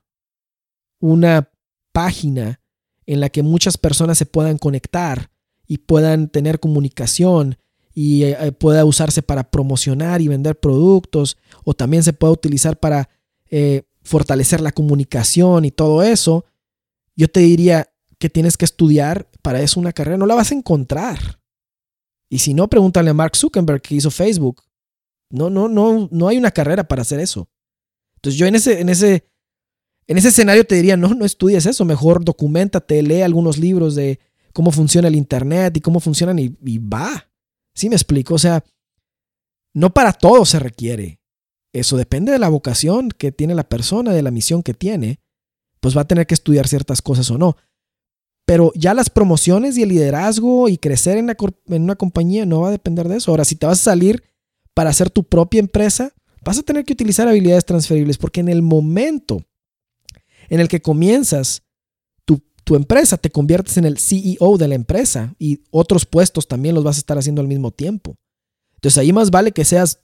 una 1.00 1.50
página 1.90 2.60
en 3.06 3.18
la 3.18 3.30
que 3.30 3.42
muchas 3.42 3.78
personas 3.78 4.16
se 4.16 4.26
puedan 4.26 4.58
conectar 4.58 5.32
y 5.66 5.78
puedan 5.78 6.28
tener 6.28 6.60
comunicación 6.60 7.58
y 7.94 8.24
eh, 8.24 8.36
eh, 8.40 8.52
pueda 8.52 8.84
usarse 8.84 9.22
para 9.22 9.50
promocionar 9.50 10.20
y 10.20 10.28
vender 10.28 10.58
productos 10.58 11.36
o 11.64 11.74
también 11.74 12.02
se 12.02 12.12
puede 12.12 12.32
utilizar 12.32 12.78
para 12.78 13.08
eh, 13.50 13.82
fortalecer 14.02 14.60
la 14.60 14.72
comunicación 14.72 15.64
y 15.64 15.70
todo 15.70 16.02
eso, 16.02 16.44
yo 17.14 17.28
te 17.28 17.40
diría 17.40 17.92
que 18.18 18.30
tienes 18.30 18.56
que 18.56 18.64
estudiar 18.64 19.28
para 19.42 19.60
eso 19.60 19.78
una 19.78 19.92
carrera, 19.92 20.16
no 20.16 20.26
la 20.26 20.34
vas 20.34 20.52
a 20.52 20.54
encontrar. 20.54 21.40
Y 22.28 22.38
si 22.38 22.54
no, 22.54 22.68
pregúntale 22.68 23.10
a 23.10 23.14
Mark 23.14 23.36
Zuckerberg 23.36 23.82
que 23.82 23.96
hizo 23.96 24.10
Facebook. 24.10 24.62
No, 25.28 25.50
no, 25.50 25.68
no, 25.68 26.08
no 26.10 26.28
hay 26.28 26.38
una 26.38 26.50
carrera 26.50 26.84
para 26.84 27.02
hacer 27.02 27.20
eso. 27.20 27.48
Entonces 28.16 28.38
yo 28.38 28.46
en 28.46 28.54
ese, 28.54 28.80
en 28.80 28.88
ese, 28.88 29.26
en 30.06 30.16
ese 30.16 30.28
escenario 30.28 30.64
te 30.64 30.76
diría, 30.76 30.96
no, 30.96 31.14
no 31.14 31.24
estudies 31.24 31.66
eso, 31.66 31.84
mejor 31.84 32.24
documentate, 32.24 33.02
lee 33.02 33.22
algunos 33.22 33.58
libros 33.58 33.94
de 33.94 34.18
cómo 34.52 34.70
funciona 34.70 35.08
el 35.08 35.16
Internet 35.16 35.76
y 35.76 35.80
cómo 35.80 36.00
funcionan 36.00 36.38
y, 36.38 36.56
y 36.64 36.78
va. 36.78 37.31
¿Sí 37.74 37.88
me 37.88 37.96
explico? 37.96 38.34
O 38.34 38.38
sea, 38.38 38.64
no 39.74 39.94
para 39.94 40.12
todo 40.12 40.44
se 40.44 40.58
requiere. 40.58 41.20
Eso 41.72 41.96
depende 41.96 42.32
de 42.32 42.38
la 42.38 42.48
vocación 42.48 43.10
que 43.10 43.32
tiene 43.32 43.54
la 43.54 43.68
persona, 43.68 44.12
de 44.12 44.22
la 44.22 44.30
misión 44.30 44.62
que 44.62 44.74
tiene, 44.74 45.20
pues 45.80 45.96
va 45.96 46.02
a 46.02 46.06
tener 46.06 46.26
que 46.26 46.34
estudiar 46.34 46.68
ciertas 46.68 47.00
cosas 47.00 47.30
o 47.30 47.38
no. 47.38 47.56
Pero 48.44 48.72
ya 48.74 48.92
las 48.92 49.08
promociones 49.08 49.78
y 49.78 49.82
el 49.82 49.88
liderazgo 49.88 50.68
y 50.68 50.76
crecer 50.76 51.16
en, 51.16 51.30
en 51.30 51.82
una 51.82 51.96
compañía 51.96 52.44
no 52.44 52.60
va 52.60 52.68
a 52.68 52.72
depender 52.72 53.08
de 53.08 53.16
eso. 53.16 53.30
Ahora, 53.30 53.44
si 53.44 53.56
te 53.56 53.66
vas 53.66 53.80
a 53.80 53.90
salir 53.90 54.22
para 54.74 54.90
hacer 54.90 55.10
tu 55.10 55.24
propia 55.24 55.60
empresa, 55.60 56.12
vas 56.44 56.58
a 56.58 56.62
tener 56.62 56.84
que 56.84 56.92
utilizar 56.92 57.28
habilidades 57.28 57.64
transferibles 57.64 58.18
porque 58.18 58.40
en 58.40 58.48
el 58.48 58.62
momento 58.62 59.44
en 60.48 60.60
el 60.60 60.68
que 60.68 60.82
comienzas 60.82 61.62
tu 62.64 62.76
empresa, 62.76 63.16
te 63.16 63.30
conviertes 63.30 63.76
en 63.76 63.84
el 63.84 63.98
CEO 63.98 64.56
de 64.58 64.68
la 64.68 64.74
empresa 64.74 65.34
y 65.38 65.64
otros 65.70 66.06
puestos 66.06 66.46
también 66.46 66.74
los 66.74 66.84
vas 66.84 66.96
a 66.96 67.00
estar 67.00 67.18
haciendo 67.18 67.40
al 67.40 67.48
mismo 67.48 67.70
tiempo. 67.70 68.16
Entonces 68.74 68.98
ahí 68.98 69.12
más 69.12 69.30
vale 69.30 69.52
que 69.52 69.64
seas, 69.64 70.00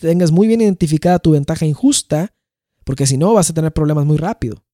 tengas 0.00 0.30
muy 0.30 0.46
bien 0.46 0.60
identificada 0.60 1.18
tu 1.18 1.32
ventaja 1.32 1.66
injusta, 1.66 2.34
porque 2.84 3.06
si 3.06 3.16
no 3.16 3.34
vas 3.34 3.50
a 3.50 3.54
tener 3.54 3.72
problemas 3.72 4.06
muy 4.06 4.16
rápido. 4.16 4.64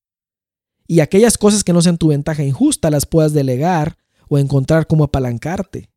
Y 0.87 1.01
aquellas 1.01 1.37
cosas 1.37 1.65
que 1.65 1.73
no 1.73 1.83
sean 1.83 1.99
tu 1.99 2.09
ventaja 2.09 2.43
injusta 2.43 2.91
las 2.91 3.05
puedas 3.05 3.33
delegar 3.33 3.99
o 4.29 4.39
encontrar 4.39 4.87
cómo 4.87 5.05
apalancarte. 5.05 5.91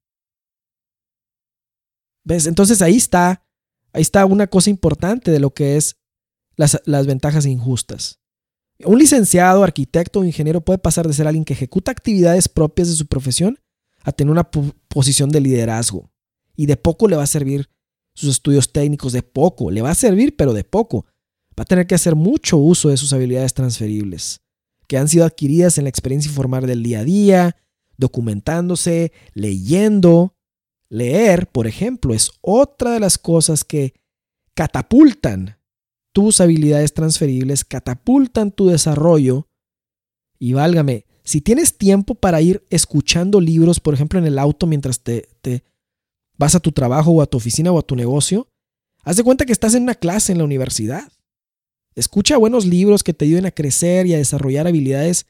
¿Ves? 2.23 2.45
Entonces 2.45 2.81
ahí 2.81 2.97
está, 2.97 3.45
ahí 3.93 4.01
está 4.01 4.25
una 4.25 4.47
cosa 4.47 4.69
importante 4.69 5.31
de 5.31 5.39
lo 5.39 5.53
que 5.53 5.77
es 5.77 5.97
las, 6.55 6.81
las 6.85 7.07
ventajas 7.07 7.45
injustas. 7.45 8.20
Un 8.85 8.99
licenciado, 8.99 9.63
arquitecto 9.63 10.19
o 10.19 10.23
ingeniero 10.23 10.61
puede 10.61 10.79
pasar 10.79 11.07
de 11.07 11.13
ser 11.13 11.27
alguien 11.27 11.45
que 11.45 11.53
ejecuta 11.53 11.91
actividades 11.91 12.47
propias 12.47 12.89
de 12.89 12.95
su 12.95 13.05
profesión 13.07 13.59
a 14.03 14.11
tener 14.11 14.31
una 14.31 14.49
posición 14.49 15.29
de 15.29 15.41
liderazgo. 15.41 16.11
Y 16.55 16.65
de 16.65 16.77
poco 16.77 17.07
le 17.07 17.15
va 17.15 17.23
a 17.23 17.27
servir 17.27 17.69
sus 18.13 18.29
estudios 18.29 18.71
técnicos, 18.71 19.13
de 19.13 19.23
poco. 19.23 19.71
Le 19.71 19.81
va 19.81 19.91
a 19.91 19.95
servir, 19.95 20.35
pero 20.35 20.53
de 20.53 20.63
poco. 20.63 21.05
Va 21.57 21.63
a 21.63 21.65
tener 21.65 21.87
que 21.87 21.95
hacer 21.95 22.15
mucho 22.15 22.57
uso 22.57 22.89
de 22.89 22.97
sus 22.97 23.13
habilidades 23.13 23.53
transferibles, 23.53 24.41
que 24.87 24.97
han 24.97 25.07
sido 25.07 25.25
adquiridas 25.25 25.77
en 25.77 25.85
la 25.85 25.89
experiencia 25.89 26.29
informal 26.29 26.65
del 26.65 26.83
día 26.83 26.99
a 26.99 27.03
día, 27.03 27.55
documentándose, 27.97 29.11
leyendo. 29.33 30.35
Leer, 30.89 31.47
por 31.47 31.67
ejemplo, 31.67 32.13
es 32.13 32.31
otra 32.41 32.91
de 32.91 32.99
las 32.99 33.17
cosas 33.17 33.63
que 33.63 33.93
catapultan 34.53 35.57
tus 36.11 36.41
habilidades 36.41 36.93
transferibles, 36.93 37.63
catapultan 37.63 38.51
tu 38.51 38.67
desarrollo 38.67 39.47
y 40.39 40.53
válgame, 40.53 41.05
si 41.23 41.41
tienes 41.41 41.77
tiempo 41.77 42.15
para 42.15 42.41
ir 42.41 42.65
escuchando 42.69 43.39
libros, 43.39 43.79
por 43.79 43.93
ejemplo, 43.93 44.19
en 44.19 44.25
el 44.25 44.39
auto 44.39 44.65
mientras 44.65 45.01
te, 45.01 45.29
te 45.41 45.63
vas 46.37 46.55
a 46.55 46.59
tu 46.59 46.71
trabajo 46.71 47.11
o 47.11 47.21
a 47.21 47.27
tu 47.27 47.37
oficina 47.37 47.71
o 47.71 47.79
a 47.79 47.83
tu 47.83 47.95
negocio, 47.95 48.47
haz 49.03 49.17
de 49.17 49.23
cuenta 49.23 49.45
que 49.45 49.53
estás 49.53 49.75
en 49.75 49.83
una 49.83 49.95
clase 49.95 50.31
en 50.31 50.39
la 50.39 50.43
universidad. 50.43 51.11
Escucha 51.93 52.37
buenos 52.37 52.65
libros 52.65 53.03
que 53.03 53.13
te 53.13 53.25
ayuden 53.25 53.45
a 53.45 53.51
crecer 53.51 54.07
y 54.07 54.13
a 54.13 54.17
desarrollar 54.17 54.67
habilidades, 54.67 55.27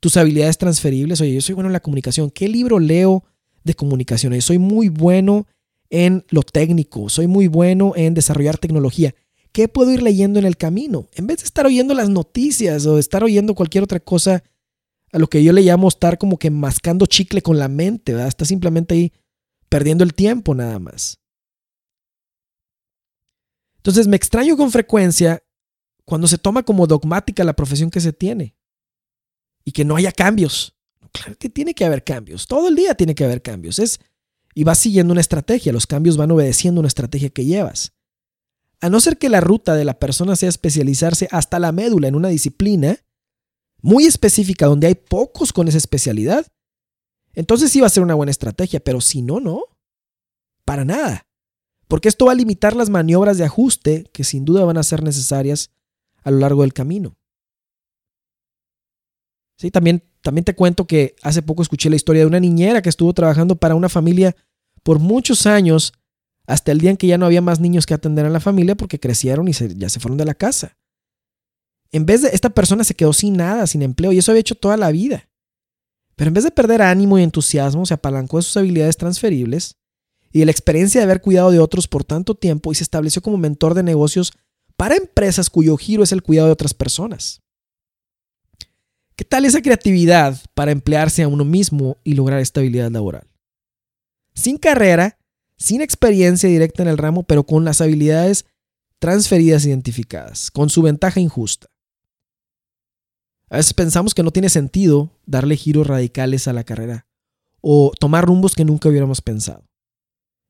tus 0.00 0.16
habilidades 0.16 0.58
transferibles. 0.58 1.20
Oye, 1.20 1.34
yo 1.34 1.40
soy 1.40 1.54
bueno 1.54 1.68
en 1.68 1.74
la 1.74 1.80
comunicación. 1.80 2.30
¿Qué 2.30 2.48
libro 2.48 2.78
leo 2.78 3.24
de 3.64 3.74
comunicación? 3.74 4.32
Yo 4.32 4.40
soy 4.40 4.58
muy 4.58 4.88
bueno 4.88 5.46
en 5.90 6.24
lo 6.30 6.42
técnico, 6.42 7.08
soy 7.08 7.26
muy 7.26 7.48
bueno 7.48 7.92
en 7.96 8.14
desarrollar 8.14 8.58
tecnología. 8.58 9.14
¿Qué 9.54 9.68
puedo 9.68 9.92
ir 9.92 10.02
leyendo 10.02 10.40
en 10.40 10.44
el 10.44 10.56
camino? 10.56 11.08
En 11.14 11.28
vez 11.28 11.38
de 11.38 11.44
estar 11.44 11.64
oyendo 11.64 11.94
las 11.94 12.10
noticias 12.10 12.84
o 12.86 12.98
estar 12.98 13.22
oyendo 13.22 13.54
cualquier 13.54 13.84
otra 13.84 14.00
cosa, 14.00 14.42
a 15.12 15.18
lo 15.18 15.28
que 15.28 15.44
yo 15.44 15.52
le 15.52 15.62
llamo 15.62 15.86
estar 15.86 16.18
como 16.18 16.38
que 16.38 16.50
mascando 16.50 17.06
chicle 17.06 17.40
con 17.40 17.56
la 17.56 17.68
mente, 17.68 18.12
¿verdad? 18.12 18.26
Está 18.26 18.44
simplemente 18.44 18.94
ahí 18.94 19.12
perdiendo 19.68 20.02
el 20.02 20.12
tiempo 20.12 20.56
nada 20.56 20.80
más. 20.80 21.20
Entonces 23.76 24.08
me 24.08 24.16
extraño 24.16 24.56
con 24.56 24.72
frecuencia 24.72 25.42
cuando 26.04 26.26
se 26.26 26.36
toma 26.36 26.64
como 26.64 26.88
dogmática 26.88 27.44
la 27.44 27.54
profesión 27.54 27.90
que 27.90 28.00
se 28.00 28.12
tiene 28.12 28.56
y 29.64 29.70
que 29.70 29.84
no 29.84 29.94
haya 29.94 30.10
cambios. 30.10 30.74
Claro 31.12 31.38
que 31.38 31.48
tiene 31.48 31.74
que 31.74 31.84
haber 31.84 32.02
cambios. 32.02 32.48
Todo 32.48 32.66
el 32.66 32.74
día 32.74 32.96
tiene 32.96 33.14
que 33.14 33.24
haber 33.24 33.40
cambios. 33.40 33.78
Es, 33.78 34.00
y 34.52 34.64
vas 34.64 34.80
siguiendo 34.80 35.12
una 35.12 35.20
estrategia. 35.20 35.72
Los 35.72 35.86
cambios 35.86 36.16
van 36.16 36.32
obedeciendo 36.32 36.80
una 36.80 36.88
estrategia 36.88 37.30
que 37.30 37.44
llevas. 37.44 37.93
A 38.84 38.90
no 38.90 39.00
ser 39.00 39.16
que 39.16 39.30
la 39.30 39.40
ruta 39.40 39.76
de 39.76 39.86
la 39.86 39.98
persona 39.98 40.36
sea 40.36 40.50
especializarse 40.50 41.26
hasta 41.30 41.58
la 41.58 41.72
médula 41.72 42.06
en 42.06 42.16
una 42.16 42.28
disciplina 42.28 42.98
muy 43.80 44.04
específica 44.04 44.66
donde 44.66 44.88
hay 44.88 44.94
pocos 44.94 45.54
con 45.54 45.68
esa 45.68 45.78
especialidad, 45.78 46.46
entonces 47.32 47.72
sí 47.72 47.80
va 47.80 47.86
a 47.86 47.88
ser 47.88 48.02
una 48.02 48.12
buena 48.12 48.30
estrategia, 48.30 48.80
pero 48.80 49.00
si 49.00 49.22
no, 49.22 49.40
no. 49.40 49.62
Para 50.66 50.84
nada. 50.84 51.26
Porque 51.88 52.10
esto 52.10 52.26
va 52.26 52.32
a 52.32 52.34
limitar 52.34 52.76
las 52.76 52.90
maniobras 52.90 53.38
de 53.38 53.44
ajuste 53.44 54.04
que 54.12 54.22
sin 54.22 54.44
duda 54.44 54.66
van 54.66 54.76
a 54.76 54.82
ser 54.82 55.02
necesarias 55.02 55.70
a 56.22 56.30
lo 56.30 56.40
largo 56.40 56.60
del 56.60 56.74
camino. 56.74 57.16
Sí, 59.56 59.70
también, 59.70 60.04
también 60.20 60.44
te 60.44 60.54
cuento 60.54 60.86
que 60.86 61.16
hace 61.22 61.40
poco 61.40 61.62
escuché 61.62 61.88
la 61.88 61.96
historia 61.96 62.20
de 62.20 62.26
una 62.26 62.38
niñera 62.38 62.82
que 62.82 62.90
estuvo 62.90 63.14
trabajando 63.14 63.56
para 63.56 63.76
una 63.76 63.88
familia 63.88 64.36
por 64.82 64.98
muchos 64.98 65.46
años 65.46 65.94
hasta 66.46 66.72
el 66.72 66.78
día 66.78 66.90
en 66.90 66.96
que 66.96 67.06
ya 67.06 67.18
no 67.18 67.26
había 67.26 67.40
más 67.40 67.60
niños 67.60 67.86
que 67.86 67.94
atender 67.94 68.26
a 68.26 68.30
la 68.30 68.40
familia 68.40 68.74
porque 68.74 69.00
crecieron 69.00 69.48
y 69.48 69.52
ya 69.52 69.88
se 69.88 70.00
fueron 70.00 70.18
de 70.18 70.24
la 70.24 70.34
casa. 70.34 70.76
En 71.90 72.06
vez 72.06 72.22
de, 72.22 72.30
esta 72.30 72.50
persona 72.50 72.84
se 72.84 72.94
quedó 72.94 73.12
sin 73.12 73.36
nada, 73.36 73.66
sin 73.66 73.82
empleo, 73.82 74.12
y 74.12 74.18
eso 74.18 74.32
había 74.32 74.40
hecho 74.40 74.56
toda 74.56 74.76
la 74.76 74.90
vida. 74.90 75.28
Pero 76.16 76.28
en 76.28 76.34
vez 76.34 76.44
de 76.44 76.50
perder 76.50 76.82
ánimo 76.82 77.18
y 77.18 77.22
entusiasmo, 77.22 77.86
se 77.86 77.94
apalancó 77.94 78.36
de 78.36 78.42
sus 78.42 78.56
habilidades 78.56 78.96
transferibles 78.96 79.76
y 80.32 80.40
de 80.40 80.44
la 80.44 80.50
experiencia 80.50 81.00
de 81.00 81.04
haber 81.04 81.20
cuidado 81.20 81.50
de 81.50 81.60
otros 81.60 81.86
por 81.86 82.04
tanto 82.04 82.34
tiempo 82.34 82.72
y 82.72 82.74
se 82.74 82.82
estableció 82.82 83.22
como 83.22 83.36
mentor 83.36 83.74
de 83.74 83.82
negocios 83.82 84.32
para 84.76 84.96
empresas 84.96 85.50
cuyo 85.50 85.76
giro 85.76 86.02
es 86.02 86.12
el 86.12 86.22
cuidado 86.22 86.48
de 86.48 86.52
otras 86.52 86.74
personas. 86.74 87.40
¿Qué 89.16 89.24
tal 89.24 89.44
esa 89.44 89.62
creatividad 89.62 90.40
para 90.54 90.72
emplearse 90.72 91.22
a 91.22 91.28
uno 91.28 91.44
mismo 91.44 91.98
y 92.02 92.14
lograr 92.14 92.40
estabilidad 92.40 92.90
laboral? 92.90 93.28
Sin 94.34 94.58
carrera, 94.58 95.16
sin 95.56 95.80
experiencia 95.80 96.48
directa 96.48 96.82
en 96.82 96.88
el 96.88 96.98
ramo, 96.98 97.22
pero 97.22 97.44
con 97.44 97.64
las 97.64 97.80
habilidades 97.80 98.46
transferidas 98.98 99.66
identificadas, 99.66 100.50
con 100.50 100.70
su 100.70 100.82
ventaja 100.82 101.20
injusta. 101.20 101.68
A 103.50 103.56
veces 103.56 103.74
pensamos 103.74 104.14
que 104.14 104.22
no 104.22 104.30
tiene 104.30 104.48
sentido 104.48 105.10
darle 105.26 105.56
giros 105.56 105.86
radicales 105.86 106.48
a 106.48 106.52
la 106.52 106.64
carrera 106.64 107.06
o 107.60 107.92
tomar 107.98 108.24
rumbos 108.24 108.54
que 108.54 108.64
nunca 108.64 108.88
hubiéramos 108.88 109.20
pensado. 109.20 109.64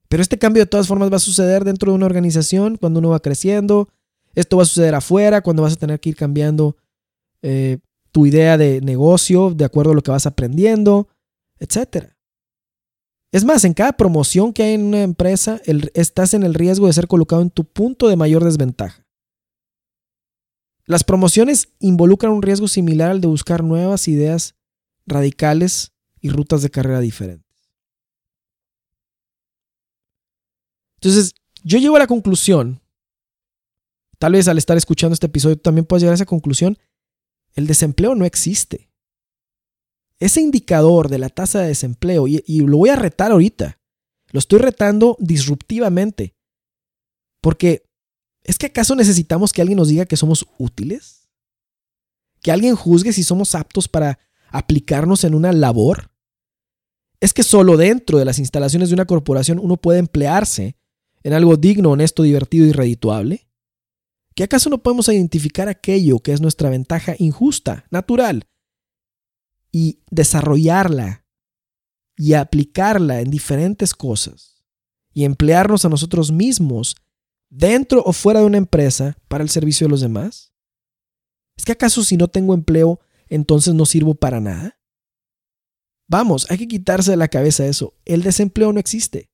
Pero 0.08 0.22
este 0.22 0.38
cambio 0.38 0.62
de 0.62 0.68
todas 0.68 0.86
formas 0.86 1.12
va 1.12 1.16
a 1.16 1.20
suceder 1.20 1.64
dentro 1.64 1.90
de 1.90 1.96
una 1.96 2.06
organización 2.06 2.76
cuando 2.76 3.00
uno 3.00 3.10
va 3.10 3.20
creciendo. 3.20 3.88
Esto 4.34 4.56
va 4.56 4.62
a 4.62 4.66
suceder 4.66 4.94
afuera 4.94 5.40
cuando 5.40 5.62
vas 5.62 5.74
a 5.74 5.76
tener 5.76 6.00
que 6.00 6.10
ir 6.10 6.16
cambiando 6.16 6.76
eh, 7.42 7.78
tu 8.10 8.26
idea 8.26 8.56
de 8.56 8.80
negocio 8.80 9.50
de 9.50 9.64
acuerdo 9.64 9.92
a 9.92 9.94
lo 9.94 10.02
que 10.02 10.12
vas 10.12 10.26
aprendiendo, 10.26 11.08
etc. 11.58 12.13
Es 13.34 13.44
más, 13.44 13.64
en 13.64 13.74
cada 13.74 13.94
promoción 13.94 14.52
que 14.52 14.62
hay 14.62 14.74
en 14.74 14.84
una 14.84 15.02
empresa, 15.02 15.60
estás 15.94 16.34
en 16.34 16.44
el 16.44 16.54
riesgo 16.54 16.86
de 16.86 16.92
ser 16.92 17.08
colocado 17.08 17.42
en 17.42 17.50
tu 17.50 17.64
punto 17.64 18.06
de 18.06 18.14
mayor 18.14 18.44
desventaja. 18.44 19.04
Las 20.86 21.02
promociones 21.02 21.74
involucran 21.80 22.30
un 22.30 22.42
riesgo 22.42 22.68
similar 22.68 23.10
al 23.10 23.20
de 23.20 23.26
buscar 23.26 23.64
nuevas 23.64 24.06
ideas 24.06 24.54
radicales 25.04 25.90
y 26.20 26.28
rutas 26.28 26.62
de 26.62 26.70
carrera 26.70 27.00
diferentes. 27.00 27.72
Entonces, 31.00 31.34
yo 31.64 31.78
llego 31.78 31.96
a 31.96 31.98
la 31.98 32.06
conclusión, 32.06 32.82
tal 34.20 34.34
vez 34.34 34.46
al 34.46 34.58
estar 34.58 34.76
escuchando 34.76 35.12
este 35.12 35.26
episodio 35.26 35.58
también 35.58 35.86
puedas 35.86 36.02
llegar 36.02 36.12
a 36.12 36.22
esa 36.22 36.24
conclusión, 36.24 36.78
el 37.54 37.66
desempleo 37.66 38.14
no 38.14 38.26
existe. 38.26 38.93
Ese 40.24 40.40
indicador 40.40 41.10
de 41.10 41.18
la 41.18 41.28
tasa 41.28 41.60
de 41.60 41.68
desempleo, 41.68 42.26
y, 42.26 42.40
lo 42.60 42.78
voy 42.78 42.88
a 42.88 42.96
retar 42.96 43.30
ahorita, 43.30 43.78
lo 44.32 44.38
estoy 44.38 44.58
retando 44.58 45.18
disruptivamente, 45.20 46.34
porque 47.42 47.84
¿es 48.42 48.56
que 48.56 48.64
acaso 48.64 48.96
necesitamos 48.96 49.52
que 49.52 49.60
alguien 49.60 49.76
nos 49.76 49.88
diga 49.88 50.06
que 50.06 50.16
somos 50.16 50.46
útiles? 50.56 51.28
¿Que 52.40 52.52
alguien 52.52 52.74
juzgue 52.74 53.12
si 53.12 53.22
somos 53.22 53.54
aptos 53.54 53.86
para 53.86 54.18
aplicarnos 54.48 55.24
en 55.24 55.34
una 55.34 55.52
labor? 55.52 56.10
¿Es 57.20 57.34
que 57.34 57.42
solo 57.42 57.76
dentro 57.76 58.18
de 58.18 58.24
las 58.24 58.38
instalaciones 58.38 58.88
de 58.88 58.94
una 58.94 59.04
corporación 59.04 59.58
uno 59.58 59.76
puede 59.76 59.98
emplearse 59.98 60.78
en 61.22 61.34
algo 61.34 61.58
digno, 61.58 61.90
honesto, 61.90 62.22
divertido 62.22 62.64
y 62.64 62.72
redituable? 62.72 63.46
¿Que 64.34 64.44
acaso 64.44 64.70
no 64.70 64.82
podemos 64.82 65.06
identificar 65.08 65.68
aquello 65.68 66.20
que 66.20 66.32
es 66.32 66.40
nuestra 66.40 66.70
ventaja 66.70 67.14
injusta, 67.18 67.84
natural, 67.90 68.46
y 69.74 70.04
desarrollarla 70.08 71.26
y 72.16 72.34
aplicarla 72.34 73.20
en 73.20 73.28
diferentes 73.28 73.92
cosas 73.92 74.64
y 75.12 75.24
emplearnos 75.24 75.84
a 75.84 75.88
nosotros 75.88 76.30
mismos 76.30 76.94
dentro 77.50 78.00
o 78.06 78.12
fuera 78.12 78.38
de 78.38 78.46
una 78.46 78.58
empresa 78.58 79.18
para 79.26 79.42
el 79.42 79.50
servicio 79.50 79.88
de 79.88 79.90
los 79.90 80.00
demás? 80.00 80.54
¿Es 81.56 81.64
que 81.64 81.72
acaso 81.72 82.04
si 82.04 82.16
no 82.16 82.28
tengo 82.28 82.54
empleo, 82.54 83.00
entonces 83.26 83.74
no 83.74 83.84
sirvo 83.84 84.14
para 84.14 84.38
nada? 84.38 84.78
Vamos, 86.06 86.48
hay 86.52 86.58
que 86.58 86.68
quitarse 86.68 87.10
de 87.10 87.16
la 87.16 87.26
cabeza 87.26 87.66
eso. 87.66 87.94
El 88.04 88.22
desempleo 88.22 88.72
no 88.72 88.78
existe. 88.78 89.32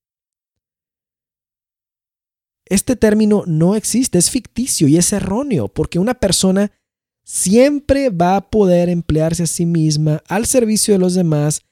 Este 2.64 2.96
término 2.96 3.44
no 3.46 3.74
existe, 3.74 4.16
es 4.16 4.30
ficticio 4.30 4.88
y 4.88 4.96
es 4.96 5.12
erróneo, 5.12 5.68
porque 5.68 5.98
una 5.98 6.14
persona 6.14 6.72
siempre 7.30 8.10
va 8.10 8.34
a 8.34 8.50
poder 8.50 8.88
emplearse 8.88 9.44
a 9.44 9.46
sí 9.46 9.64
misma 9.64 10.20
al 10.26 10.46
servicio 10.46 10.94
de 10.94 10.98
los 10.98 11.14
demás, 11.14 11.62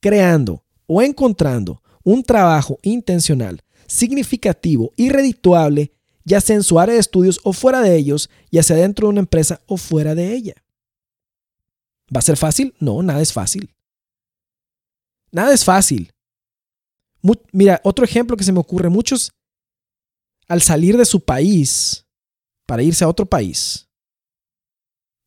creando 0.00 0.62
o 0.86 1.02
encontrando 1.02 1.82
un 2.04 2.22
trabajo 2.22 2.78
intencional, 2.82 3.60
significativo 3.88 4.92
y 4.94 5.08
redituable, 5.08 5.90
ya 6.22 6.40
sea 6.40 6.54
en 6.54 6.62
su 6.62 6.78
área 6.78 6.94
de 6.94 7.00
estudios 7.00 7.40
o 7.42 7.52
fuera 7.52 7.80
de 7.80 7.96
ellos, 7.96 8.30
ya 8.52 8.62
sea 8.62 8.76
dentro 8.76 9.08
de 9.08 9.10
una 9.10 9.20
empresa 9.20 9.60
o 9.66 9.76
fuera 9.76 10.14
de 10.14 10.34
ella. 10.34 10.54
¿Va 12.14 12.20
a 12.20 12.22
ser 12.22 12.36
fácil? 12.36 12.72
No, 12.78 13.02
nada 13.02 13.20
es 13.20 13.32
fácil. 13.32 13.74
Nada 15.32 15.52
es 15.52 15.64
fácil. 15.64 16.12
Mira, 17.50 17.80
otro 17.82 18.04
ejemplo 18.04 18.36
que 18.36 18.44
se 18.44 18.52
me 18.52 18.60
ocurre, 18.60 18.88
muchos 18.88 19.32
al 20.46 20.62
salir 20.62 20.96
de 20.96 21.04
su 21.04 21.18
país 21.18 22.06
para 22.66 22.84
irse 22.84 23.02
a 23.02 23.08
otro 23.08 23.26
país, 23.26 23.87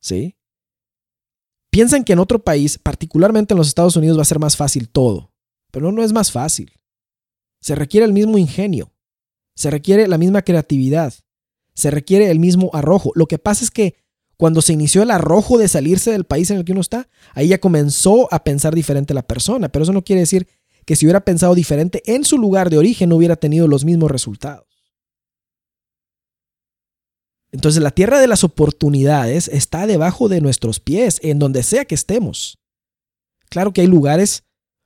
¿sí? 0.02 0.36
Piensan 1.72 2.04
que 2.04 2.14
en 2.14 2.20
otro 2.20 2.44
país, 2.44 2.78
particularmente 2.78 3.54
en 3.54 3.58
los 3.58 3.70
Estados 3.70 3.96
Unidos, 3.96 4.18
va 4.18 4.24
a 4.24 4.26
ser 4.26 4.40
más 4.40 4.58
fácil 4.58 4.90
todo. 4.90 5.32
Pero 5.72 5.92
no 5.94 6.04
es 6.04 6.12
más 6.12 6.32
fácil. 6.32 6.74
Se 7.62 7.76
requiere 7.76 8.06
el 8.06 8.12
mismo 8.12 8.38
ingenio. 8.38 8.92
Se 9.56 9.72
requiere 9.72 10.08
la 10.08 10.18
misma 10.18 10.42
creatividad. 10.42 11.14
Se 11.74 11.90
requiere 11.90 12.30
el 12.30 12.40
mismo 12.40 12.72
arrojo. 12.74 13.12
Lo 13.16 13.28
que 13.28 13.40
pasa 13.40 13.64
es 13.64 13.72
que 13.72 13.96
cuando 14.36 14.62
se 14.62 14.74
inició 14.74 15.04
el 15.04 15.12
arrojo 15.12 15.58
de 15.58 15.70
salirse 15.70 16.12
del 16.12 16.26
país 16.26 16.52
en 16.52 16.58
el 16.58 16.66
que 16.66 16.74
uno 16.74 16.82
está, 16.82 17.08
ahí 17.34 17.50
ya 17.50 17.60
comenzó 17.60 18.28
a 18.34 18.44
pensar 18.44 18.76
diferente 18.76 19.14
la 19.14 19.26
persona. 19.26 19.70
Pero 19.70 19.84
eso 19.84 19.94
no 19.94 20.04
quiere 20.04 20.22
decir 20.22 20.48
que 20.86 20.98
si 20.98 21.06
hubiera 21.06 21.24
pensado 21.24 21.56
diferente 21.56 22.02
en 22.06 22.26
su 22.26 22.38
lugar 22.38 22.70
de 22.70 22.80
origen 22.80 23.10
no 23.10 23.16
hubiera 23.16 23.36
tenido 23.38 23.68
los 23.68 23.86
mismos 23.86 24.12
resultados. 24.12 24.71
Entonces 27.52 27.84
la 27.84 27.92
tierra 27.92 28.20
de 28.20 28.28
las 28.28 28.44
oportunidades 28.44 29.48
está 29.50 29.86
debajo 29.86 30.30
de 30.30 30.42
nuestros 30.42 30.80
pies, 30.80 31.20
en 31.22 31.40
donde 31.40 31.64
sea 31.64 31.86
que 31.86 31.96
estemos. 31.96 32.58
Claro 33.50 33.74
que 33.74 33.82
hay 33.82 33.88
lugares 33.88 34.44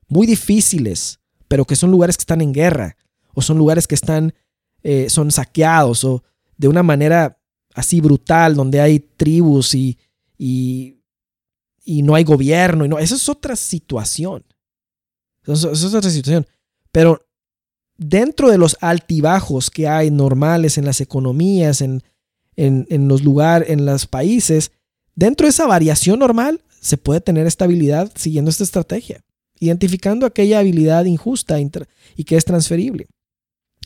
muy 0.07 0.26
difíciles, 0.26 1.20
pero 1.47 1.66
que 1.66 1.76
son 1.76 1.91
lugares 1.91 2.18
que 2.18 2.24
están 2.24 2.41
en 2.41 2.53
guerra, 2.53 2.97
o 3.34 3.41
son 3.41 3.57
lugares 3.57 3.88
que 3.88 3.95
están, 3.95 4.34
eh, 4.82 5.09
son 5.09 5.32
saqueados, 5.32 6.03
o 6.03 6.24
de 6.57 6.68
una 6.68 6.82
manera 6.82 7.39
así 7.76 8.01
brutal, 8.01 8.55
donde 8.55 8.82
hay 8.82 8.99
tribus 8.99 9.76
y, 9.76 9.99
y, 10.38 11.03
y 11.84 12.01
no 12.01 12.16
hay 12.16 12.24
gobierno. 12.24 12.86
Y 12.86 12.89
no, 12.89 12.97
eso 12.97 13.16
es 13.16 13.30
otra 13.30 13.55
situación. 13.55 14.43
Eso 15.45 15.72
es 15.72 15.84
otra 15.84 16.09
situación. 16.09 16.47
Pero 16.91 17.28
dentro 17.97 18.49
de 18.49 18.57
los 18.57 18.78
altibajos 18.82 19.70
que 19.70 19.88
hay 19.88 20.09
normales 20.09 20.78
en 20.78 20.86
las 20.86 21.01
economías, 21.01 21.82
en, 21.82 22.01
en, 22.56 23.08
los 23.08 23.24
lugares, 23.24 23.70
en 23.70 23.86
los 23.86 24.06
países, 24.06 24.72
dentro 25.16 25.45
de 25.45 25.51
esa 25.51 25.68
variación 25.68 26.20
normal 26.20 26.62
se 26.80 26.97
puede 26.97 27.22
tener 27.22 27.47
estabilidad 27.47 28.12
siguiendo 28.16 28.51
esta 28.51 28.64
estrategia, 28.64 29.24
identificando 29.60 30.26
aquella 30.26 30.60
habilidad 30.60 31.06
injusta 31.06 31.58
y 31.60 32.24
que 32.24 32.38
es 32.38 32.45
transferible. 32.45 33.08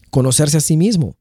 Conocerse 0.09 0.57
a 0.57 0.61
sí 0.61 0.75
mismo. 0.75 1.15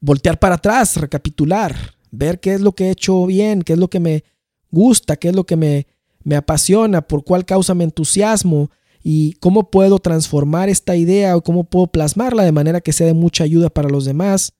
Voltear 0.00 0.38
para 0.38 0.56
atrás, 0.56 0.96
recapitular, 0.96 1.94
ver 2.10 2.40
qué 2.40 2.54
es 2.54 2.60
lo 2.60 2.72
que 2.72 2.86
he 2.86 2.90
hecho 2.90 3.26
bien, 3.26 3.62
qué 3.62 3.74
es 3.74 3.78
lo 3.78 3.88
que 3.88 4.00
me 4.00 4.24
gusta, 4.70 5.16
qué 5.16 5.28
es 5.28 5.34
lo 5.34 5.44
que 5.44 5.56
me, 5.56 5.86
me 6.22 6.36
apasiona, 6.36 7.02
por 7.02 7.24
cuál 7.24 7.44
causa 7.44 7.74
me 7.74 7.84
entusiasmo 7.84 8.70
y 9.02 9.34
cómo 9.34 9.70
puedo 9.70 9.98
transformar 9.98 10.68
esta 10.68 10.96
idea 10.96 11.36
o 11.36 11.42
cómo 11.42 11.64
puedo 11.64 11.86
plasmarla 11.86 12.44
de 12.44 12.52
manera 12.52 12.80
que 12.80 12.92
sea 12.92 13.06
de 13.06 13.14
mucha 13.14 13.44
ayuda 13.44 13.70
para 13.70 13.88
los 13.88 14.04
demás 14.04 14.52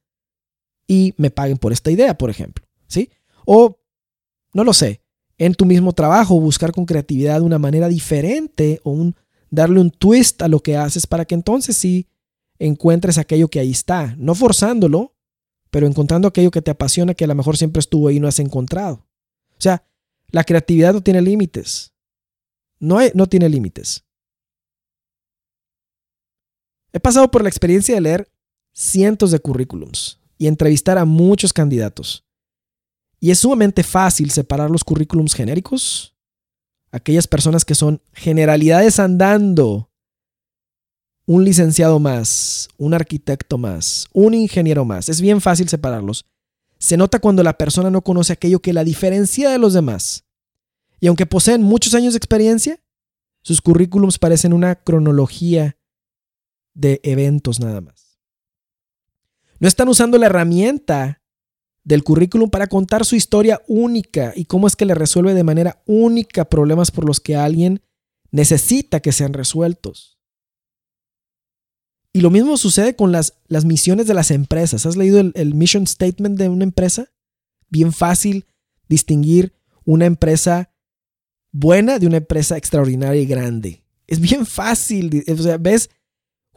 y 0.90 1.14
me 1.18 1.30
paguen 1.30 1.56
por 1.56 1.72
esta 1.72 1.92
idea, 1.92 2.18
por 2.18 2.30
ejemplo. 2.30 2.66
¿Sí? 2.88 3.10
O, 3.46 3.78
no 4.52 4.64
lo 4.64 4.72
sé, 4.72 5.02
en 5.38 5.54
tu 5.54 5.64
mismo 5.64 5.92
trabajo 5.92 6.40
buscar 6.40 6.72
con 6.72 6.84
creatividad 6.84 7.42
una 7.42 7.60
manera 7.60 7.86
diferente 7.86 8.80
o 8.82 9.12
darle 9.50 9.78
un 9.78 9.92
twist 9.92 10.42
a 10.42 10.48
lo 10.48 10.58
que 10.58 10.76
haces 10.76 11.06
para 11.06 11.26
que 11.26 11.36
entonces 11.36 11.76
sí 11.76 12.08
encuentres 12.58 13.18
aquello 13.18 13.46
que 13.46 13.60
ahí 13.60 13.70
está, 13.70 14.16
no 14.18 14.34
forzándolo, 14.34 15.14
pero 15.70 15.86
encontrando 15.86 16.26
aquello 16.26 16.50
que 16.50 16.60
te 16.60 16.72
apasiona 16.72 17.14
que 17.14 17.22
a 17.22 17.28
lo 17.28 17.36
mejor 17.36 17.56
siempre 17.56 17.78
estuvo 17.78 18.08
ahí 18.08 18.16
y 18.16 18.20
no 18.20 18.26
has 18.26 18.40
encontrado. 18.40 19.06
O 19.52 19.60
sea, 19.60 19.84
la 20.32 20.42
creatividad 20.42 20.92
no 20.92 21.02
tiene 21.02 21.22
límites. 21.22 21.94
No, 22.80 22.98
no 23.14 23.28
tiene 23.28 23.48
límites. 23.48 24.04
He 26.92 26.98
pasado 26.98 27.30
por 27.30 27.44
la 27.44 27.48
experiencia 27.48 27.94
de 27.94 28.00
leer 28.00 28.32
cientos 28.72 29.30
de 29.30 29.38
currículums 29.38 30.19
y 30.40 30.46
entrevistar 30.46 30.96
a 30.96 31.04
muchos 31.04 31.52
candidatos. 31.52 32.24
Y 33.20 33.30
es 33.30 33.40
sumamente 33.40 33.82
fácil 33.82 34.30
separar 34.30 34.70
los 34.70 34.82
currículums 34.82 35.34
genéricos, 35.34 36.16
aquellas 36.90 37.28
personas 37.28 37.66
que 37.66 37.74
son 37.74 38.00
generalidades 38.14 38.98
andando, 38.98 39.90
un 41.26 41.44
licenciado 41.44 41.98
más, 42.00 42.70
un 42.78 42.94
arquitecto 42.94 43.58
más, 43.58 44.08
un 44.14 44.32
ingeniero 44.32 44.86
más. 44.86 45.10
Es 45.10 45.20
bien 45.20 45.42
fácil 45.42 45.68
separarlos. 45.68 46.24
Se 46.78 46.96
nota 46.96 47.18
cuando 47.18 47.42
la 47.42 47.58
persona 47.58 47.90
no 47.90 48.00
conoce 48.00 48.32
aquello 48.32 48.60
que 48.60 48.72
la 48.72 48.82
diferencia 48.82 49.50
de 49.50 49.58
los 49.58 49.74
demás. 49.74 50.24
Y 51.00 51.08
aunque 51.08 51.26
poseen 51.26 51.62
muchos 51.62 51.92
años 51.92 52.14
de 52.14 52.16
experiencia, 52.16 52.82
sus 53.42 53.60
currículums 53.60 54.18
parecen 54.18 54.54
una 54.54 54.74
cronología 54.74 55.76
de 56.72 56.98
eventos 57.02 57.60
nada 57.60 57.82
más. 57.82 58.09
No 59.60 59.68
están 59.68 59.88
usando 59.88 60.18
la 60.18 60.26
herramienta 60.26 61.22
del 61.84 62.02
currículum 62.02 62.50
para 62.50 62.66
contar 62.66 63.04
su 63.04 63.14
historia 63.14 63.62
única 63.68 64.32
y 64.34 64.46
cómo 64.46 64.66
es 64.66 64.74
que 64.74 64.84
le 64.84 64.94
resuelve 64.94 65.34
de 65.34 65.44
manera 65.44 65.82
única 65.86 66.46
problemas 66.46 66.90
por 66.90 67.04
los 67.04 67.20
que 67.20 67.36
alguien 67.36 67.82
necesita 68.30 69.00
que 69.00 69.12
sean 69.12 69.32
resueltos. 69.32 70.18
Y 72.12 72.22
lo 72.22 72.30
mismo 72.30 72.56
sucede 72.56 72.96
con 72.96 73.12
las, 73.12 73.34
las 73.46 73.64
misiones 73.64 74.06
de 74.06 74.14
las 74.14 74.30
empresas. 74.30 74.84
¿Has 74.84 74.96
leído 74.96 75.20
el, 75.20 75.32
el 75.36 75.54
mission 75.54 75.86
statement 75.86 76.38
de 76.38 76.48
una 76.48 76.64
empresa? 76.64 77.12
Bien 77.68 77.92
fácil 77.92 78.46
distinguir 78.88 79.54
una 79.84 80.06
empresa 80.06 80.72
buena 81.52 81.98
de 81.98 82.06
una 82.06 82.16
empresa 82.16 82.56
extraordinaria 82.56 83.22
y 83.22 83.26
grande. 83.26 83.84
Es 84.06 84.20
bien 84.20 84.44
fácil. 84.46 85.24
O 85.28 85.36
sea, 85.36 85.56
ves, 85.58 85.90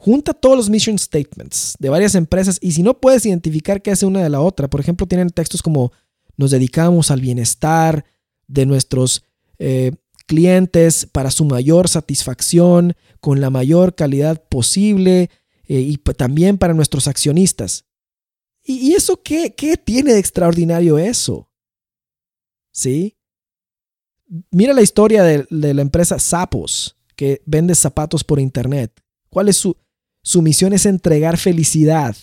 junta 0.04 0.34
todos 0.34 0.58
los 0.58 0.70
mission 0.70 1.00
statements 1.00 1.76
de 1.80 1.88
varias 1.88 2.14
empresas 2.16 2.58
y 2.62 2.74
si 2.74 2.84
no 2.84 3.00
puedes 3.00 3.26
identificar 3.26 3.82
qué 3.82 3.92
hace 3.92 4.06
una 4.06 4.22
de 4.22 4.30
la 4.30 4.42
otra, 4.42 4.70
por 4.70 4.82
ejemplo, 4.82 5.08
tienen 5.08 5.30
textos 5.30 5.62
como 5.62 5.94
nos 6.36 6.52
dedicamos 6.52 7.10
al 7.10 7.22
bienestar 7.22 8.04
de 8.46 8.66
nuestros 8.66 9.24
eh, 9.60 9.94
clientes 10.28 11.06
para 11.06 11.32
su 11.32 11.46
mayor 11.46 11.88
satisfacción, 11.88 12.96
con 13.22 13.40
la 13.40 13.50
mayor 13.50 13.96
calidad 13.96 14.44
posible 14.50 15.30
eh, 15.68 15.80
y 15.80 15.96
también 15.96 16.58
para 16.58 16.74
nuestros 16.74 17.08
accionistas. 17.08 17.86
¿Y, 18.62 18.94
eso 18.96 19.24
qué, 19.24 19.56
qué 19.56 19.78
tiene 19.78 20.12
de 20.12 20.20
extraordinario 20.20 20.98
eso? 20.98 21.50
¿Sí? 22.74 23.16
Mira 24.52 24.74
la 24.74 24.82
historia 24.82 25.24
de, 25.24 25.48
la 25.50 25.82
empresa 25.82 26.20
Sapos, 26.20 26.98
que 27.16 27.42
vende 27.46 27.74
zapatos 27.74 28.26
por 28.26 28.42
internet. 28.42 29.02
¿Cuál 29.30 29.48
es 29.48 29.56
su, 29.56 29.78
su 30.24 30.42
misión? 30.42 30.74
Es 30.74 30.86
entregar 30.86 31.38
felicidad. 31.38 32.16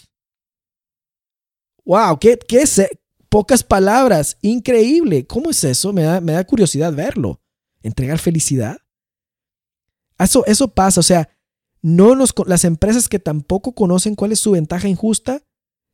¡Wow! 1.85 2.19
¿Qué, 2.19 2.39
es? 2.51 2.83
Pocas 3.29 3.63
palabras. 3.63 4.37
Increíble. 4.43 5.27
¿Cómo 5.27 5.51
es 5.51 5.63
eso? 5.65 5.93
Me 5.93 6.03
da, 6.03 6.21
me 6.21 6.33
da 6.33 6.45
curiosidad 6.45 6.93
verlo. 6.93 7.41
¿Entregar 7.83 8.19
felicidad? 8.19 8.79
Eso, 10.19 10.45
eso 10.47 10.69
pasa. 10.69 11.01
O 11.01 11.05
sea, 11.05 11.29
no 11.83 12.15
nos, 12.15 12.35
las 12.47 12.65
empresas 12.65 13.09
que 13.09 13.19
tampoco 13.19 13.75
conocen 13.75 14.15
cuál 14.15 14.33
es 14.33 14.41
su 14.41 14.53
ventaja 14.53 14.89
injusta 14.89 15.43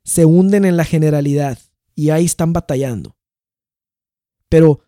se 0.05 0.25
hunden 0.25 0.65
en 0.65 0.77
la 0.77 0.85
generalidad 0.85 1.59
y 1.95 2.11
ahí 2.11 2.25
están 2.25 2.53
batallando. 2.53 3.17
Pero 4.49 4.81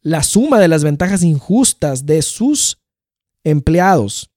la 0.00 0.22
suma 0.22 0.58
de 0.58 0.68
las 0.68 0.84
ventajas 0.84 1.22
injustas 1.22 2.06
de 2.06 2.22
sus 2.22 2.82
empleados 3.44 4.33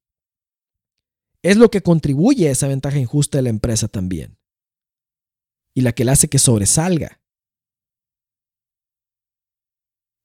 es 1.51 1.55
lo 1.55 1.71
que 1.71 1.81
contribuye 1.81 2.49
a 2.49 2.51
esa 2.51 2.67
ventaja 2.67 2.97
injusta 2.99 3.37
de 3.37 3.43
la 3.43 3.49
empresa 3.49 3.87
también. 3.87 4.37
Y 5.73 5.81
la 5.81 5.93
que 5.93 6.03
le 6.03 6.11
hace 6.11 6.27
que 6.27 6.39
sobresalga. 6.39 7.21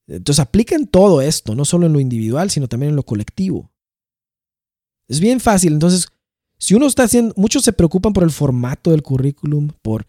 Entonces 0.08 0.40
apliquen 0.40 0.88
todo 0.88 1.22
esto, 1.22 1.54
no 1.54 1.64
solo 1.64 1.86
en 1.86 1.92
lo 1.92 2.00
individual, 2.00 2.50
sino 2.50 2.68
también 2.68 2.90
en 2.90 2.96
lo 2.96 3.04
colectivo. 3.04 3.70
Es 5.06 5.20
bien 5.20 5.38
fácil. 5.38 5.74
Entonces, 5.74 6.08
si 6.58 6.74
uno 6.74 6.86
está 6.86 7.04
haciendo, 7.04 7.34
muchos 7.36 7.62
se 7.62 7.72
preocupan 7.72 8.12
por 8.12 8.24
el 8.24 8.32
formato 8.32 8.90
del 8.90 9.02
currículum, 9.02 9.70
por 9.80 10.06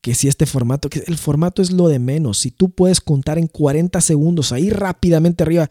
que 0.00 0.14
si 0.14 0.28
este 0.28 0.46
formato, 0.46 0.88
que 0.88 1.04
el 1.06 1.18
formato 1.18 1.60
es 1.60 1.72
lo 1.72 1.88
de 1.88 1.98
menos. 1.98 2.38
Si 2.38 2.50
tú 2.50 2.70
puedes 2.70 3.00
contar 3.00 3.38
en 3.38 3.48
40 3.48 4.00
segundos, 4.00 4.52
ahí 4.52 4.70
rápidamente 4.70 5.42
arriba, 5.42 5.70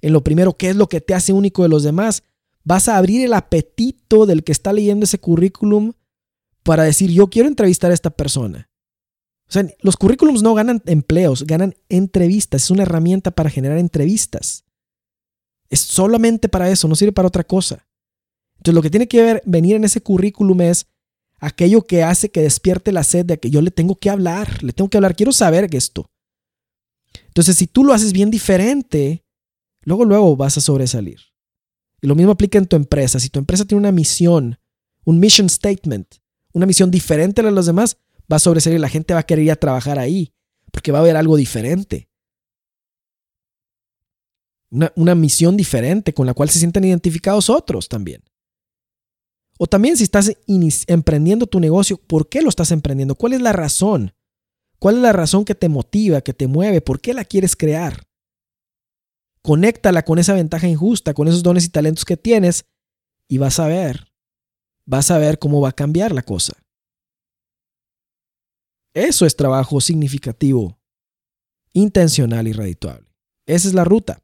en 0.00 0.12
lo 0.12 0.22
primero, 0.22 0.56
qué 0.56 0.70
es 0.70 0.76
lo 0.76 0.88
que 0.88 1.00
te 1.00 1.14
hace 1.14 1.32
único 1.32 1.64
de 1.64 1.68
los 1.68 1.82
demás, 1.82 2.22
vas 2.68 2.86
a 2.86 2.98
abrir 2.98 3.24
el 3.24 3.32
apetito 3.32 4.26
del 4.26 4.44
que 4.44 4.52
está 4.52 4.74
leyendo 4.74 5.04
ese 5.04 5.18
currículum 5.18 5.94
para 6.62 6.82
decir, 6.82 7.10
yo 7.10 7.28
quiero 7.28 7.48
entrevistar 7.48 7.90
a 7.90 7.94
esta 7.94 8.10
persona. 8.10 8.70
O 9.48 9.52
sea, 9.52 9.66
los 9.80 9.96
currículums 9.96 10.42
no 10.42 10.52
ganan 10.52 10.82
empleos, 10.84 11.46
ganan 11.46 11.74
entrevistas. 11.88 12.64
Es 12.64 12.70
una 12.70 12.82
herramienta 12.82 13.30
para 13.30 13.48
generar 13.48 13.78
entrevistas. 13.78 14.66
Es 15.70 15.80
solamente 15.80 16.50
para 16.50 16.68
eso, 16.68 16.86
no 16.88 16.94
sirve 16.94 17.12
para 17.12 17.28
otra 17.28 17.42
cosa. 17.42 17.86
Entonces, 18.58 18.74
lo 18.74 18.82
que 18.82 18.90
tiene 18.90 19.08
que 19.08 19.22
ver, 19.22 19.42
venir 19.46 19.76
en 19.76 19.84
ese 19.84 20.02
currículum 20.02 20.60
es 20.60 20.88
aquello 21.38 21.86
que 21.86 22.02
hace 22.02 22.30
que 22.30 22.42
despierte 22.42 22.92
la 22.92 23.02
sed 23.02 23.24
de 23.24 23.40
que 23.40 23.48
yo 23.48 23.62
le 23.62 23.70
tengo 23.70 23.96
que 23.96 24.10
hablar, 24.10 24.62
le 24.62 24.74
tengo 24.74 24.90
que 24.90 24.98
hablar, 24.98 25.16
quiero 25.16 25.32
saber 25.32 25.74
esto. 25.74 26.10
Entonces, 27.28 27.56
si 27.56 27.66
tú 27.66 27.82
lo 27.82 27.94
haces 27.94 28.12
bien 28.12 28.30
diferente, 28.30 29.24
luego, 29.80 30.04
luego 30.04 30.36
vas 30.36 30.58
a 30.58 30.60
sobresalir. 30.60 31.18
Y 32.00 32.06
lo 32.06 32.14
mismo 32.14 32.32
aplica 32.32 32.58
en 32.58 32.66
tu 32.66 32.76
empresa. 32.76 33.20
Si 33.20 33.28
tu 33.28 33.38
empresa 33.38 33.64
tiene 33.64 33.80
una 33.80 33.92
misión, 33.92 34.58
un 35.04 35.18
mission 35.18 35.48
statement, 35.48 36.16
una 36.52 36.66
misión 36.66 36.90
diferente 36.90 37.40
a 37.40 37.44
la 37.44 37.50
de 37.50 37.56
los 37.56 37.66
demás, 37.66 37.96
va 38.30 38.36
a 38.36 38.40
sobresalir. 38.40 38.80
La 38.80 38.88
gente 38.88 39.14
va 39.14 39.20
a 39.20 39.26
querer 39.26 39.44
ir 39.44 39.52
a 39.52 39.56
trabajar 39.56 39.98
ahí 39.98 40.32
porque 40.70 40.92
va 40.92 40.98
a 40.98 41.02
haber 41.02 41.16
algo 41.16 41.36
diferente. 41.36 42.08
Una, 44.70 44.92
una 44.96 45.14
misión 45.14 45.56
diferente 45.56 46.12
con 46.12 46.26
la 46.26 46.34
cual 46.34 46.50
se 46.50 46.58
sienten 46.58 46.84
identificados 46.84 47.48
otros 47.48 47.88
también. 47.88 48.22
O 49.58 49.66
también 49.66 49.96
si 49.96 50.04
estás 50.04 50.32
emprendiendo 50.86 51.46
tu 51.46 51.58
negocio, 51.58 51.96
¿por 51.96 52.28
qué 52.28 52.42
lo 52.42 52.48
estás 52.48 52.70
emprendiendo? 52.70 53.16
¿Cuál 53.16 53.32
es 53.32 53.40
la 53.40 53.52
razón? 53.52 54.14
¿Cuál 54.78 54.96
es 54.96 55.02
la 55.02 55.12
razón 55.12 55.44
que 55.44 55.56
te 55.56 55.68
motiva, 55.68 56.20
que 56.20 56.32
te 56.32 56.46
mueve? 56.46 56.80
¿Por 56.80 57.00
qué 57.00 57.12
la 57.12 57.24
quieres 57.24 57.56
crear? 57.56 58.07
Conéctala 59.48 60.04
con 60.04 60.18
esa 60.18 60.34
ventaja 60.34 60.68
injusta, 60.68 61.14
con 61.14 61.26
esos 61.26 61.42
dones 61.42 61.64
y 61.64 61.70
talentos 61.70 62.04
que 62.04 62.18
tienes 62.18 62.66
y 63.28 63.38
vas 63.38 63.58
a 63.58 63.66
ver, 63.66 64.12
vas 64.84 65.10
a 65.10 65.16
ver 65.16 65.38
cómo 65.38 65.62
va 65.62 65.70
a 65.70 65.74
cambiar 65.74 66.12
la 66.12 66.20
cosa. 66.20 66.52
Eso 68.92 69.24
es 69.24 69.36
trabajo 69.36 69.80
significativo, 69.80 70.78
intencional 71.72 72.46
y 72.46 72.52
redituable. 72.52 73.08
Esa 73.46 73.68
es 73.68 73.72
la 73.72 73.84
ruta. 73.84 74.22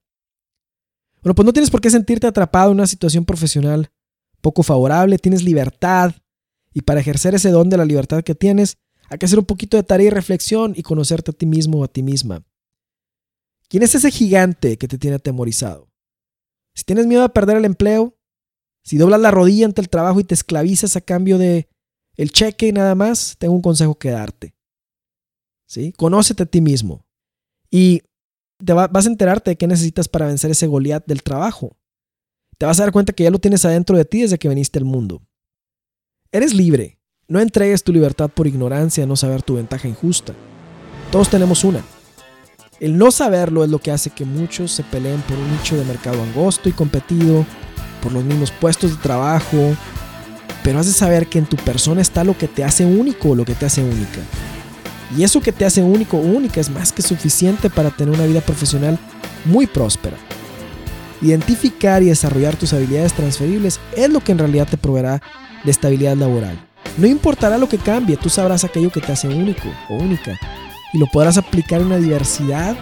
Bueno, 1.23 1.35
pues 1.35 1.47
no 1.47 1.55
tienes 1.55 1.71
por 1.71 1.81
qué 1.81 1.89
sentirte 1.89 2.27
atrapado 2.27 2.73
en 2.73 2.77
una 2.77 2.87
situación 2.87 3.25
profesional 3.25 3.91
poco 4.43 4.63
favorable, 4.63 5.17
tienes 5.17 5.43
libertad 5.43 6.13
y 6.75 6.83
para 6.83 7.01
ejercer 7.01 7.35
ese 7.35 7.49
don 7.49 7.71
de 7.71 7.79
la 7.79 7.87
libertad 7.87 8.23
que 8.23 8.35
tienes, 8.35 8.77
hay 9.09 9.17
que 9.17 9.25
hacer 9.25 9.39
un 9.39 9.47
poquito 9.47 9.79
de 9.79 9.85
tarea 9.85 10.09
y 10.09 10.11
reflexión 10.11 10.75
y 10.77 10.83
conocerte 10.83 11.31
a 11.31 11.35
ti 11.35 11.47
mismo 11.47 11.79
o 11.79 11.85
a 11.85 11.89
ti 11.89 12.03
misma. 12.03 12.45
¿Quién 13.75 13.83
es 13.83 13.93
ese 13.97 14.13
gigante 14.13 14.79
que 14.79 14.87
te 14.87 14.99
tiene 14.99 15.17
atemorizado? 15.17 15.91
Si 16.77 16.85
tienes 16.85 17.09
miedo 17.09 17.25
a 17.25 17.33
perder 17.33 17.57
el 17.57 17.65
empleo, 17.65 18.17
si 18.85 18.99
doblas 18.99 19.19
la 19.21 19.33
rodilla 19.33 19.67
ante 19.67 19.81
el 19.81 19.89
trabajo 19.89 20.21
y 20.21 20.23
te 20.23 20.33
esclavizas 20.33 20.95
a 20.95 21.01
cambio 21.01 21.39
de 21.39 21.69
el 22.17 22.31
cheque 22.31 22.69
y 22.69 22.73
nada 22.73 22.95
más, 22.95 23.35
tengo 23.37 23.53
un 23.53 23.63
consejo 23.63 23.97
que 23.97 24.11
darte. 24.11 24.55
¿Sí? 25.67 25.91
Conócete 25.91 26.45
a 26.45 26.47
ti 26.47 26.61
mismo 26.61 27.05
y 27.69 28.03
te 28.65 28.75
vas 28.75 29.07
a 29.07 29.09
enterarte 29.09 29.51
de 29.51 29.57
qué 29.57 29.67
necesitas 29.67 30.07
para 30.07 30.29
vencer 30.29 30.53
ese 30.53 30.69
Goliat 30.69 31.05
del 31.07 31.25
trabajo 31.25 31.77
te 32.59 32.67
vas 32.67 32.79
a 32.79 32.85
dar 32.85 32.93
cuenta 32.93 33.13
que 33.13 33.25
ya 33.25 33.33
lo 33.33 33.41
tienes 33.41 33.65
adentro 33.65 33.99
de 33.99 34.05
ti 34.05 34.21
desde 34.21 34.39
que 34.39 34.49
viniste 34.49 34.79
al 34.79 34.85
mundo. 34.85 35.21
Eres 36.31 36.55
libre. 36.55 37.01
No 37.27 37.41
entregues 37.41 37.83
tu 37.83 37.93
libertad 37.93 38.31
por 38.31 38.47
ignorancia, 38.47 39.05
no 39.05 39.17
saber 39.17 39.43
tu 39.43 39.57
ventaja 39.57 39.89
injusta. 39.89 40.33
Todos 41.11 41.29
tenemos 41.29 41.65
una. 41.65 41.85
El 42.85 42.99
no 42.99 43.11
saberlo 43.11 43.65
es 43.65 43.71
lo 43.71 43.79
que 43.79 43.91
hace 43.91 44.11
que 44.11 44.27
muchos 44.27 44.71
se 44.71 44.83
peleen 44.83 45.23
por 45.23 45.39
un 45.39 45.51
nicho 45.51 45.75
de 45.75 45.87
mercado 45.87 46.23
angosto 46.23 46.69
y 46.69 46.73
competido, 46.73 47.47
por 48.03 48.13
los 48.13 48.23
mismos 48.23 48.51
puestos 48.51 48.91
de 48.91 49.03
trabajo, 49.03 49.75
pero 50.63 50.81
has 50.81 50.85
de 50.85 50.93
saber 50.93 51.27
que 51.29 51.39
en 51.39 51.47
tu 51.47 51.57
persona 51.57 52.03
está 52.03 52.25
lo 52.25 52.37
que 52.37 52.47
te 52.47 52.63
hace 52.63 52.85
único 52.85 53.31
o 53.31 53.35
lo 53.35 53.47
que 53.47 53.55
te 53.55 53.65
hace 53.65 53.83
única. 53.83 54.21
Y 55.17 55.25
eso 55.25 55.41
que 55.41 55.51
te 55.51 55.65
hace 55.65 55.83
único 55.83 56.19
o 56.19 56.21
única 56.21 56.61
es 56.61 56.69
más 56.69 56.93
que 56.93 57.01
suficiente 57.01 57.71
para 57.71 57.89
tener 57.89 58.15
una 58.15 58.27
vida 58.27 58.43
profesional 58.43 58.99
muy 59.47 59.67
próspera. 59.67 60.19
Identificar 61.23 62.03
y 62.03 62.11
desarrollar 62.11 62.55
tus 62.55 62.75
habilidades 62.75 63.15
transferibles 63.15 63.81
es 63.97 64.11
lo 64.11 64.21
que 64.21 64.33
en 64.33 64.41
realidad 64.41 64.69
te 64.69 64.77
proveerá 64.77 65.23
de 65.65 65.71
estabilidad 65.71 66.19
laboral. 66.19 66.63
No 66.99 67.07
importará 67.07 67.57
lo 67.57 67.67
que 67.67 67.79
cambie, 67.79 68.19
tú 68.19 68.29
sabrás 68.29 68.63
aquello 68.63 68.93
que 68.93 69.01
te 69.01 69.13
hace 69.13 69.27
único 69.27 69.71
o 69.89 69.95
única 69.95 70.39
y 70.95 70.99
lo 70.99 71.07
podrás 71.09 71.37
aplicar 71.37 71.81
en 71.81 71.89
una 71.89 71.97
diversidad 71.99 72.77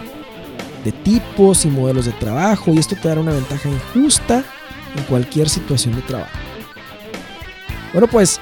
de 0.85 0.91
tipos 0.91 1.65
y 1.65 1.69
modelos 1.69 2.05
de 2.05 2.11
trabajo 2.11 2.71
y 2.71 2.77
esto 2.77 2.95
te 2.95 3.07
dará 3.07 3.19
una 3.19 3.31
ventaja 3.31 3.67
injusta 3.67 4.43
en 4.95 5.03
cualquier 5.05 5.49
situación 5.49 5.95
de 5.95 6.03
trabajo. 6.03 6.31
Bueno, 7.91 8.07
pues 8.07 8.39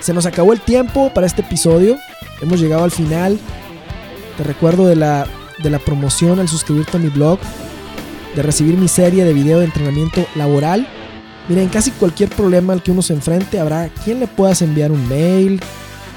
se 0.00 0.12
nos 0.12 0.26
acabó 0.26 0.52
el 0.52 0.60
tiempo 0.60 1.12
para 1.14 1.26
este 1.26 1.42
episodio. 1.42 1.96
Hemos 2.42 2.60
llegado 2.60 2.82
al 2.82 2.90
final. 2.90 3.38
Te 4.36 4.42
recuerdo 4.42 4.86
de 4.86 4.96
la, 4.96 5.28
de 5.62 5.70
la 5.70 5.78
promoción 5.78 6.40
al 6.40 6.48
suscribirte 6.48 6.96
a 6.96 7.00
mi 7.00 7.08
blog 7.08 7.38
de 8.34 8.42
recibir 8.42 8.76
mi 8.76 8.88
serie 8.88 9.24
de 9.24 9.32
video 9.32 9.60
de 9.60 9.66
entrenamiento 9.66 10.26
laboral. 10.34 10.88
Mira, 11.48 11.62
en 11.62 11.68
casi 11.68 11.92
cualquier 11.92 12.30
problema 12.30 12.72
al 12.72 12.82
que 12.82 12.90
uno 12.90 13.02
se 13.02 13.12
enfrente 13.12 13.60
habrá 13.60 13.90
quien 13.90 14.18
le 14.18 14.26
puedas 14.26 14.60
enviar 14.60 14.90
un 14.90 15.08
mail 15.08 15.60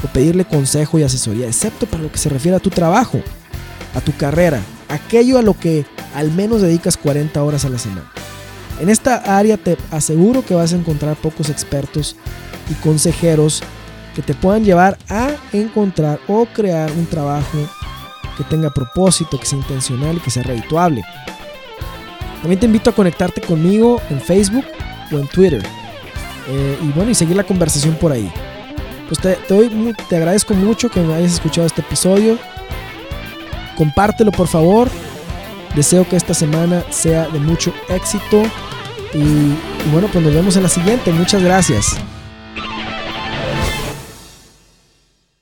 o 0.04 0.08
pedirle 0.08 0.46
consejo 0.46 1.00
y 1.00 1.04
asesoría, 1.04 1.48
excepto 1.48 1.86
para 1.86 2.04
lo 2.04 2.12
que 2.12 2.18
se 2.18 2.30
refiere 2.30 2.58
a 2.58 2.62
tu 2.62 2.70
trabajo, 2.70 3.20
a 3.96 4.02
tu 4.02 4.16
carrera, 4.16 4.62
aquello 4.90 5.38
a 5.38 5.42
lo 5.42 5.54
que 5.54 5.86
al 6.16 6.32
menos 6.32 6.62
dedicas 6.62 6.98
40 6.98 7.44
horas 7.44 7.66
a 7.66 7.70
la 7.70 7.78
semana. 7.78 8.12
En 8.80 8.90
esta 8.90 9.38
área 9.38 9.58
te 9.58 9.78
aseguro 9.92 10.46
que 10.46 10.54
vas 10.54 10.74
a 10.74 10.76
encontrar 10.76 11.16
pocos 11.16 11.50
expertos 11.50 12.16
y 12.70 12.74
consejeros 12.76 13.64
que 14.16 14.22
te 14.22 14.34
puedan 14.34 14.64
llevar 14.64 14.98
a 15.10 15.32
encontrar 15.52 16.20
o 16.28 16.46
crear 16.46 16.92
un 16.92 17.06
trabajo 17.06 17.58
que 18.38 18.44
tenga 18.44 18.70
propósito, 18.70 19.40
que 19.40 19.46
sea 19.46 19.60
intencional 19.60 20.18
y 20.18 20.20
que 20.20 20.30
sea 20.30 20.44
redituable. 20.44 21.04
También 22.42 22.60
te 22.60 22.68
invito 22.68 22.92
a 22.92 22.94
conectarte 22.96 23.42
conmigo 23.42 24.00
en 24.10 24.22
Facebook 24.22 24.66
o 25.12 25.18
en 25.18 25.28
Twitter. 25.28 25.64
Eh, 26.48 26.78
y 26.84 26.92
bueno, 26.94 27.12
y 27.12 27.16
seguir 27.16 27.36
la 27.36 27.44
conversación 27.44 27.96
por 27.96 28.12
ahí. 28.12 28.32
Pues 29.08 29.20
te, 29.20 29.38
te 30.10 30.16
agradezco 30.16 30.54
mucho 30.54 30.90
que 30.90 31.00
me 31.02 31.14
hayas 31.14 31.34
escuchado 31.34 31.68
este 31.68 31.82
episodio. 31.82 32.38
Compártelo 33.76 34.32
por 34.32 34.48
favor. 34.48 34.90
Deseo 35.76 36.08
que 36.08 36.16
esta 36.16 36.34
semana 36.34 36.84
sea 36.90 37.28
de 37.28 37.40
mucho 37.40 37.74
éxito 37.90 38.42
y, 39.14 39.18
y 39.20 39.92
bueno, 39.92 40.10
pues 40.12 40.24
nos 40.24 40.34
vemos 40.34 40.56
en 40.58 40.64
la 40.64 40.70
siguiente. 40.70 41.12
Muchas 41.12 41.44
gracias. 41.44 41.96